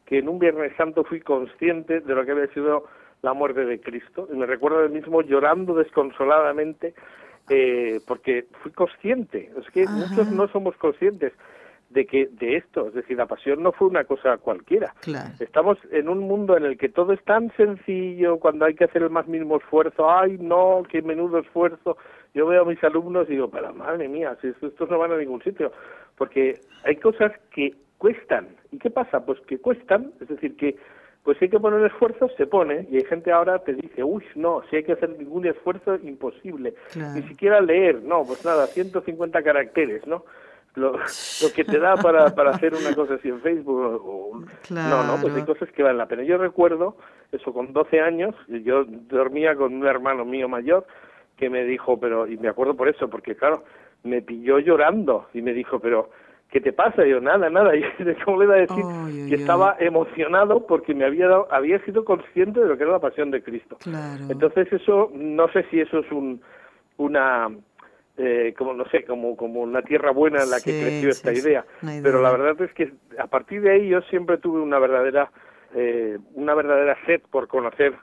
que 0.07 0.19
en 0.19 0.29
un 0.29 0.41
Viernes 0.41 0.73
Santo 0.77 1.05
fui 1.05 1.21
consciente 1.21 2.01
de 2.01 2.15
lo 2.17 2.25
que 2.25 2.33
había 2.33 2.49
sido 2.49 2.87
la 3.23 3.33
muerte 3.33 3.65
de 3.65 3.81
Cristo. 3.81 4.29
Y 4.33 4.37
me 4.37 4.47
recuerdo 4.47 4.81
del 4.81 4.91
mismo 4.91 5.23
llorando 5.23 5.75
desconsoladamente 5.75 6.95
eh, 7.49 8.01
porque 8.09 8.47
fui 8.63 8.73
consciente. 8.73 9.53
Es 9.57 9.71
que 9.71 9.87
muchos 9.87 10.33
no 10.33 10.49
somos 10.49 10.77
conscientes 10.79 11.33
de 11.91 12.07
que 12.07 12.27
de 12.27 12.57
esto, 12.57 12.89
es 12.89 12.95
decir, 12.95 13.17
la 13.17 13.27
pasión 13.27 13.63
no 13.63 13.73
fue 13.73 13.89
una 13.89 14.05
cosa 14.05 14.37
cualquiera. 14.39 14.95
Estamos 15.39 15.79
en 15.91 16.09
un 16.09 16.21
mundo 16.21 16.57
en 16.57 16.65
el 16.65 16.77
que 16.77 16.89
todo 16.89 17.13
es 17.13 17.23
tan 17.25 17.51
sencillo, 17.57 18.39
cuando 18.39 18.65
hay 18.65 18.75
que 18.75 18.85
hacer 18.85 19.03
el 19.03 19.11
más 19.11 19.27
mínimo 19.29 19.57
esfuerzo, 19.57 20.11
ay 20.11 20.37
no, 20.39 20.83
qué 20.91 21.03
menudo 21.03 21.39
esfuerzo. 21.39 21.97
Yo 22.35 22.47
veo 22.47 22.63
a 22.63 22.67
mis 22.67 22.83
alumnos 22.83 23.29
y 23.29 23.33
digo, 23.33 23.49
pero 23.49 23.73
madre 23.73 24.09
mía, 24.09 24.37
si 24.41 24.49
estos 24.49 24.91
no 24.91 24.99
van 24.99 25.13
a 25.13 25.17
ningún 25.17 25.43
sitio, 25.43 25.73
porque 26.17 26.61
hay 26.85 26.97
cosas 26.97 27.33
que 27.55 27.75
cuestan. 27.99 28.49
¿Y 28.73 28.79
qué 28.79 28.91
pasa? 28.91 29.25
Pues 29.25 29.41
que 29.43 29.59
cuestan, 29.59 30.13
es 30.21 30.29
decir, 30.29 30.57
que 30.57 30.77
pues 31.27 31.39
si 31.39 31.47
hay 31.47 31.51
que 31.51 31.59
poner 31.59 31.85
esfuerzo, 31.85 32.29
se 32.37 32.47
pone, 32.47 32.87
y 32.89 32.99
hay 32.99 33.05
gente 33.05 33.33
ahora 33.33 33.59
te 33.59 33.75
dice, 33.75 34.05
uy, 34.05 34.23
no, 34.37 34.63
si 34.71 34.77
hay 34.77 34.85
que 34.85 34.93
hacer 34.93 35.11
ningún 35.19 35.45
esfuerzo, 35.45 35.97
imposible. 35.97 36.75
Ni 37.15 37.23
siquiera 37.23 37.61
leer, 37.61 38.01
no, 38.03 38.23
pues 38.25 38.45
nada, 38.45 38.69
150 38.69 39.43
caracteres, 39.43 40.07
¿no? 40.07 40.25
Lo, 40.77 40.93
lo 41.43 41.53
que 41.55 41.65
te 41.65 41.79
da 41.79 41.97
para, 41.97 42.35
para 42.35 42.51
hacer 42.51 42.75
una 42.75 42.95
cosa 42.95 43.15
así 43.15 43.29
en 43.29 43.41
Facebook. 43.41 44.47
No, 44.71 45.05
no, 45.05 45.21
pues 45.21 45.35
hay 45.35 45.43
cosas 45.43 45.71
que 45.73 45.83
valen 45.83 45.99
la 45.99 46.07
pena. 46.07 46.23
Yo 46.23 46.39
recuerdo, 46.39 46.97
eso 47.33 47.53
con 47.53 47.73
12 47.73 48.01
años, 48.01 48.35
yo 48.49 48.85
dormía 48.85 49.57
con 49.57 49.75
un 49.75 49.87
hermano 49.87 50.25
mío 50.25 50.49
mayor 50.49 50.87
que 51.37 51.51
me 51.51 51.65
dijo, 51.65 51.99
pero, 51.99 52.27
y 52.27 52.37
me 52.39 52.49
acuerdo 52.49 52.75
por 52.75 52.89
eso, 52.89 53.09
porque 53.11 53.35
claro, 53.35 53.65
me 54.05 54.23
pilló 54.23 54.59
llorando 54.59 55.27
y 55.35 55.43
me 55.43 55.53
dijo, 55.53 55.79
pero 55.81 56.11
¿qué 56.51 56.61
te 56.61 56.73
pasa? 56.73 57.05
yo, 57.05 57.21
nada, 57.21 57.51
nada. 57.51 57.73
Y 57.77 57.85
cómo 58.25 58.39
le 58.39 58.45
iba 58.45 58.55
a 58.55 58.59
decir 58.59 58.85
que 59.29 59.35
estaba 59.35 59.77
emocionado 59.79 60.67
porque 60.67 60.95
me 60.95 61.05
había 61.05 61.29
dado, 61.29 61.49
había 61.51 61.79
sido 61.85 62.05
consciente 62.05 62.61
de 62.61 62.69
lo 62.69 62.77
que 62.77 62.85
era 62.85 62.93
la 62.93 63.01
pasión 63.01 63.31
de 63.31 63.43
Cristo. 63.43 63.77
Entonces 64.29 64.73
eso, 64.73 65.11
no 65.15 65.49
sé 65.49 65.65
si 65.71 65.81
eso 65.81 65.99
es 65.99 66.11
un, 66.11 66.41
una, 66.97 67.51
eh, 68.19 68.55
como 68.57 68.73
no 68.73 68.85
sé, 68.87 69.05
como, 69.05 69.37
como 69.37 69.61
una 69.61 69.83
tierra 69.83 70.11
buena 70.11 70.43
en 70.43 70.51
la 70.51 70.61
que 70.61 70.81
creció 70.81 71.11
esta 71.11 71.33
idea. 71.33 71.65
Pero 72.03 72.23
la 72.23 72.31
verdad 72.31 72.61
es 72.63 72.73
que 72.73 72.93
a 73.19 73.27
partir 73.27 73.63
de 73.63 73.73
ahí 73.73 73.89
yo 73.89 74.01
siempre 74.03 74.39
tuve 74.39 74.61
una 74.61 74.79
verdadera, 74.79 75.31
eh, 75.75 76.19
una 76.35 76.55
verdadera 76.55 76.97
sed 77.07 77.21
por 77.31 77.49
conocer 77.49 77.95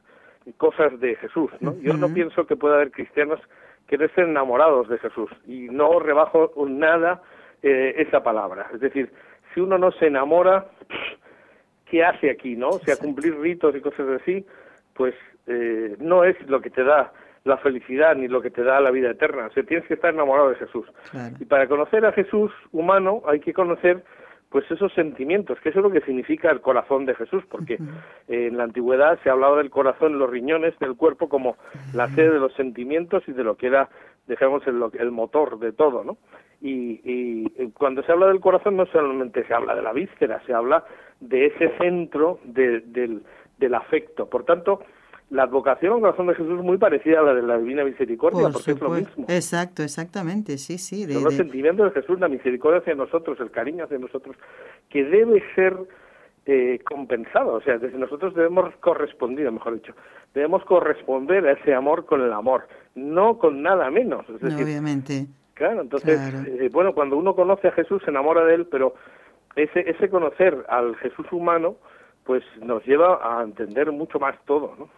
cosas 0.57 0.99
de 0.99 1.15
Jesús, 1.15 1.51
¿no? 1.61 1.75
Yo 1.79 1.93
no 1.93 2.13
pienso 2.13 2.45
que 2.45 2.55
pueda 2.55 2.75
haber 2.75 2.91
cristianos 2.91 3.39
que 3.87 3.97
no 3.97 4.05
estén 4.05 4.29
enamorados 4.29 4.89
de 4.89 4.97
Jesús 4.97 5.29
y 5.45 5.67
no 5.69 5.99
rebajo 5.99 6.51
nada 6.67 7.21
eh, 7.61 7.95
esa 7.97 8.23
palabra. 8.23 8.67
Es 8.73 8.81
decir, 8.81 9.11
si 9.53 9.61
uno 9.61 9.77
no 9.77 9.91
se 9.91 10.07
enamora, 10.07 10.67
¿qué 11.85 12.03
hace 12.03 12.29
aquí, 12.29 12.55
no? 12.55 12.69
O 12.69 12.79
sea, 12.79 12.97
cumplir 12.97 13.39
ritos 13.39 13.75
y 13.75 13.81
cosas 13.81 14.21
así, 14.21 14.45
pues 14.93 15.15
eh, 15.47 15.95
no 15.99 16.23
es 16.23 16.35
lo 16.47 16.61
que 16.61 16.69
te 16.69 16.83
da 16.83 17.13
la 17.43 17.57
felicidad 17.57 18.15
ni 18.15 18.27
lo 18.27 18.41
que 18.41 18.51
te 18.51 18.63
da 18.63 18.79
la 18.79 18.91
vida 18.91 19.11
eterna. 19.11 19.47
O 19.47 19.51
sea, 19.51 19.63
tienes 19.63 19.85
que 19.87 19.95
estar 19.95 20.13
enamorado 20.13 20.49
de 20.49 20.55
Jesús. 20.55 20.85
Y 21.39 21.45
para 21.45 21.67
conocer 21.67 22.05
a 22.05 22.13
Jesús 22.13 22.51
humano 22.71 23.21
hay 23.27 23.39
que 23.39 23.53
conocer 23.53 24.03
pues 24.49 24.69
esos 24.69 24.93
sentimientos, 24.93 25.59
que 25.61 25.69
eso 25.69 25.79
es 25.79 25.83
lo 25.83 25.89
que 25.89 26.01
significa 26.01 26.51
el 26.51 26.61
corazón 26.61 27.07
de 27.07 27.15
Jesús, 27.15 27.43
porque 27.49 27.79
en 28.27 28.55
la 28.55 28.65
antigüedad 28.65 29.17
se 29.23 29.31
hablaba 29.31 29.57
del 29.57 29.71
corazón, 29.71 30.19
los 30.19 30.29
riñones 30.29 30.77
del 30.77 30.95
cuerpo 30.95 31.27
como 31.27 31.57
la 31.95 32.07
sede 32.09 32.33
de 32.33 32.39
los 32.39 32.53
sentimientos 32.53 33.23
y 33.27 33.31
de 33.31 33.43
lo 33.43 33.57
que 33.57 33.65
era, 33.65 33.89
digamos, 34.27 34.61
el, 34.67 34.79
el 34.99 35.09
motor 35.09 35.57
de 35.57 35.71
todo, 35.71 36.03
¿no? 36.03 36.17
Y, 36.61 37.01
y, 37.03 37.71
cuando 37.71 38.03
se 38.03 38.11
habla 38.11 38.27
del 38.27 38.39
corazón 38.39 38.77
no 38.77 38.85
solamente 38.85 39.43
se 39.43 39.53
habla 39.55 39.73
de 39.73 39.81
la 39.81 39.91
víscera, 39.91 40.39
se 40.45 40.53
habla 40.53 40.85
de 41.19 41.47
ese 41.47 41.75
centro 41.79 42.39
del, 42.43 43.23
del 43.57 43.73
afecto. 43.73 44.29
Por 44.29 44.45
tanto, 44.45 44.81
la 45.33 45.43
advocación 45.43 45.93
al 45.93 46.01
corazón 46.01 46.27
de 46.27 46.35
Jesús 46.35 46.59
es 46.59 46.63
muy 46.63 46.77
parecida 46.77 47.19
a 47.19 47.23
la 47.23 47.33
de 47.33 47.41
la 47.41 47.57
Divina 47.57 47.83
Misericordia, 47.83 48.49
porque 48.53 48.71
es 48.71 48.79
lo 48.79 48.91
mismo. 48.91 49.25
Exacto, 49.27 49.81
exactamente, 49.81 50.59
sí, 50.59 50.77
sí. 50.77 51.07
De, 51.07 51.19
los 51.19 51.33
sentimientos 51.33 51.91
de 51.91 52.01
Jesús, 52.01 52.19
la 52.19 52.27
misericordia 52.27 52.81
hacia 52.81 52.93
nosotros, 52.93 53.39
el 53.39 53.49
cariño 53.49 53.85
hacia 53.85 53.97
nosotros, 53.97 54.35
que 54.89 55.03
debe 55.03 55.43
ser 55.55 55.75
eh, 56.45 56.79
compensado, 56.85 57.53
o 57.53 57.61
sea, 57.61 57.79
desde 57.79 57.97
nosotros 57.97 58.35
debemos 58.35 58.75
correspondir, 58.75 59.51
mejor 59.51 59.73
dicho, 59.73 59.95
debemos 60.35 60.63
corresponder 60.65 61.47
a 61.47 61.53
ese 61.53 61.73
amor 61.73 62.05
con 62.05 62.21
el 62.21 62.31
amor, 62.31 62.67
no 62.93 63.39
con 63.39 63.63
nada 63.63 63.89
menos. 63.89 64.27
obviamente. 64.29 65.25
Claro, 65.55 65.81
entonces, 65.81 66.19
eh, 66.45 66.69
bueno, 66.71 66.93
cuando 66.93 67.17
uno 67.17 67.35
conoce 67.35 67.69
a 67.69 67.71
Jesús 67.71 68.03
se 68.05 68.11
enamora 68.11 68.45
de 68.45 68.53
él, 68.53 68.67
pero 68.67 68.93
ese, 69.55 69.79
ese 69.89 70.09
conocer 70.09 70.63
al 70.69 70.95
Jesús 70.97 71.25
humano, 71.31 71.77
pues 72.23 72.43
nos 72.61 72.85
lleva 72.85 73.19
a 73.23 73.43
entender 73.43 73.91
mucho 73.91 74.19
más 74.19 74.35
todo, 74.45 74.75
¿no? 74.77 74.89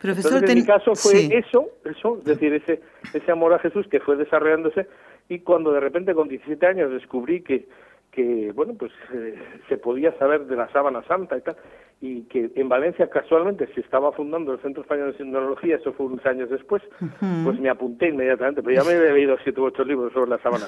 Profesor, 0.00 0.44
en 0.48 0.58
mi 0.58 0.64
caso 0.64 0.94
fue 0.94 1.28
eso, 1.36 1.70
eso, 1.84 2.18
es 2.18 2.24
decir, 2.24 2.52
ese, 2.54 2.80
ese 3.12 3.32
amor 3.32 3.52
a 3.52 3.58
Jesús 3.58 3.86
que 3.88 4.00
fue 4.00 4.16
desarrollándose 4.16 4.86
y 5.28 5.40
cuando 5.40 5.72
de 5.72 5.80
repente 5.80 6.14
con 6.14 6.28
17 6.28 6.64
años 6.66 6.90
descubrí 6.92 7.42
que, 7.42 7.66
que 8.12 8.52
bueno, 8.54 8.74
pues 8.78 8.92
eh, 9.12 9.36
se 9.68 9.76
podía 9.76 10.16
saber 10.18 10.46
de 10.46 10.56
la 10.56 10.68
sábana 10.72 11.02
santa 11.02 11.36
y 11.36 11.40
tal, 11.40 11.56
y 12.00 12.22
que 12.22 12.52
en 12.54 12.68
Valencia 12.68 13.10
casualmente 13.10 13.68
se 13.74 13.80
estaba 13.80 14.12
fundando 14.12 14.52
el 14.52 14.60
Centro 14.60 14.82
Español 14.82 15.10
de 15.10 15.18
Sindonología, 15.18 15.76
eso 15.76 15.92
fue 15.94 16.06
unos 16.06 16.24
años 16.26 16.48
después, 16.48 16.80
pues 17.44 17.58
me 17.58 17.68
apunté 17.68 18.10
inmediatamente, 18.10 18.62
pero 18.62 18.76
ya 18.76 18.88
me 18.88 18.96
había 18.96 19.12
leído 19.12 19.36
siete 19.42 19.60
u 19.60 19.64
ocho 19.64 19.82
libros 19.82 20.12
sobre 20.12 20.30
la 20.30 20.38
sábana. 20.38 20.66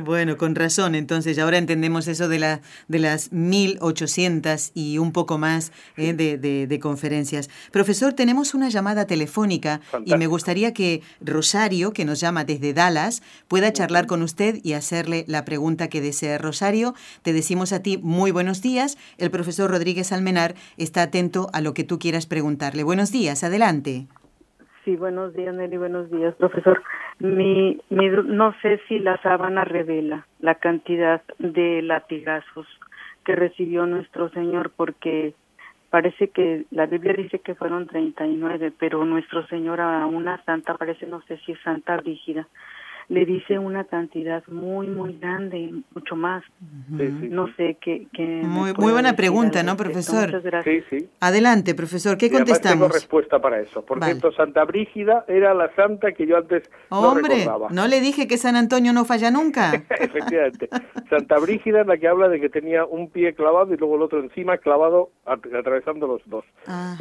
bueno, 0.04 0.36
con 0.36 0.54
razón, 0.54 0.94
entonces 0.94 1.36
ahora 1.40 1.58
entendemos 1.58 2.06
eso 2.06 2.28
de, 2.28 2.38
la, 2.38 2.60
de 2.86 3.00
las 3.00 3.32
1800 3.32 4.70
y 4.74 4.98
un 4.98 5.12
poco 5.12 5.38
más 5.38 5.72
eh, 5.96 6.12
de, 6.12 6.38
de, 6.38 6.80
conferencias. 6.80 7.50
Profesor, 7.72 8.12
tenemos 8.12 8.54
una 8.54 8.68
llamada 8.68 9.06
telefónica 9.08 9.80
y 10.04 10.14
me 10.14 10.28
gustaría 10.28 10.72
que 10.72 11.02
Rosario, 11.20 11.92
que 11.92 12.04
nos 12.04 12.20
llama 12.20 12.44
desde 12.44 12.72
Dallas, 12.72 13.22
pueda 13.48 13.72
charlar 13.72 14.06
con 14.06 14.22
usted 14.22 14.56
y 14.62 14.74
hacerle 14.74 15.24
la 15.26 15.44
pregunta 15.44 15.88
que 15.88 16.00
desea. 16.00 16.38
Rosario, 16.38 16.94
te 17.22 17.32
decimos 17.32 17.72
a 17.72 17.82
ti 17.82 17.98
muy 17.98 18.30
buenos 18.30 18.62
días. 18.62 18.96
El 19.18 19.32
profesor 19.32 19.71
Rodríguez 19.72 20.12
Almenar 20.12 20.54
está 20.76 21.02
atento 21.02 21.48
a 21.52 21.60
lo 21.60 21.74
que 21.74 21.82
tú 21.82 21.98
quieras 21.98 22.26
preguntarle. 22.26 22.84
Buenos 22.84 23.10
días, 23.10 23.42
adelante. 23.42 24.06
Sí, 24.84 24.96
buenos 24.96 25.34
días, 25.34 25.54
Nelly, 25.54 25.76
buenos 25.76 26.10
días, 26.10 26.34
profesor. 26.34 26.82
Mi, 27.20 27.80
no 27.90 28.52
sé 28.62 28.80
si 28.88 28.98
la 28.98 29.20
sábana 29.22 29.64
revela 29.64 30.26
la 30.40 30.56
cantidad 30.56 31.22
de 31.38 31.82
latigazos 31.82 32.66
que 33.24 33.36
recibió 33.36 33.86
nuestro 33.86 34.28
Señor, 34.30 34.72
porque 34.74 35.34
parece 35.90 36.28
que 36.28 36.64
la 36.70 36.86
Biblia 36.86 37.14
dice 37.14 37.38
que 37.38 37.54
fueron 37.54 37.86
39, 37.86 38.72
pero 38.76 39.04
nuestro 39.04 39.46
Señor 39.46 39.80
a 39.80 40.04
una 40.06 40.42
santa, 40.44 40.74
parece, 40.76 41.06
no 41.06 41.22
sé 41.22 41.38
si 41.46 41.52
es 41.52 41.60
Santa 41.62 41.96
Brígida, 41.98 42.48
le 43.08 43.24
dice 43.26 43.58
una 43.58 43.84
cantidad 43.84 44.42
muy, 44.48 44.86
muy 44.86 45.18
grande, 45.18 45.72
mucho 45.94 46.16
más. 46.16 46.42
no 46.88 47.46
sé 47.56 47.76
qué. 47.80 48.06
muy, 48.44 48.72
muy 48.74 48.92
buena 48.92 49.14
pregunta, 49.14 49.62
¿no, 49.62 49.76
profesor? 49.76 50.26
Muchas 50.26 50.42
gracias. 50.42 50.84
Sí, 50.90 50.98
sí. 50.98 51.08
Adelante, 51.20 51.74
profesor, 51.74 52.16
¿qué 52.16 52.30
contestamos? 52.30 52.78
Tengo 52.88 52.92
respuesta 52.92 53.40
para 53.40 53.60
eso. 53.60 53.84
Por 53.84 54.02
cierto, 54.02 54.32
Santa 54.32 54.64
Brígida 54.64 55.24
era 55.28 55.54
la 55.54 55.74
santa 55.74 56.12
que 56.12 56.26
yo 56.26 56.36
antes 56.36 56.70
Hombre, 56.88 57.22
no 57.22 57.28
recordaba. 57.28 57.68
no 57.70 57.86
le 57.86 58.00
dije 58.00 58.26
que 58.26 58.38
San 58.38 58.56
Antonio 58.56 58.92
no 58.92 59.04
falla 59.04 59.30
nunca. 59.30 59.72
Efectivamente. 59.90 60.68
Santa 61.10 61.38
Brígida 61.38 61.82
es 61.82 61.86
la 61.86 61.96
que 61.98 62.08
habla 62.08 62.28
de 62.28 62.40
que 62.40 62.48
tenía 62.48 62.84
un 62.84 63.10
pie 63.10 63.34
clavado 63.34 63.72
y 63.74 63.76
luego 63.76 63.96
el 63.96 64.02
otro 64.02 64.20
encima 64.20 64.58
clavado, 64.58 65.10
atravesando 65.26 66.06
los 66.06 66.22
dos, 66.26 66.44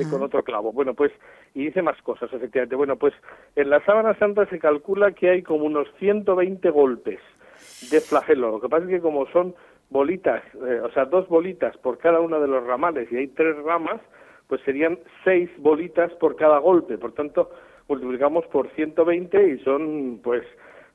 con 0.10 0.22
otro 0.24 0.44
clavo. 0.44 0.72
Bueno, 0.72 0.94
pues 0.94 1.12
Y 1.54 1.66
dice 1.66 1.82
más 1.82 2.02
cosas, 2.02 2.32
efectivamente. 2.34 2.76
Bueno, 2.76 2.96
pues 2.96 3.14
en 3.56 3.70
la 3.70 3.84
sábana 3.86 4.18
santa 4.18 4.46
se 4.50 4.60
calcula 4.60 5.12
que 5.12 5.30
hay 5.30 5.42
como 5.44 5.66
unos 5.66 5.88
120 6.00 6.70
golpes 6.70 7.20
de 7.92 8.02
flagelo. 8.02 8.52
Lo 8.52 8.62
que 8.62 8.70
pasa 8.70 8.86
es 8.86 8.90
que 8.90 9.02
como 9.02 9.28
son 9.28 9.56
bolitas, 9.90 10.42
eh, 10.56 10.80
o 10.84 10.92
sea, 10.92 11.06
dos 11.06 11.28
bolitas 11.28 11.78
por 11.78 11.98
cada 11.98 12.20
uno 12.20 12.40
de 12.40 12.48
los 12.48 12.66
ramales 12.66 13.12
y 13.12 13.18
hay 13.18 13.28
tres 13.28 13.56
ramas, 13.64 14.02
pues 14.48 14.62
serían 14.64 15.00
seis 15.24 15.50
bolitas 15.60 16.12
por 16.14 16.36
cada 16.36 16.58
golpe. 16.60 16.98
Por 16.98 17.14
tanto, 17.14 17.52
multiplicamos 17.88 18.46
por 18.48 18.70
120 18.72 19.50
y 19.50 19.60
son, 19.60 20.20
pues, 20.24 20.44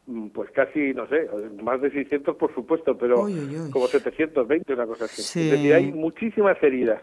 mm, 0.06 0.28
pues 0.28 0.50
casi, 0.50 0.94
no 0.94 1.06
sé, 1.08 1.28
más 1.62 1.80
de 1.80 1.90
600 1.90 2.36
por 2.36 2.54
supuesto, 2.54 2.96
pero 2.96 3.26
como 3.72 3.86
720, 3.86 4.72
una 4.72 4.86
cosa 4.86 5.04
así. 5.04 5.40
Es 5.40 5.50
decir, 5.52 5.74
hay 5.74 5.92
muchísimas 5.92 6.60
heridas. 6.62 7.02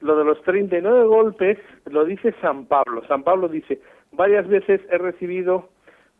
Lo 0.00 0.16
de 0.16 0.24
los 0.24 0.42
39 0.42 1.04
golpes 1.04 1.58
lo 1.86 2.04
dice 2.04 2.34
San 2.40 2.66
Pablo. 2.66 3.02
San 3.06 3.22
Pablo 3.22 3.48
dice, 3.48 3.80
varias 4.12 4.46
veces 4.48 4.80
he 4.90 4.98
recibido 4.98 5.68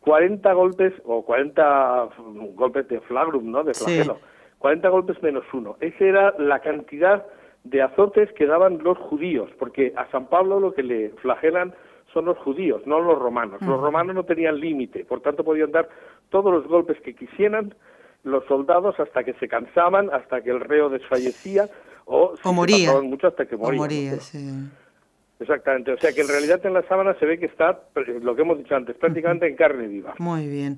40 0.02 0.52
golpes 0.52 0.92
o 1.04 1.24
40 1.24 2.08
golpes 2.54 2.88
de 2.88 3.00
flagrum, 3.02 3.50
¿no? 3.50 3.64
De 3.64 3.74
flagelo. 3.74 4.18
40 4.58 4.88
golpes 4.88 5.22
menos 5.22 5.44
uno. 5.52 5.76
Esa 5.80 6.04
era 6.04 6.34
la 6.38 6.60
cantidad 6.60 7.24
de 7.64 7.82
azotes 7.82 8.32
que 8.32 8.46
daban 8.46 8.78
los 8.82 8.98
judíos, 8.98 9.50
porque 9.58 9.92
a 9.96 10.10
San 10.10 10.26
Pablo 10.26 10.60
lo 10.60 10.72
que 10.72 10.82
le 10.82 11.10
flagelan 11.20 11.74
son 12.12 12.26
los 12.26 12.38
judíos, 12.38 12.82
no 12.86 13.00
los 13.00 13.18
romanos. 13.18 13.60
Los 13.62 13.80
romanos 13.80 14.14
no 14.14 14.24
tenían 14.24 14.60
límite, 14.60 15.04
por 15.04 15.20
tanto 15.20 15.44
podían 15.44 15.72
dar 15.72 15.88
todos 16.30 16.52
los 16.52 16.66
golpes 16.66 17.00
que 17.00 17.14
quisieran 17.14 17.74
los 18.24 18.44
soldados 18.46 18.98
hasta 19.00 19.24
que 19.24 19.32
se 19.34 19.48
cansaban, 19.48 20.10
hasta 20.12 20.42
que 20.42 20.50
el 20.50 20.60
reo 20.60 20.88
desfallecía 20.88 21.68
o, 22.04 22.34
moría. 22.52 23.00
mucho 23.00 23.28
hasta 23.28 23.46
que 23.46 23.56
moría. 23.56 24.18
Exactamente, 25.42 25.92
o 25.92 25.98
sea 25.98 26.12
que 26.12 26.20
en 26.20 26.28
realidad 26.28 26.64
en 26.64 26.74
la 26.74 26.82
sábana 26.82 27.14
se 27.18 27.26
ve 27.26 27.38
que 27.38 27.46
está, 27.46 27.80
lo 27.94 28.36
que 28.36 28.42
hemos 28.42 28.58
dicho 28.58 28.74
antes, 28.74 28.96
prácticamente 28.96 29.46
en 29.46 29.56
carne 29.56 29.88
viva. 29.88 30.14
Muy 30.18 30.46
bien. 30.48 30.76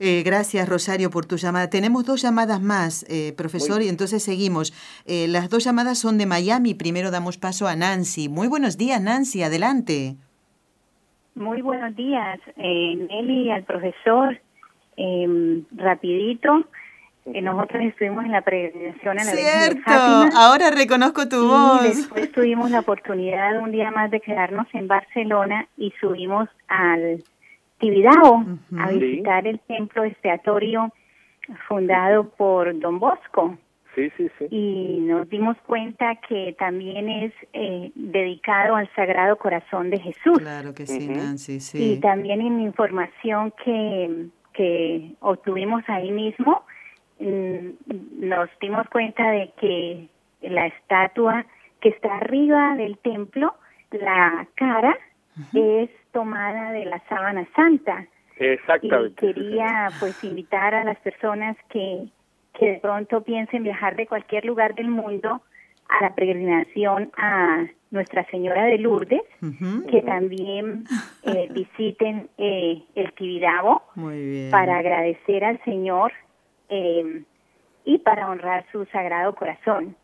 Eh, 0.00 0.22
gracias, 0.24 0.68
Rosario, 0.68 1.08
por 1.10 1.24
tu 1.24 1.36
llamada. 1.36 1.70
Tenemos 1.70 2.04
dos 2.04 2.20
llamadas 2.20 2.60
más, 2.60 3.06
eh, 3.08 3.32
profesor, 3.36 3.80
y 3.80 3.88
entonces 3.88 4.22
seguimos. 4.22 4.72
Eh, 5.06 5.26
las 5.28 5.48
dos 5.48 5.64
llamadas 5.64 5.98
son 5.98 6.18
de 6.18 6.26
Miami. 6.26 6.74
Primero 6.74 7.10
damos 7.10 7.38
paso 7.38 7.68
a 7.68 7.76
Nancy. 7.76 8.28
Muy 8.28 8.48
buenos 8.48 8.76
días, 8.76 9.00
Nancy. 9.00 9.42
Adelante. 9.42 10.16
Muy 11.36 11.62
buenos 11.62 11.94
días, 11.96 12.40
Nelly, 12.56 13.50
al 13.50 13.64
profesor. 13.64 14.40
Em, 14.96 15.64
nosotros 17.26 17.82
estuvimos 17.84 18.24
en 18.24 18.32
la 18.32 18.42
peregrinación 18.42 19.18
en 19.18 19.26
la 19.26 19.32
Cierto, 19.32 19.92
ahora 20.36 20.70
reconozco 20.70 21.28
tu 21.28 21.48
voz. 21.48 21.82
Después 21.82 22.30
tuvimos 22.32 22.70
la 22.70 22.80
oportunidad 22.80 23.58
un 23.62 23.72
día 23.72 23.90
más 23.90 24.10
de 24.10 24.20
quedarnos 24.20 24.66
en 24.74 24.88
Barcelona 24.88 25.66
y 25.76 25.92
subimos 26.00 26.48
al 26.68 27.22
Tibidabo 27.78 28.44
a 28.78 28.88
visitar 28.88 29.46
el 29.46 29.58
templo 29.60 30.04
expiatorio 30.04 30.92
fundado 31.68 32.28
por 32.30 32.78
Don 32.78 32.98
Bosco. 32.98 33.58
Sí, 33.94 34.10
sí, 34.16 34.28
sí. 34.38 34.46
Y 34.50 35.00
nos 35.00 35.28
dimos 35.28 35.56
cuenta 35.66 36.16
que 36.28 36.54
también 36.58 37.08
es 37.08 37.32
eh, 37.52 37.92
dedicado 37.94 38.74
al 38.76 38.92
Sagrado 38.94 39.36
Corazón 39.36 39.90
de 39.90 40.00
Jesús. 40.00 40.38
Claro 40.38 40.74
que 40.74 40.86
sí, 40.86 41.08
Nancy, 41.08 41.60
sí. 41.60 41.92
Y 41.92 42.00
también 42.00 42.40
en 42.40 42.60
información 42.60 43.52
que, 43.64 44.26
que 44.52 45.12
obtuvimos 45.20 45.84
ahí 45.86 46.10
mismo, 46.10 46.64
nos 47.18 48.50
dimos 48.60 48.88
cuenta 48.88 49.30
de 49.30 49.52
que 49.60 50.08
la 50.42 50.66
estatua 50.66 51.46
que 51.80 51.90
está 51.90 52.16
arriba 52.16 52.74
del 52.76 52.98
templo, 52.98 53.54
la 53.90 54.46
cara, 54.54 54.96
es 55.52 55.90
tomada 56.12 56.72
de 56.72 56.86
la 56.86 57.02
sábana 57.08 57.46
santa. 57.54 58.06
Exactamente. 58.36 59.26
Y 59.26 59.34
quería 59.34 59.88
pues 60.00 60.22
invitar 60.24 60.74
a 60.74 60.84
las 60.84 60.98
personas 61.00 61.56
que, 61.68 62.08
que 62.58 62.72
de 62.72 62.78
pronto 62.78 63.22
piensen 63.22 63.62
viajar 63.62 63.96
de 63.96 64.06
cualquier 64.06 64.44
lugar 64.44 64.74
del 64.74 64.88
mundo 64.88 65.42
a 65.88 66.02
la 66.02 66.14
peregrinación 66.14 67.12
a 67.16 67.66
Nuestra 67.90 68.24
Señora 68.30 68.64
de 68.64 68.78
Lourdes, 68.78 69.22
que 69.90 70.02
también 70.02 70.84
eh, 71.24 71.48
visiten 71.52 72.28
eh, 72.38 72.82
el 72.94 73.12
Tibidabo 73.12 73.82
para 74.50 74.78
agradecer 74.78 75.44
al 75.44 75.62
Señor 75.64 76.12
eh, 76.74 77.22
y 77.84 77.98
para 77.98 78.28
honrar 78.28 78.66
su 78.72 78.84
sagrado 78.86 79.34
corazón. 79.34 79.96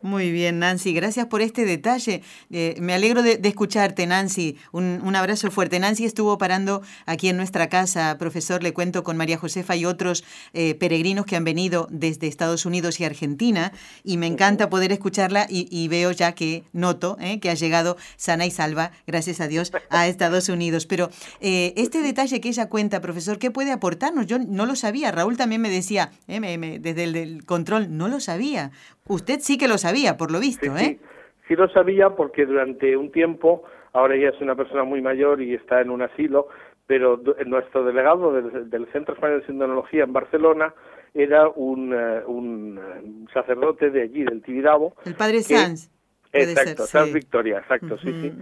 Muy 0.00 0.30
bien, 0.30 0.60
Nancy. 0.60 0.92
Gracias 0.92 1.26
por 1.26 1.42
este 1.42 1.64
detalle. 1.64 2.22
Eh, 2.50 2.76
me 2.80 2.94
alegro 2.94 3.22
de, 3.22 3.40
escucharte, 3.42 4.06
Nancy. 4.06 4.56
Un, 4.70 5.00
un, 5.04 5.16
abrazo 5.16 5.50
fuerte. 5.50 5.80
Nancy 5.80 6.04
estuvo 6.04 6.38
parando 6.38 6.82
aquí 7.04 7.28
en 7.28 7.36
nuestra 7.36 7.68
casa, 7.68 8.16
profesor. 8.18 8.62
Le 8.62 8.72
cuento 8.72 9.02
con 9.02 9.16
María 9.16 9.38
Josefa 9.38 9.74
y 9.74 9.86
otros 9.86 10.24
eh, 10.52 10.76
peregrinos 10.76 11.26
que 11.26 11.34
han 11.34 11.42
venido 11.42 11.88
desde 11.90 12.28
Estados 12.28 12.64
Unidos 12.64 13.00
y 13.00 13.04
Argentina. 13.04 13.72
Y 14.04 14.18
me 14.18 14.28
encanta 14.28 14.70
poder 14.70 14.92
escucharla 14.92 15.46
y, 15.48 15.88
veo 15.88 16.12
ya 16.12 16.32
que 16.32 16.62
noto 16.72 17.16
eh, 17.20 17.40
que 17.40 17.50
ha 17.50 17.54
llegado 17.54 17.96
sana 18.16 18.46
y 18.46 18.52
salva, 18.52 18.92
gracias 19.06 19.40
a 19.40 19.48
Dios, 19.48 19.72
a 19.90 20.06
Estados 20.06 20.48
Unidos. 20.48 20.86
Pero 20.86 21.10
este 21.40 22.02
detalle 22.02 22.40
que 22.40 22.50
ella 22.50 22.68
cuenta, 22.68 23.00
profesor, 23.00 23.38
¿qué 23.38 23.50
puede 23.50 23.72
aportarnos? 23.72 24.26
Yo 24.26 24.38
no 24.38 24.66
lo 24.66 24.76
sabía. 24.76 25.10
Raúl 25.10 25.36
también 25.36 25.60
me 25.60 25.70
decía, 25.70 26.12
desde 26.28 27.04
el 27.04 27.44
control, 27.44 27.96
no 27.96 28.06
lo 28.06 28.20
sabía. 28.20 28.70
Usted 29.10 29.40
sí 29.40 29.58
que 29.58 29.66
lo 29.66 29.76
sabía, 29.76 30.16
por 30.16 30.30
lo 30.30 30.38
visto, 30.38 30.66
¿eh? 30.76 30.78
Sí, 30.78 31.00
sí 31.48 31.56
lo 31.56 31.68
sabía 31.70 32.10
porque 32.10 32.46
durante 32.46 32.96
un 32.96 33.10
tiempo, 33.10 33.64
ahora 33.92 34.16
ya 34.16 34.28
es 34.28 34.40
una 34.40 34.54
persona 34.54 34.84
muy 34.84 35.02
mayor 35.02 35.42
y 35.42 35.54
está 35.54 35.80
en 35.80 35.90
un 35.90 36.02
asilo, 36.02 36.46
pero 36.86 37.20
nuestro 37.44 37.84
delegado 37.84 38.32
del, 38.32 38.86
Centro 38.92 39.14
Español 39.14 39.40
de 39.40 39.46
Sindonología 39.46 40.04
en 40.04 40.12
Barcelona 40.12 40.72
era 41.12 41.48
un, 41.48 41.92
eh, 41.92 42.22
un, 42.24 42.78
eh, 42.78 43.28
sacerdote 43.34 43.90
de 43.90 44.02
allí, 44.02 44.22
del 44.22 44.42
Tibidabo. 44.42 44.94
El 45.04 45.16
padre 45.16 45.42
Sanz. 45.42 45.90
Exacto, 46.32 46.86
Sanz 46.86 47.12
Victoria, 47.12 47.58
exacto, 47.58 47.98
sí, 47.98 48.12
sí 48.12 48.32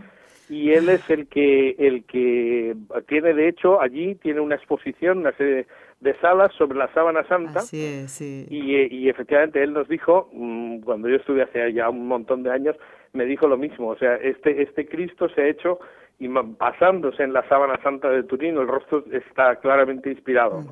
y 0.51 0.73
él 0.73 0.89
es 0.89 1.09
el 1.11 1.27
que 1.29 1.71
el 1.79 2.05
que 2.05 2.75
tiene 3.07 3.35
de 3.35 3.49
hecho 3.49 3.81
allí 3.81 4.15
tiene 4.15 4.41
una 4.41 4.55
exposición 4.55 5.19
una 5.19 5.33
serie 5.33 5.67
de 6.01 6.15
salas 6.21 6.53
sobre 6.57 6.79
la 6.79 6.93
sábana 6.95 7.27
santa. 7.27 7.61
Sí. 7.61 8.47
Y, 8.49 8.97
y, 8.97 9.09
efectivamente 9.09 9.63
él 9.63 9.73
nos 9.73 9.89
dijo 9.89 10.31
mm, 10.33 10.81
cuando 10.81 11.09
yo 11.09 11.17
estuve 11.17 11.43
hace 11.43 11.73
ya 11.73 11.89
un 11.91 12.07
montón 12.07 12.43
de 12.43 12.53
años 12.53 12.77
me 13.13 13.25
dijo 13.25 13.49
lo 13.49 13.57
mismo. 13.57 13.89
O 13.89 13.97
sea 13.97 14.15
este 14.17 14.63
este 14.63 14.87
Cristo 14.87 15.29
se 15.31 15.43
ha 15.43 15.49
hecho 15.49 15.81
y 16.21 16.29
basándose 16.29 17.23
en 17.23 17.33
la 17.33 17.47
sábana 17.49 17.81
santa 17.83 18.11
de 18.11 18.23
Turín 18.25 18.57
el 18.59 18.69
rostro 18.69 19.05
está 19.13 19.57
claramente 19.57 20.11
inspirado. 20.11 20.65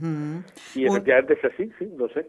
Y 0.74 0.86
efectivamente 0.86 1.34
es 1.34 1.44
así 1.44 1.72
sí 1.78 1.88
lo 1.96 2.08
sé 2.08 2.26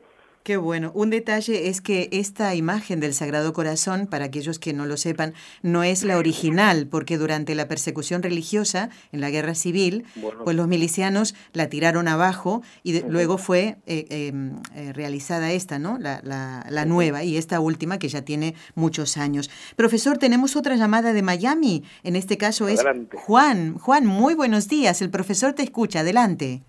Qué 0.48 0.56
bueno. 0.56 0.94
Un 0.96 1.10
detalle 1.10 1.68
es 1.68 1.82
que 1.82 2.08
esta 2.14 2.56
imagen 2.56 3.02
del 3.02 3.14
Sagrado 3.14 3.52
Corazón, 3.52 4.08
para 4.08 4.24
aquellos 4.24 4.60
que 4.60 4.72
no 4.72 4.86
lo 4.86 4.96
sepan, 4.96 5.34
no 5.62 5.84
es 5.84 6.06
la 6.06 6.18
original, 6.18 6.88
porque 6.88 7.18
durante 7.18 7.54
la 7.54 7.68
persecución 7.68 8.24
religiosa 8.24 8.90
en 9.12 9.20
la 9.20 9.30
guerra 9.30 9.56
civil, 9.56 10.06
pues 10.46 10.56
los 10.56 10.70
milicianos 10.70 11.36
la 11.52 11.68
tiraron 11.68 12.08
abajo 12.08 12.62
y 12.82 13.02
luego 13.02 13.38
fue 13.38 13.76
eh, 13.88 14.06
em, 14.10 14.62
eh, 14.74 14.94
realizada 14.94 15.52
esta, 15.52 15.80
¿no? 15.80 15.98
La, 16.00 16.22
la, 16.24 16.86
nueva 16.86 17.26
y 17.26 17.36
esta 17.36 17.60
última 17.60 18.00
que 18.00 18.08
ya 18.08 18.22
tiene 18.22 18.56
muchos 18.74 19.18
años. 19.18 19.50
Profesor, 19.76 20.18
tenemos 20.18 20.56
otra 20.56 20.78
llamada 20.78 21.12
de 21.12 21.24
Miami. 21.24 21.84
En 22.04 22.16
este 22.16 22.38
caso 22.38 22.70
es 22.70 22.82
Juan. 23.26 23.78
Juan, 23.80 24.06
muy 24.06 24.34
buenos 24.34 24.70
días. 24.70 25.02
El 25.02 25.10
profesor 25.10 25.52
te 25.52 25.64
escucha. 25.64 26.00
Adelante. 26.00 26.64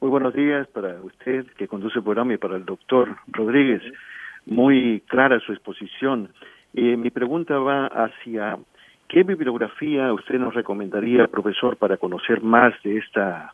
Muy 0.00 0.10
buenos 0.10 0.32
días 0.32 0.68
para 0.68 1.00
usted 1.02 1.44
que 1.56 1.66
conduce 1.66 1.98
el 1.98 2.04
programa 2.04 2.32
y 2.32 2.36
para 2.36 2.54
el 2.54 2.64
doctor 2.64 3.16
Rodríguez. 3.32 3.82
Muy 4.46 5.02
clara 5.08 5.40
su 5.40 5.52
exposición. 5.52 6.28
Eh, 6.72 6.96
mi 6.96 7.10
pregunta 7.10 7.58
va 7.58 7.86
hacia 7.86 8.58
qué 9.08 9.24
bibliografía 9.24 10.12
usted 10.12 10.38
nos 10.38 10.54
recomendaría, 10.54 11.26
profesor, 11.26 11.76
para 11.76 11.96
conocer 11.96 12.42
más 12.42 12.80
de 12.84 12.98
esta 12.98 13.52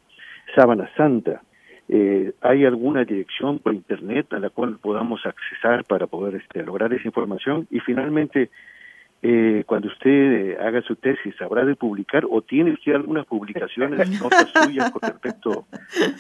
sábana 0.55 0.90
santa. 0.99 1.40
Eh, 1.88 2.34
¿Hay 2.42 2.66
alguna 2.66 3.05
dirección 3.05 3.59
por 3.59 3.72
internet 3.72 4.30
a 4.34 4.38
la 4.38 4.51
cual 4.51 4.76
podamos 4.82 5.24
accesar 5.24 5.84
para 5.84 6.07
poder 6.07 6.34
este, 6.34 6.62
lograr 6.62 6.92
esa 6.92 7.09
información? 7.09 7.66
Y 7.70 7.80
finalmente, 7.80 8.51
eh, 9.27 9.64
cuando 9.64 9.89
usted 9.89 10.11
eh, 10.11 10.57
haga 10.61 10.83
su 10.83 10.97
tesis, 10.97 11.35
¿habrá 11.41 11.64
de 11.64 11.75
publicar 11.77 12.25
o 12.31 12.43
tiene 12.43 12.75
usted 12.75 12.93
algunas 12.93 13.25
publicaciones, 13.25 14.07
notas 14.22 14.51
suyas 14.53 14.91
con 14.91 15.01
respecto 15.01 15.64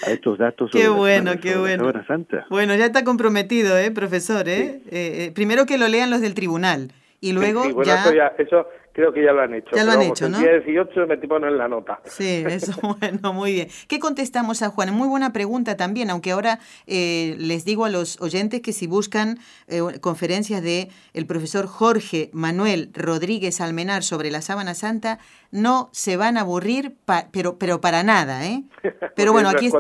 a 0.06 0.10
estos 0.10 0.38
datos? 0.38 0.70
Qué 0.72 0.88
bueno, 0.88 1.32
qué 1.38 1.54
bueno. 1.56 1.92
Santa? 2.06 2.46
Bueno, 2.48 2.74
ya 2.74 2.86
está 2.86 3.04
comprometido, 3.04 3.76
¿eh, 3.76 3.90
profesor? 3.90 4.48
¿eh? 4.48 4.80
Eh, 4.90 5.32
primero 5.34 5.66
que 5.66 5.76
lo 5.76 5.86
lean 5.86 6.08
los 6.08 6.22
del 6.22 6.32
tribunal 6.32 6.92
y 7.20 7.32
luego 7.32 7.82
ya... 7.82 8.32
Eso, 8.38 8.66
creo 8.94 9.12
que 9.12 9.22
ya 9.22 9.32
lo 9.32 9.42
han 9.42 9.52
hecho. 9.52 9.74
Ya 9.74 9.84
lo 9.84 9.90
han 9.90 10.02
hecho, 10.02 10.28
¿no? 10.28 10.38
El 10.38 10.42
día 10.42 10.74
18 10.74 11.06
me 11.08 11.18
ponen 11.18 11.50
en 11.50 11.58
la 11.58 11.68
nota. 11.68 12.00
Sí, 12.04 12.44
eso, 12.46 12.72
bueno, 13.00 13.32
muy 13.32 13.52
bien. 13.52 13.68
¿Qué 13.88 13.98
contestamos 13.98 14.62
a 14.62 14.70
Juan? 14.70 14.94
Muy 14.94 15.08
buena 15.08 15.32
pregunta 15.32 15.76
también, 15.76 16.10
aunque 16.10 16.30
ahora 16.30 16.60
eh, 16.86 17.34
les 17.38 17.64
digo 17.64 17.84
a 17.84 17.90
los 17.90 18.20
oyentes 18.22 18.62
que 18.62 18.72
si 18.72 18.86
buscan 18.86 19.38
eh, 19.68 19.80
conferencias 20.00 20.62
de 20.62 20.88
el 21.12 21.26
profesor 21.26 21.66
Jorge 21.66 22.30
Manuel 22.32 22.90
Rodríguez 22.94 23.60
Almenar 23.60 24.04
sobre 24.04 24.30
la 24.30 24.40
sábana 24.40 24.74
santa, 24.74 25.18
no 25.50 25.88
se 25.92 26.16
van 26.16 26.36
a 26.38 26.42
aburrir, 26.42 26.92
pero, 27.32 27.58
pero 27.58 27.80
para 27.80 28.04
nada, 28.04 28.46
¿eh? 28.46 28.62
Pero 29.16 29.32
bueno, 29.32 29.48
aquí 29.48 29.70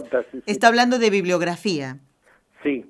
está 0.46 0.68
hablando 0.68 0.98
de 0.98 1.10
bibliografía. 1.10 1.98
Sí, 2.62 2.84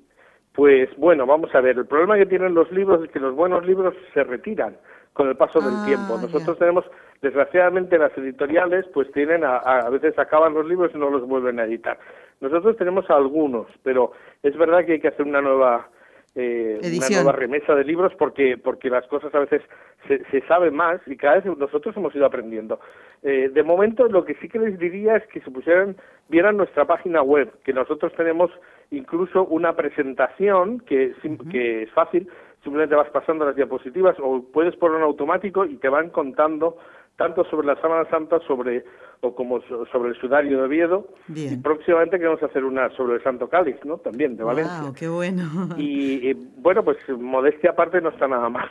pues 0.53 0.89
bueno, 0.97 1.25
vamos 1.25 1.53
a 1.53 1.61
ver, 1.61 1.77
el 1.77 1.85
problema 1.85 2.17
que 2.17 2.25
tienen 2.25 2.53
los 2.53 2.71
libros 2.71 3.03
es 3.03 3.11
que 3.11 3.19
los 3.19 3.35
buenos 3.35 3.65
libros 3.65 3.93
se 4.13 4.23
retiran 4.23 4.77
con 5.15 5.29
el 5.29 5.37
paso 5.37 5.61
del 5.61 5.73
ah, 5.73 5.85
tiempo. 5.85 6.17
Nosotros 6.21 6.59
tenemos, 6.59 6.83
desgraciadamente, 7.21 7.97
las 7.97 8.15
editoriales, 8.17 8.85
pues 8.93 9.09
tienen, 9.13 9.45
a, 9.45 9.89
veces 9.89 10.19
acaban 10.19 10.53
los 10.53 10.67
libros 10.67 10.91
y 10.93 10.97
no 10.97 11.09
los 11.09 11.25
vuelven 11.25 11.57
a 11.57 11.63
editar. 11.63 11.97
Nosotros 12.41 12.75
tenemos 12.75 13.09
algunos, 13.09 13.65
pero 13.81 14.11
es 14.43 14.55
verdad 14.57 14.85
que 14.85 14.93
hay 14.93 14.99
que 14.99 15.07
hacer 15.07 15.25
una 15.25 15.41
nueva 15.41 15.87
eh, 16.35 16.81
una 16.83 17.09
nueva 17.09 17.31
remesa 17.31 17.73
de 17.75 17.85
libros 17.85 18.11
porque 18.19 18.57
porque 18.57 18.89
las 18.89 19.07
cosas 19.07 19.33
a 19.33 19.39
veces 19.39 19.61
se, 20.05 20.21
se 20.25 20.41
sabe 20.47 20.69
más 20.69 20.99
y 21.07 21.15
cada 21.15 21.35
vez 21.35 21.45
nosotros 21.57 21.95
hemos 21.95 22.13
ido 22.13 22.25
aprendiendo. 22.25 22.81
Eh, 23.23 23.49
de 23.53 23.63
momento 23.63 24.09
lo 24.09 24.25
que 24.25 24.35
sí 24.35 24.49
que 24.49 24.59
les 24.59 24.77
diría 24.77 25.15
es 25.15 25.25
que 25.27 25.39
se 25.39 25.49
pusieran, 25.49 25.95
vieran 26.27 26.57
nuestra 26.57 26.83
página 26.83 27.21
web, 27.21 27.53
que 27.63 27.71
nosotros 27.71 28.11
tenemos 28.17 28.51
incluso 28.91 29.45
una 29.45 29.77
presentación 29.77 30.81
que, 30.81 31.13
que 31.49 31.83
es 31.83 31.91
fácil, 31.91 32.29
simplemente 32.65 32.95
vas 32.95 33.09
pasando 33.11 33.45
las 33.45 33.55
diapositivas 33.55 34.17
o 34.19 34.43
puedes 34.51 34.75
poner 34.75 34.97
un 34.97 35.03
automático 35.03 35.65
y 35.65 35.77
te 35.77 35.87
van 35.87 36.09
contando 36.09 36.77
tanto 37.17 37.45
sobre 37.45 37.67
la 37.67 37.75
Sábana 37.81 38.09
Santa 38.09 38.39
sobre 38.47 38.83
o 39.21 39.33
como 39.33 39.61
sobre 39.91 40.09
el 40.09 40.15
sudario 40.19 40.57
de 40.59 40.63
Oviedo 40.65 41.07
y 41.33 41.55
próximamente 41.57 42.17
queremos 42.17 42.41
hacer 42.43 42.63
una 42.63 42.89
sobre 42.95 43.15
el 43.15 43.23
Santo 43.23 43.47
Cáliz, 43.49 43.77
¿no? 43.83 43.97
También 43.97 44.35
de 44.37 44.43
Valencia. 44.43 44.81
Wow, 44.81 44.93
qué 44.93 45.07
bueno. 45.07 45.43
Y, 45.77 46.33
bueno, 46.57 46.83
pues 46.83 46.97
modestia 47.17 47.71
aparte 47.71 48.01
no 48.01 48.09
está 48.09 48.27
nada 48.27 48.49
más. 48.49 48.69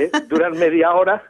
¿eh? 0.00 0.10
Duran 0.28 0.58
media 0.58 0.92
hora 0.92 1.22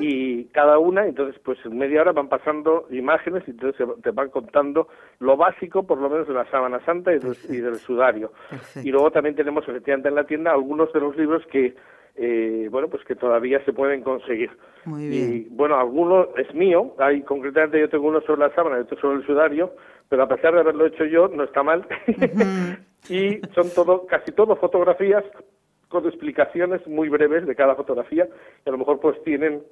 y 0.00 0.44
cada 0.46 0.78
una, 0.78 1.06
entonces 1.06 1.40
pues 1.44 1.58
en 1.64 1.78
media 1.78 2.02
hora 2.02 2.12
van 2.12 2.28
pasando 2.28 2.86
imágenes 2.90 3.42
y 3.46 3.52
entonces 3.52 3.86
te 4.02 4.10
van 4.10 4.30
contando 4.30 4.88
lo 5.18 5.36
básico, 5.36 5.86
por 5.86 5.98
lo 5.98 6.08
menos 6.08 6.28
de 6.28 6.34
la 6.34 6.48
Sábana 6.50 6.80
Santa 6.84 7.12
y 7.12 7.18
del, 7.18 7.76
sudario. 7.76 8.32
Y 8.82 8.90
luego 8.90 9.10
también 9.10 9.34
tenemos 9.34 9.66
efectivamente 9.66 10.08
en 10.08 10.14
la 10.14 10.24
tienda 10.24 10.52
algunos 10.52 10.92
de 10.92 11.00
los 11.00 11.16
libros 11.16 11.42
que 11.50 11.74
eh, 12.16 12.68
bueno, 12.70 12.88
pues 12.88 13.04
que 13.04 13.14
todavía 13.14 13.64
se 13.64 13.72
pueden 13.72 14.02
conseguir. 14.02 14.50
Muy 14.84 15.08
bien. 15.08 15.32
Y 15.32 15.40
bueno, 15.50 15.76
alguno 15.76 16.28
es 16.36 16.52
mío, 16.54 16.94
hay 16.98 17.22
concretamente 17.22 17.80
yo 17.80 17.88
tengo 17.88 18.08
uno 18.08 18.20
sobre 18.22 18.40
la 18.40 18.54
sábana 18.54 18.78
y 18.78 18.82
otro 18.82 19.00
sobre 19.00 19.18
el 19.18 19.26
sudario, 19.26 19.72
pero 20.08 20.22
a 20.22 20.28
pesar 20.28 20.54
de 20.54 20.60
haberlo 20.60 20.86
hecho 20.86 21.04
yo, 21.04 21.28
no 21.28 21.44
está 21.44 21.62
mal. 21.62 21.86
y 23.08 23.40
son 23.54 23.70
todo, 23.74 24.06
casi 24.06 24.32
todo 24.32 24.56
fotografías 24.56 25.24
con 25.88 26.06
explicaciones 26.06 26.86
muy 26.86 27.08
breves 27.08 27.46
de 27.46 27.56
cada 27.56 27.74
fotografía, 27.74 28.28
y 28.64 28.68
a 28.68 28.72
lo 28.72 28.78
mejor 28.78 29.00
pues 29.00 29.22
tienen 29.24 29.62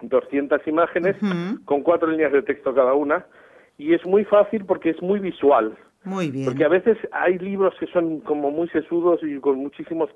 200 0.00 0.66
imágenes 0.66 1.16
con 1.64 1.82
cuatro 1.82 2.08
líneas 2.08 2.32
de 2.32 2.42
texto 2.42 2.74
cada 2.74 2.94
una, 2.94 3.26
y 3.76 3.94
es 3.94 4.04
muy 4.06 4.24
fácil 4.24 4.64
porque 4.64 4.90
es 4.90 5.02
muy 5.02 5.20
visual. 5.20 5.76
Muy 6.04 6.30
bien. 6.30 6.46
Porque 6.46 6.64
a 6.64 6.68
veces 6.68 6.98
hay 7.12 7.38
libros 7.38 7.74
que 7.80 7.86
son 7.86 8.20
como 8.20 8.50
muy 8.50 8.68
sesudos 8.68 9.20
y 9.22 9.38
con 9.40 9.58
muchísimos 9.58 10.10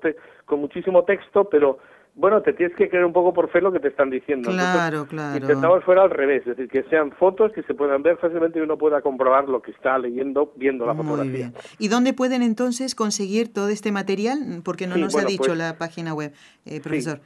con 0.45 0.59
muchísimo 0.59 1.03
texto, 1.03 1.49
pero 1.49 1.79
bueno, 2.15 2.41
te 2.41 2.53
tienes 2.53 2.75
que 2.75 2.89
creer 2.89 3.05
un 3.05 3.13
poco 3.13 3.33
por 3.33 3.49
fe 3.49 3.61
lo 3.61 3.71
que 3.71 3.79
te 3.79 3.87
están 3.87 4.09
diciendo. 4.09 4.51
Claro, 4.51 5.05
claro. 5.07 5.37
Intentamos 5.37 5.83
fuera 5.83 6.03
al 6.03 6.09
revés, 6.09 6.41
es 6.41 6.57
decir, 6.57 6.67
que 6.67 6.83
sean 6.89 7.11
fotos 7.13 7.51
que 7.53 7.63
se 7.63 7.73
puedan 7.73 8.03
ver 8.03 8.17
fácilmente 8.17 8.59
y 8.59 8.61
uno 8.61 8.77
pueda 8.77 9.01
comprobar 9.01 9.47
lo 9.47 9.61
que 9.61 9.71
está 9.71 9.97
leyendo 9.97 10.51
viendo 10.55 10.85
la 10.85 10.93
fotografía. 10.93 11.23
Muy 11.23 11.37
bien. 11.37 11.53
¿Y 11.79 11.87
dónde 11.87 12.13
pueden 12.13 12.41
entonces 12.41 12.93
conseguir 12.93 13.53
todo 13.53 13.69
este 13.69 13.91
material? 13.91 14.61
Porque 14.63 14.85
no 14.85 14.97
nos 14.97 15.15
ha 15.15 15.25
dicho 15.25 15.43
pues 15.45 15.57
la 15.57 15.77
página 15.77 16.13
web, 16.13 16.33
eh, 16.65 16.81
profesor. 16.81 17.19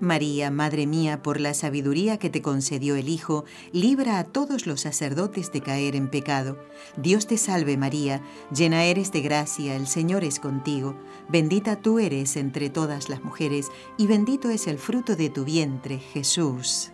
María, 0.00 0.50
Madre 0.50 0.86
mía, 0.86 1.22
por 1.22 1.40
la 1.40 1.54
sabiduría 1.54 2.18
que 2.18 2.30
te 2.30 2.42
concedió 2.42 2.96
el 2.96 3.08
Hijo, 3.08 3.44
libra 3.72 4.18
a 4.18 4.24
todos 4.24 4.66
los 4.66 4.80
sacerdotes 4.80 5.52
de 5.52 5.60
caer 5.60 5.96
en 5.96 6.08
pecado. 6.08 6.58
Dios 6.96 7.26
te 7.26 7.36
salve 7.36 7.76
María, 7.76 8.22
llena 8.54 8.84
eres 8.84 9.12
de 9.12 9.20
gracia, 9.20 9.76
el 9.76 9.86
Señor 9.86 10.24
es 10.24 10.40
contigo, 10.40 10.96
bendita 11.28 11.76
tú 11.80 11.98
eres 11.98 12.36
entre 12.36 12.70
todas 12.70 13.08
las 13.08 13.22
mujeres, 13.22 13.68
y 13.96 14.06
bendito 14.06 14.50
es 14.50 14.66
el 14.66 14.78
fruto 14.78 15.16
de 15.16 15.30
tu 15.30 15.44
vientre, 15.44 15.98
Jesús. 15.98 16.93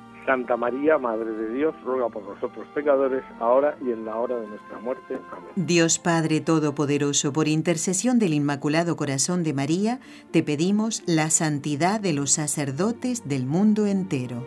Santa 0.25 0.55
María, 0.55 0.97
Madre 0.97 1.31
de 1.31 1.53
Dios, 1.53 1.75
ruega 1.83 2.09
por 2.09 2.23
nosotros 2.23 2.67
pecadores, 2.73 3.23
ahora 3.39 3.75
y 3.81 3.91
en 3.91 4.05
la 4.05 4.17
hora 4.17 4.35
de 4.37 4.47
nuestra 4.47 4.79
muerte. 4.79 5.19
Amén. 5.31 5.49
Dios 5.55 5.99
Padre 5.99 6.41
Todopoderoso, 6.41 7.33
por 7.33 7.47
intercesión 7.47 8.19
del 8.19 8.33
Inmaculado 8.33 8.95
Corazón 8.95 9.43
de 9.43 9.53
María, 9.53 9.99
te 10.31 10.43
pedimos 10.43 11.03
la 11.07 11.29
santidad 11.29 11.99
de 11.99 12.13
los 12.13 12.31
sacerdotes 12.31 13.27
del 13.27 13.45
mundo 13.45 13.87
entero. 13.87 14.45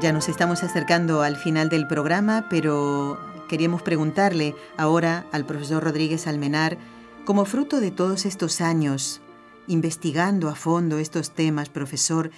Ya 0.00 0.12
nos 0.12 0.28
estamos 0.28 0.62
acercando 0.62 1.22
al 1.22 1.36
final 1.36 1.68
del 1.70 1.88
programa, 1.88 2.46
pero 2.48 3.18
queríamos 3.48 3.82
preguntarle 3.82 4.54
ahora 4.76 5.26
al 5.32 5.44
profesor 5.44 5.82
Rodríguez 5.82 6.28
Almenar, 6.28 6.78
como 7.24 7.44
fruto 7.44 7.80
de 7.80 7.90
todos 7.90 8.24
estos 8.24 8.60
años 8.60 9.20
investigando 9.68 10.48
a 10.48 10.54
fondo 10.54 10.98
estos 10.98 11.34
temas, 11.34 11.68
profesor, 11.68 12.30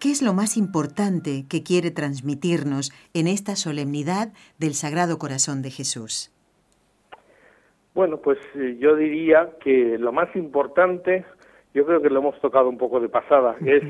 ¿qué 0.00 0.10
es 0.10 0.22
lo 0.22 0.32
más 0.32 0.56
importante 0.56 1.44
que 1.48 1.62
quiere 1.62 1.90
transmitirnos 1.90 2.90
en 3.14 3.26
esta 3.26 3.54
solemnidad 3.54 4.32
del 4.58 4.74
Sagrado 4.74 5.18
Corazón 5.18 5.62
de 5.62 5.70
Jesús? 5.70 6.32
Bueno, 7.94 8.18
pues 8.18 8.38
eh, 8.54 8.76
yo 8.80 8.96
diría 8.96 9.50
que 9.62 9.98
lo 9.98 10.12
más 10.12 10.34
importante, 10.36 11.24
yo 11.74 11.84
creo 11.84 12.00
que 12.00 12.08
lo 12.08 12.20
hemos 12.20 12.40
tocado 12.40 12.68
un 12.68 12.78
poco 12.78 13.00
de 13.00 13.08
pasada, 13.08 13.56
es 13.64 13.82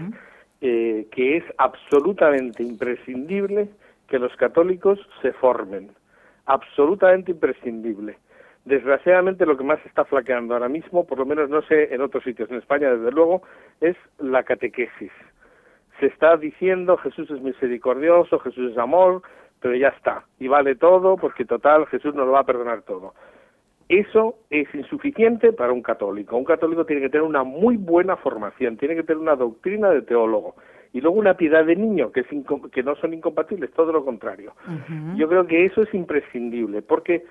eh, 0.63 1.07
que 1.11 1.37
es 1.37 1.45
absolutamente 1.59 2.63
imprescindible 2.63 3.69
que 4.09 4.19
los 4.19 4.35
católicos 4.37 4.99
se 5.23 5.33
formen, 5.33 5.91
absolutamente 6.47 7.31
imprescindible. 7.31 8.19
Desgraciadamente 8.65 9.47
lo 9.47 9.57
que 9.57 9.65
más 9.65 9.85
está 9.87 10.05
flaqueando 10.05 10.55
ahora 10.55 10.69
mismo, 10.69 11.07
por 11.07 11.19
lo 11.19 11.25
menos 11.25 11.49
no 11.49 11.63
sé 11.63 11.95
en 11.95 12.03
otros 12.03 12.23
sitios, 12.25 12.51
en 12.51 12.59
España 12.59 12.91
desde 12.91 13.11
luego, 13.11 13.43
es 13.81 13.97
la 14.19 14.43
catequesis. 14.43 15.13
Se 15.99 16.07
está 16.07 16.37
diciendo 16.37 16.97
Jesús 16.99 17.31
es 17.31 17.41
misericordioso, 17.41 18.39
Jesús 18.39 18.73
es 18.73 18.79
amor, 18.79 19.23
pero 19.61 19.75
ya 19.75 19.89
está, 19.89 20.25
y 20.39 20.49
vale 20.49 20.75
todo 20.75 21.17
porque 21.17 21.45
total 21.45 21.87
Jesús 21.87 22.15
nos 22.15 22.27
lo 22.27 22.33
va 22.33 22.41
a 22.41 22.45
perdonar 22.45 22.83
todo. 22.83 23.15
Eso 23.89 24.37
es 24.51 24.73
insuficiente 24.73 25.53
para 25.53 25.73
un 25.73 25.83
católico. 25.83 26.37
Un 26.37 26.45
católico 26.45 26.87
tiene 26.87 27.03
que 27.03 27.09
tener 27.09 27.27
una 27.27 27.43
muy 27.43 27.77
buena 27.77 28.17
formación, 28.17 28.77
tiene 28.77 28.95
que 28.95 29.03
tener 29.03 29.21
una 29.21 29.35
doctrina 29.35 29.91
de 29.91 30.03
teólogo 30.03 30.55
y 30.93 31.01
luego 31.01 31.19
una 31.19 31.35
piedad 31.35 31.65
de 31.65 31.77
niño, 31.77 32.13
que, 32.13 32.25
que 32.73 32.83
no 32.83 32.95
son 32.97 33.15
incompatibles, 33.15 33.73
todo 33.73 33.93
lo 33.93 34.05
contrario. 34.05 34.53
Yo 35.17 35.29
creo 35.29 35.47
que 35.47 35.65
eso 35.65 35.83
es 35.83 35.93
imprescindible, 35.95 36.83
porque 36.83 37.25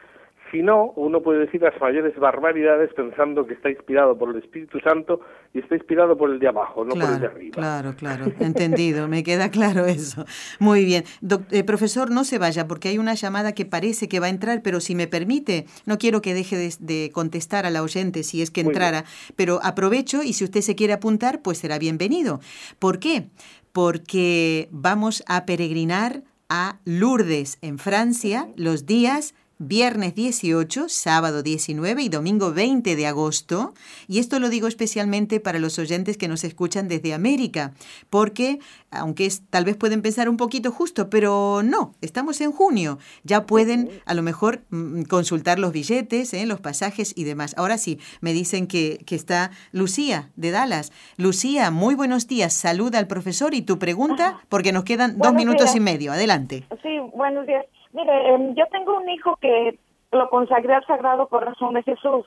si 0.52 0.62
no, 0.62 0.92
uno 0.96 1.22
puede 1.22 1.40
decir 1.40 1.62
las 1.62 1.80
mayores 1.80 2.18
barbaridades 2.18 2.94
pensando 2.94 3.46
que 3.46 3.54
está 3.54 3.70
inspirado 3.70 4.18
por 4.18 4.30
el 4.30 4.42
Espíritu 4.42 4.80
Santo 4.80 5.22
y 5.54 5.60
está 5.60 5.76
inspirado 5.76 6.18
por 6.18 6.30
el 6.30 6.40
de 6.40 6.48
abajo, 6.48 6.84
no 6.84 6.96
por 6.96 7.04
el 7.04 7.20
de 7.20 7.28
arriba. 7.28 7.56
Claro, 7.56 7.96
claro, 7.96 8.26
entendido, 8.40 9.08
me 9.08 9.24
queda 9.24 9.50
claro 9.50 9.86
eso. 9.86 10.26
Muy 10.60 10.86
bien. 10.86 11.04
Eh, 11.52 11.64
profesor, 11.64 12.12
no 12.12 12.24
se 12.24 12.38
vaya 12.38 12.68
porque 12.68 12.90
hay 12.90 12.98
una 12.98 13.14
llamada 13.14 13.54
que 13.54 13.66
parece 13.66 14.08
que 14.08 14.20
va 14.20 14.28
a 14.28 14.30
entrar, 14.30 14.62
pero 14.62 14.80
si 14.80 14.96
me 14.96 15.08
permite, 15.08 15.66
no 15.86 15.98
quiero 15.98 16.22
que 16.22 16.34
deje 16.34 16.72
de, 16.80 17.12
contestar 17.14 17.66
a 17.66 17.70
la 17.70 17.84
oyente 17.84 18.24
si 18.24 18.42
es 18.42 18.52
que 18.52 18.62
entrara, 18.62 19.04
pero 19.36 19.60
aprovecho 19.64 20.24
y 20.24 20.34
si 20.34 20.44
usted 20.44 20.62
se 20.62 20.76
quiere 20.76 20.94
apuntar, 20.94 21.42
pues 21.42 21.60
será 21.60 21.80
bienvenido. 21.80 22.40
¿Por 22.80 23.00
qué? 23.00 23.28
Porque 23.72 24.68
vamos 24.72 25.24
a 25.28 25.46
peregrinar 25.46 26.24
a 26.50 26.80
Lourdes, 26.84 27.60
en 27.62 27.78
Francia, 27.78 28.50
los 28.56 28.86
días 28.86 29.36
viernes 29.60 30.16
18, 30.16 30.88
sábado 30.88 31.44
19 31.44 32.02
y 32.02 32.10
domingo 32.10 32.54
20 32.54 32.96
de 32.96 33.06
agosto. 33.06 33.74
Y 34.08 34.20
esto 34.20 34.40
lo 34.40 34.50
digo 34.50 34.68
especialmente 34.68 35.40
para 35.40 35.60
los 35.60 35.78
oyentes 35.78 36.18
que 36.18 36.30
nos 36.30 36.44
escuchan 36.46 36.88
desde 36.88 37.14
América, 37.14 37.74
porque 38.10 38.60
aunque 38.90 39.26
es, 39.26 39.44
tal 39.50 39.66
vez 39.66 39.76
pueden 39.76 40.02
pensar 40.02 40.30
un 40.30 40.38
poquito 40.38 40.72
justo, 40.72 41.10
pero 41.10 41.62
no, 41.64 41.94
estamos 42.02 42.42
en 42.42 42.52
junio. 42.52 42.98
Ya 43.24 43.46
pueden 43.46 43.90
a 44.06 44.14
lo 44.14 44.24
mejor 44.24 44.62
mm, 44.70 45.04
consultar 45.04 45.60
los 45.60 45.74
billetes, 45.74 46.34
¿eh? 46.34 46.46
los 46.46 46.62
pasajes 46.62 47.14
y 47.16 47.26
demás. 47.26 47.54
Ahora 47.58 47.78
sí, 47.78 48.00
me 48.22 48.34
dicen 48.34 48.66
que, 48.66 49.00
que 49.06 49.16
está 49.16 49.52
Lucía 49.72 50.32
de 50.38 50.52
Dallas. 50.52 50.92
Lucía, 51.18 51.70
muy 51.70 51.96
buenos 51.96 52.28
días. 52.28 52.54
Saluda 52.54 52.98
al 52.98 53.08
profesor 53.08 53.54
y 53.54 53.62
tu 53.62 53.78
pregunta, 53.78 54.40
porque 54.48 54.72
nos 54.72 54.86
quedan 54.86 55.18
dos 55.18 55.34
minutos 55.34 55.76
y 55.76 55.80
medio. 55.82 56.14
Adelante. 56.14 56.64
Sí, 56.82 56.98
buenos 57.14 57.46
días. 57.46 57.66
Mire, 58.00 58.34
em, 58.34 58.56
yo 58.56 58.66
tengo 58.68 58.98
un 58.98 59.10
hijo 59.10 59.36
que 59.38 59.78
lo 60.12 60.30
consagré 60.30 60.74
al 60.74 60.86
Sagrado 60.86 61.28
Corazón 61.28 61.74
de 61.74 61.84
Jesús. 61.84 62.26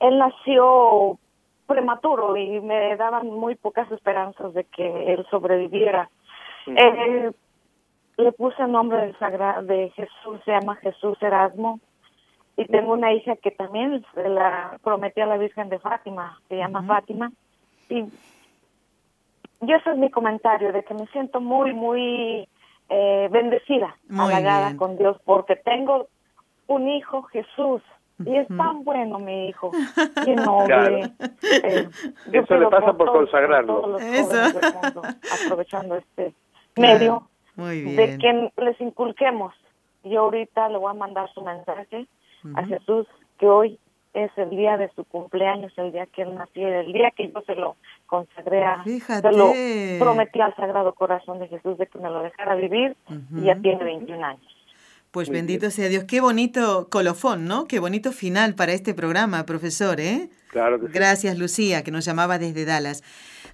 Él 0.00 0.18
nació 0.18 1.18
prematuro 1.66 2.36
y 2.36 2.60
me 2.60 2.96
daban 2.96 3.28
muy 3.28 3.54
pocas 3.54 3.90
esperanzas 3.92 4.52
de 4.52 4.64
que 4.64 5.12
él 5.12 5.24
sobreviviera. 5.30 6.10
Eh, 6.66 7.30
le 8.16 8.32
puse 8.32 8.62
el 8.62 8.72
nombre 8.72 8.98
del 8.98 9.18
Sagrado 9.18 9.62
de 9.62 9.90
Jesús, 9.90 10.40
se 10.44 10.50
llama 10.50 10.74
Jesús 10.76 11.16
Erasmo. 11.22 11.78
Y 12.56 12.66
tengo 12.66 12.92
una 12.92 13.12
hija 13.12 13.36
que 13.36 13.52
también 13.52 14.04
se 14.14 14.28
la 14.28 14.78
prometió 14.82 15.22
a 15.22 15.26
la 15.26 15.38
Virgen 15.38 15.68
de 15.68 15.78
Fátima, 15.78 16.38
se 16.48 16.56
llama 16.56 16.82
Fátima. 16.82 17.30
Y 17.88 18.04
yo 19.60 19.76
ese 19.76 19.90
es 19.90 19.96
mi 19.96 20.10
comentario, 20.10 20.72
de 20.72 20.82
que 20.82 20.94
me 20.94 21.06
siento 21.06 21.40
muy, 21.40 21.72
muy 21.72 22.48
eh, 22.94 23.28
bendecida, 23.30 23.96
halagada 24.10 24.76
con 24.76 24.98
Dios, 24.98 25.16
porque 25.24 25.56
tengo 25.56 26.08
un 26.66 26.88
hijo, 26.88 27.22
Jesús, 27.22 27.80
y 28.22 28.36
es 28.36 28.46
tan 28.48 28.84
bueno 28.84 29.18
mi 29.18 29.48
hijo, 29.48 29.70
que 30.26 30.34
no 30.34 30.66
eh, 30.66 31.88
Eso 32.32 32.56
le 32.56 32.68
pasa 32.68 32.92
por 32.92 33.12
consagrarlo. 33.12 33.96
aprovechando 35.42 35.96
este 35.96 36.34
medio, 36.76 37.28
de 37.56 38.18
que 38.20 38.52
les 38.62 38.80
inculquemos. 38.80 39.54
Yo 40.04 40.20
ahorita 40.20 40.68
le 40.68 40.76
voy 40.76 40.90
a 40.90 40.94
mandar 40.94 41.32
su 41.32 41.40
mensaje 41.40 42.06
a 42.54 42.66
Jesús, 42.66 43.06
que 43.38 43.46
hoy 43.46 43.78
es 44.14 44.30
el 44.36 44.50
día 44.50 44.76
de 44.76 44.90
su 44.94 45.04
cumpleaños, 45.04 45.72
el 45.76 45.92
día 45.92 46.06
que 46.06 46.22
él 46.22 46.34
nació, 46.34 46.68
el 46.68 46.92
día 46.92 47.10
que 47.16 47.30
yo 47.30 47.42
se 47.46 47.54
lo 47.54 47.76
consagré, 48.06 48.62
a, 48.64 48.84
se 48.84 49.32
lo 49.32 49.52
prometí 49.98 50.40
al 50.40 50.54
Sagrado 50.54 50.94
Corazón 50.94 51.38
de 51.38 51.48
Jesús 51.48 51.78
de 51.78 51.86
que 51.86 51.98
me 51.98 52.10
lo 52.10 52.22
dejara 52.22 52.54
vivir 52.54 52.96
y 53.34 53.44
ya 53.44 53.56
tiene 53.56 53.82
21 53.82 54.24
años. 54.24 54.52
Pues 55.12 55.28
bendito 55.28 55.70
sea 55.70 55.88
Dios. 55.88 56.04
Qué 56.04 56.22
bonito 56.22 56.88
colofón, 56.90 57.46
¿no? 57.46 57.66
Qué 57.66 57.78
bonito 57.80 58.12
final 58.12 58.54
para 58.54 58.72
este 58.72 58.94
programa, 58.94 59.44
profesor, 59.44 60.00
¿eh? 60.00 60.30
Claro 60.48 60.78
Gracias, 60.80 61.38
Lucía, 61.38 61.82
que 61.84 61.90
nos 61.90 62.06
llamaba 62.06 62.38
desde 62.38 62.64
Dallas. 62.64 63.02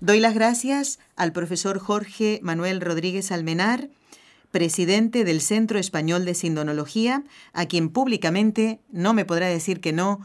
Doy 0.01 0.21
las 0.21 0.35
gracias 0.35 1.01
al 1.17 1.33
profesor 1.33 1.81
Jorge 1.81 2.39
Manuel 2.43 2.81
Rodríguez 2.81 3.33
Almenar, 3.33 3.89
presidente 4.53 5.25
del 5.25 5.41
Centro 5.41 5.81
Español 5.81 6.25
de 6.25 6.35
Sindonología, 6.35 7.25
a 7.53 7.67
quien 7.67 7.89
públicamente 7.89 8.79
no 8.91 9.13
me 9.13 9.25
podrá 9.25 9.49
decir 9.49 9.81
que 9.81 9.93
no 9.93 10.21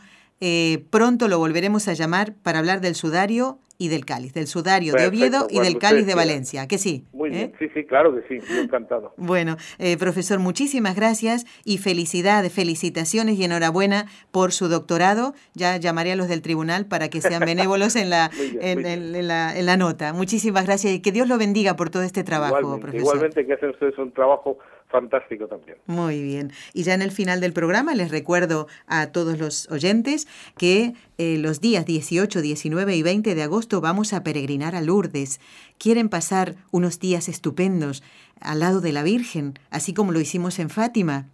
eh, 0.45 0.83
pronto 0.89 1.29
lo 1.29 1.39
volveremos 1.39 1.87
a 1.87 1.93
llamar 1.93 2.33
para 2.33 2.59
hablar 2.59 2.81
del 2.81 2.95
sudario 2.95 3.59
y 3.83 3.89
del 3.89 4.05
cáliz, 4.05 4.33
del 4.33 4.47
sudario 4.47 4.93
de 4.93 5.07
Oviedo 5.07 5.47
y 5.49 5.59
del 5.59 5.77
cáliz 5.77 6.07
de 6.07 6.15
Valencia, 6.15 6.69
que 6.69 6.77
sí. 6.77 7.03
Muy 7.11 7.29
bien, 7.29 7.49
¿Eh? 7.49 7.53
sí, 7.59 7.67
sí, 7.73 7.83
claro 7.83 8.15
que 8.15 8.21
sí, 8.29 8.41
encantado. 8.57 9.13
Bueno, 9.33 9.57
eh, 9.77 9.97
profesor, 9.97 10.39
muchísimas 10.39 10.95
gracias 10.95 11.45
y 11.65 11.79
felicidades, 11.79 12.53
felicitaciones 12.53 13.37
y 13.37 13.43
enhorabuena 13.43 14.05
por 14.31 14.53
su 14.53 14.69
doctorado. 14.69 15.33
Ya 15.53 15.75
llamaré 15.75 16.13
a 16.13 16.15
los 16.15 16.29
del 16.29 16.41
tribunal 16.41 16.85
para 16.85 17.09
que 17.09 17.19
sean 17.19 17.43
benévolos 17.45 17.97
en 17.97 18.09
la, 18.09 18.31
en, 18.61 19.27
la, 19.27 19.57
en 19.57 19.65
la 19.65 19.75
nota. 19.75 20.13
Muchísimas 20.13 20.65
gracias 20.65 20.93
y 20.93 21.01
que 21.01 21.11
Dios 21.11 21.27
lo 21.27 21.37
bendiga 21.37 21.75
por 21.75 21.89
todo 21.89 22.03
este 22.03 22.23
trabajo, 22.23 22.79
profesor. 22.79 23.01
Igualmente 23.01 23.45
que 23.45 23.53
hacen 23.53 23.71
ustedes 23.71 23.97
un 23.97 24.13
trabajo 24.13 24.59
fantástico 24.93 25.47
también. 25.47 25.77
Muy 25.87 26.21
bien. 26.21 26.51
Y 26.73 26.83
ya 26.83 26.93
en 26.93 27.01
el 27.01 27.11
final 27.11 27.41
del 27.41 27.51
programa 27.51 27.95
les 27.95 28.11
recuerdo 28.11 28.67
a 28.85 29.07
todos 29.07 29.39
los 29.39 29.69
oyentes 29.71 30.27
que 30.55 30.93
eh, 31.17 31.37
los 31.39 31.61
días 31.61 31.85
18, 31.85 32.41
19 32.41 32.95
y 32.95 33.01
20 33.01 33.33
de 33.33 33.43
agosto 33.43 33.72
vamos 33.81 34.13
a 34.13 34.23
peregrinar 34.23 34.75
a 34.75 34.81
Lourdes. 34.81 35.39
Quieren 35.77 36.09
pasar 36.09 36.55
unos 36.71 36.99
días 36.99 37.29
estupendos 37.29 38.03
al 38.39 38.59
lado 38.59 38.81
de 38.81 38.91
la 38.91 39.03
Virgen, 39.03 39.57
así 39.69 39.93
como 39.93 40.11
lo 40.11 40.19
hicimos 40.19 40.59
en 40.59 40.69
Fátima, 40.69 41.27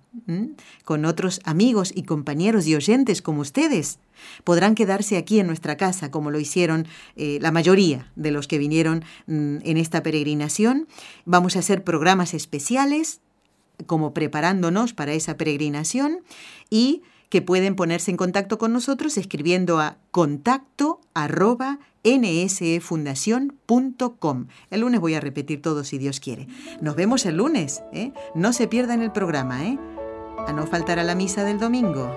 con 0.85 1.05
otros 1.05 1.39
amigos 1.43 1.91
y 1.95 2.03
compañeros 2.03 2.67
y 2.67 2.75
oyentes 2.75 3.21
como 3.21 3.41
ustedes. 3.41 3.99
Podrán 4.43 4.75
quedarse 4.75 5.17
aquí 5.17 5.39
en 5.39 5.47
nuestra 5.47 5.77
casa, 5.77 6.11
como 6.11 6.31
lo 6.31 6.39
hicieron 6.39 6.87
eh, 7.15 7.39
la 7.41 7.51
mayoría 7.51 8.11
de 8.15 8.31
los 8.31 8.47
que 8.47 8.57
vinieron 8.57 9.03
mm, 9.27 9.57
en 9.63 9.77
esta 9.77 10.03
peregrinación. 10.03 10.87
Vamos 11.25 11.55
a 11.55 11.59
hacer 11.59 11.83
programas 11.83 12.33
especiales 12.33 13.21
como 13.85 14.13
preparándonos 14.13 14.93
para 14.93 15.13
esa 15.13 15.37
peregrinación 15.37 16.19
y 16.69 17.01
que 17.29 17.41
pueden 17.41 17.75
ponerse 17.75 18.11
en 18.11 18.17
contacto 18.17 18.57
con 18.57 18.73
nosotros 18.73 19.17
escribiendo 19.17 19.79
a 19.79 19.97
contacto 20.11 20.99
arroba 21.13 21.79
nsefundación.com. 22.03 24.47
El 24.69 24.81
lunes 24.81 24.99
voy 24.99 25.15
a 25.15 25.19
repetir 25.19 25.59
todo 25.61 25.83
si 25.83 25.97
Dios 25.97 26.19
quiere. 26.19 26.47
Nos 26.81 26.95
vemos 26.95 27.25
el 27.25 27.37
lunes. 27.37 27.81
¿eh? 27.93 28.11
No 28.35 28.53
se 28.53 28.67
pierdan 28.67 29.01
el 29.01 29.11
programa. 29.11 29.65
¿eh? 29.65 29.79
A 30.47 30.53
no 30.53 30.67
faltar 30.67 30.99
a 30.99 31.03
la 31.03 31.15
misa 31.15 31.43
del 31.43 31.57
domingo. 31.59 32.15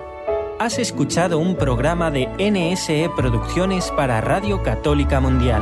Has 0.59 0.77
escuchado 0.79 1.39
un 1.39 1.57
programa 1.57 2.11
de 2.11 2.27
NSE 2.39 3.09
Producciones 3.15 3.91
para 3.91 4.21
Radio 4.21 4.63
Católica 4.63 5.19
Mundial. 5.19 5.61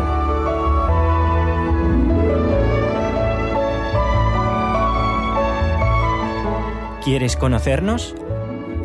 ¿Quieres 7.03 7.35
conocernos? 7.35 8.13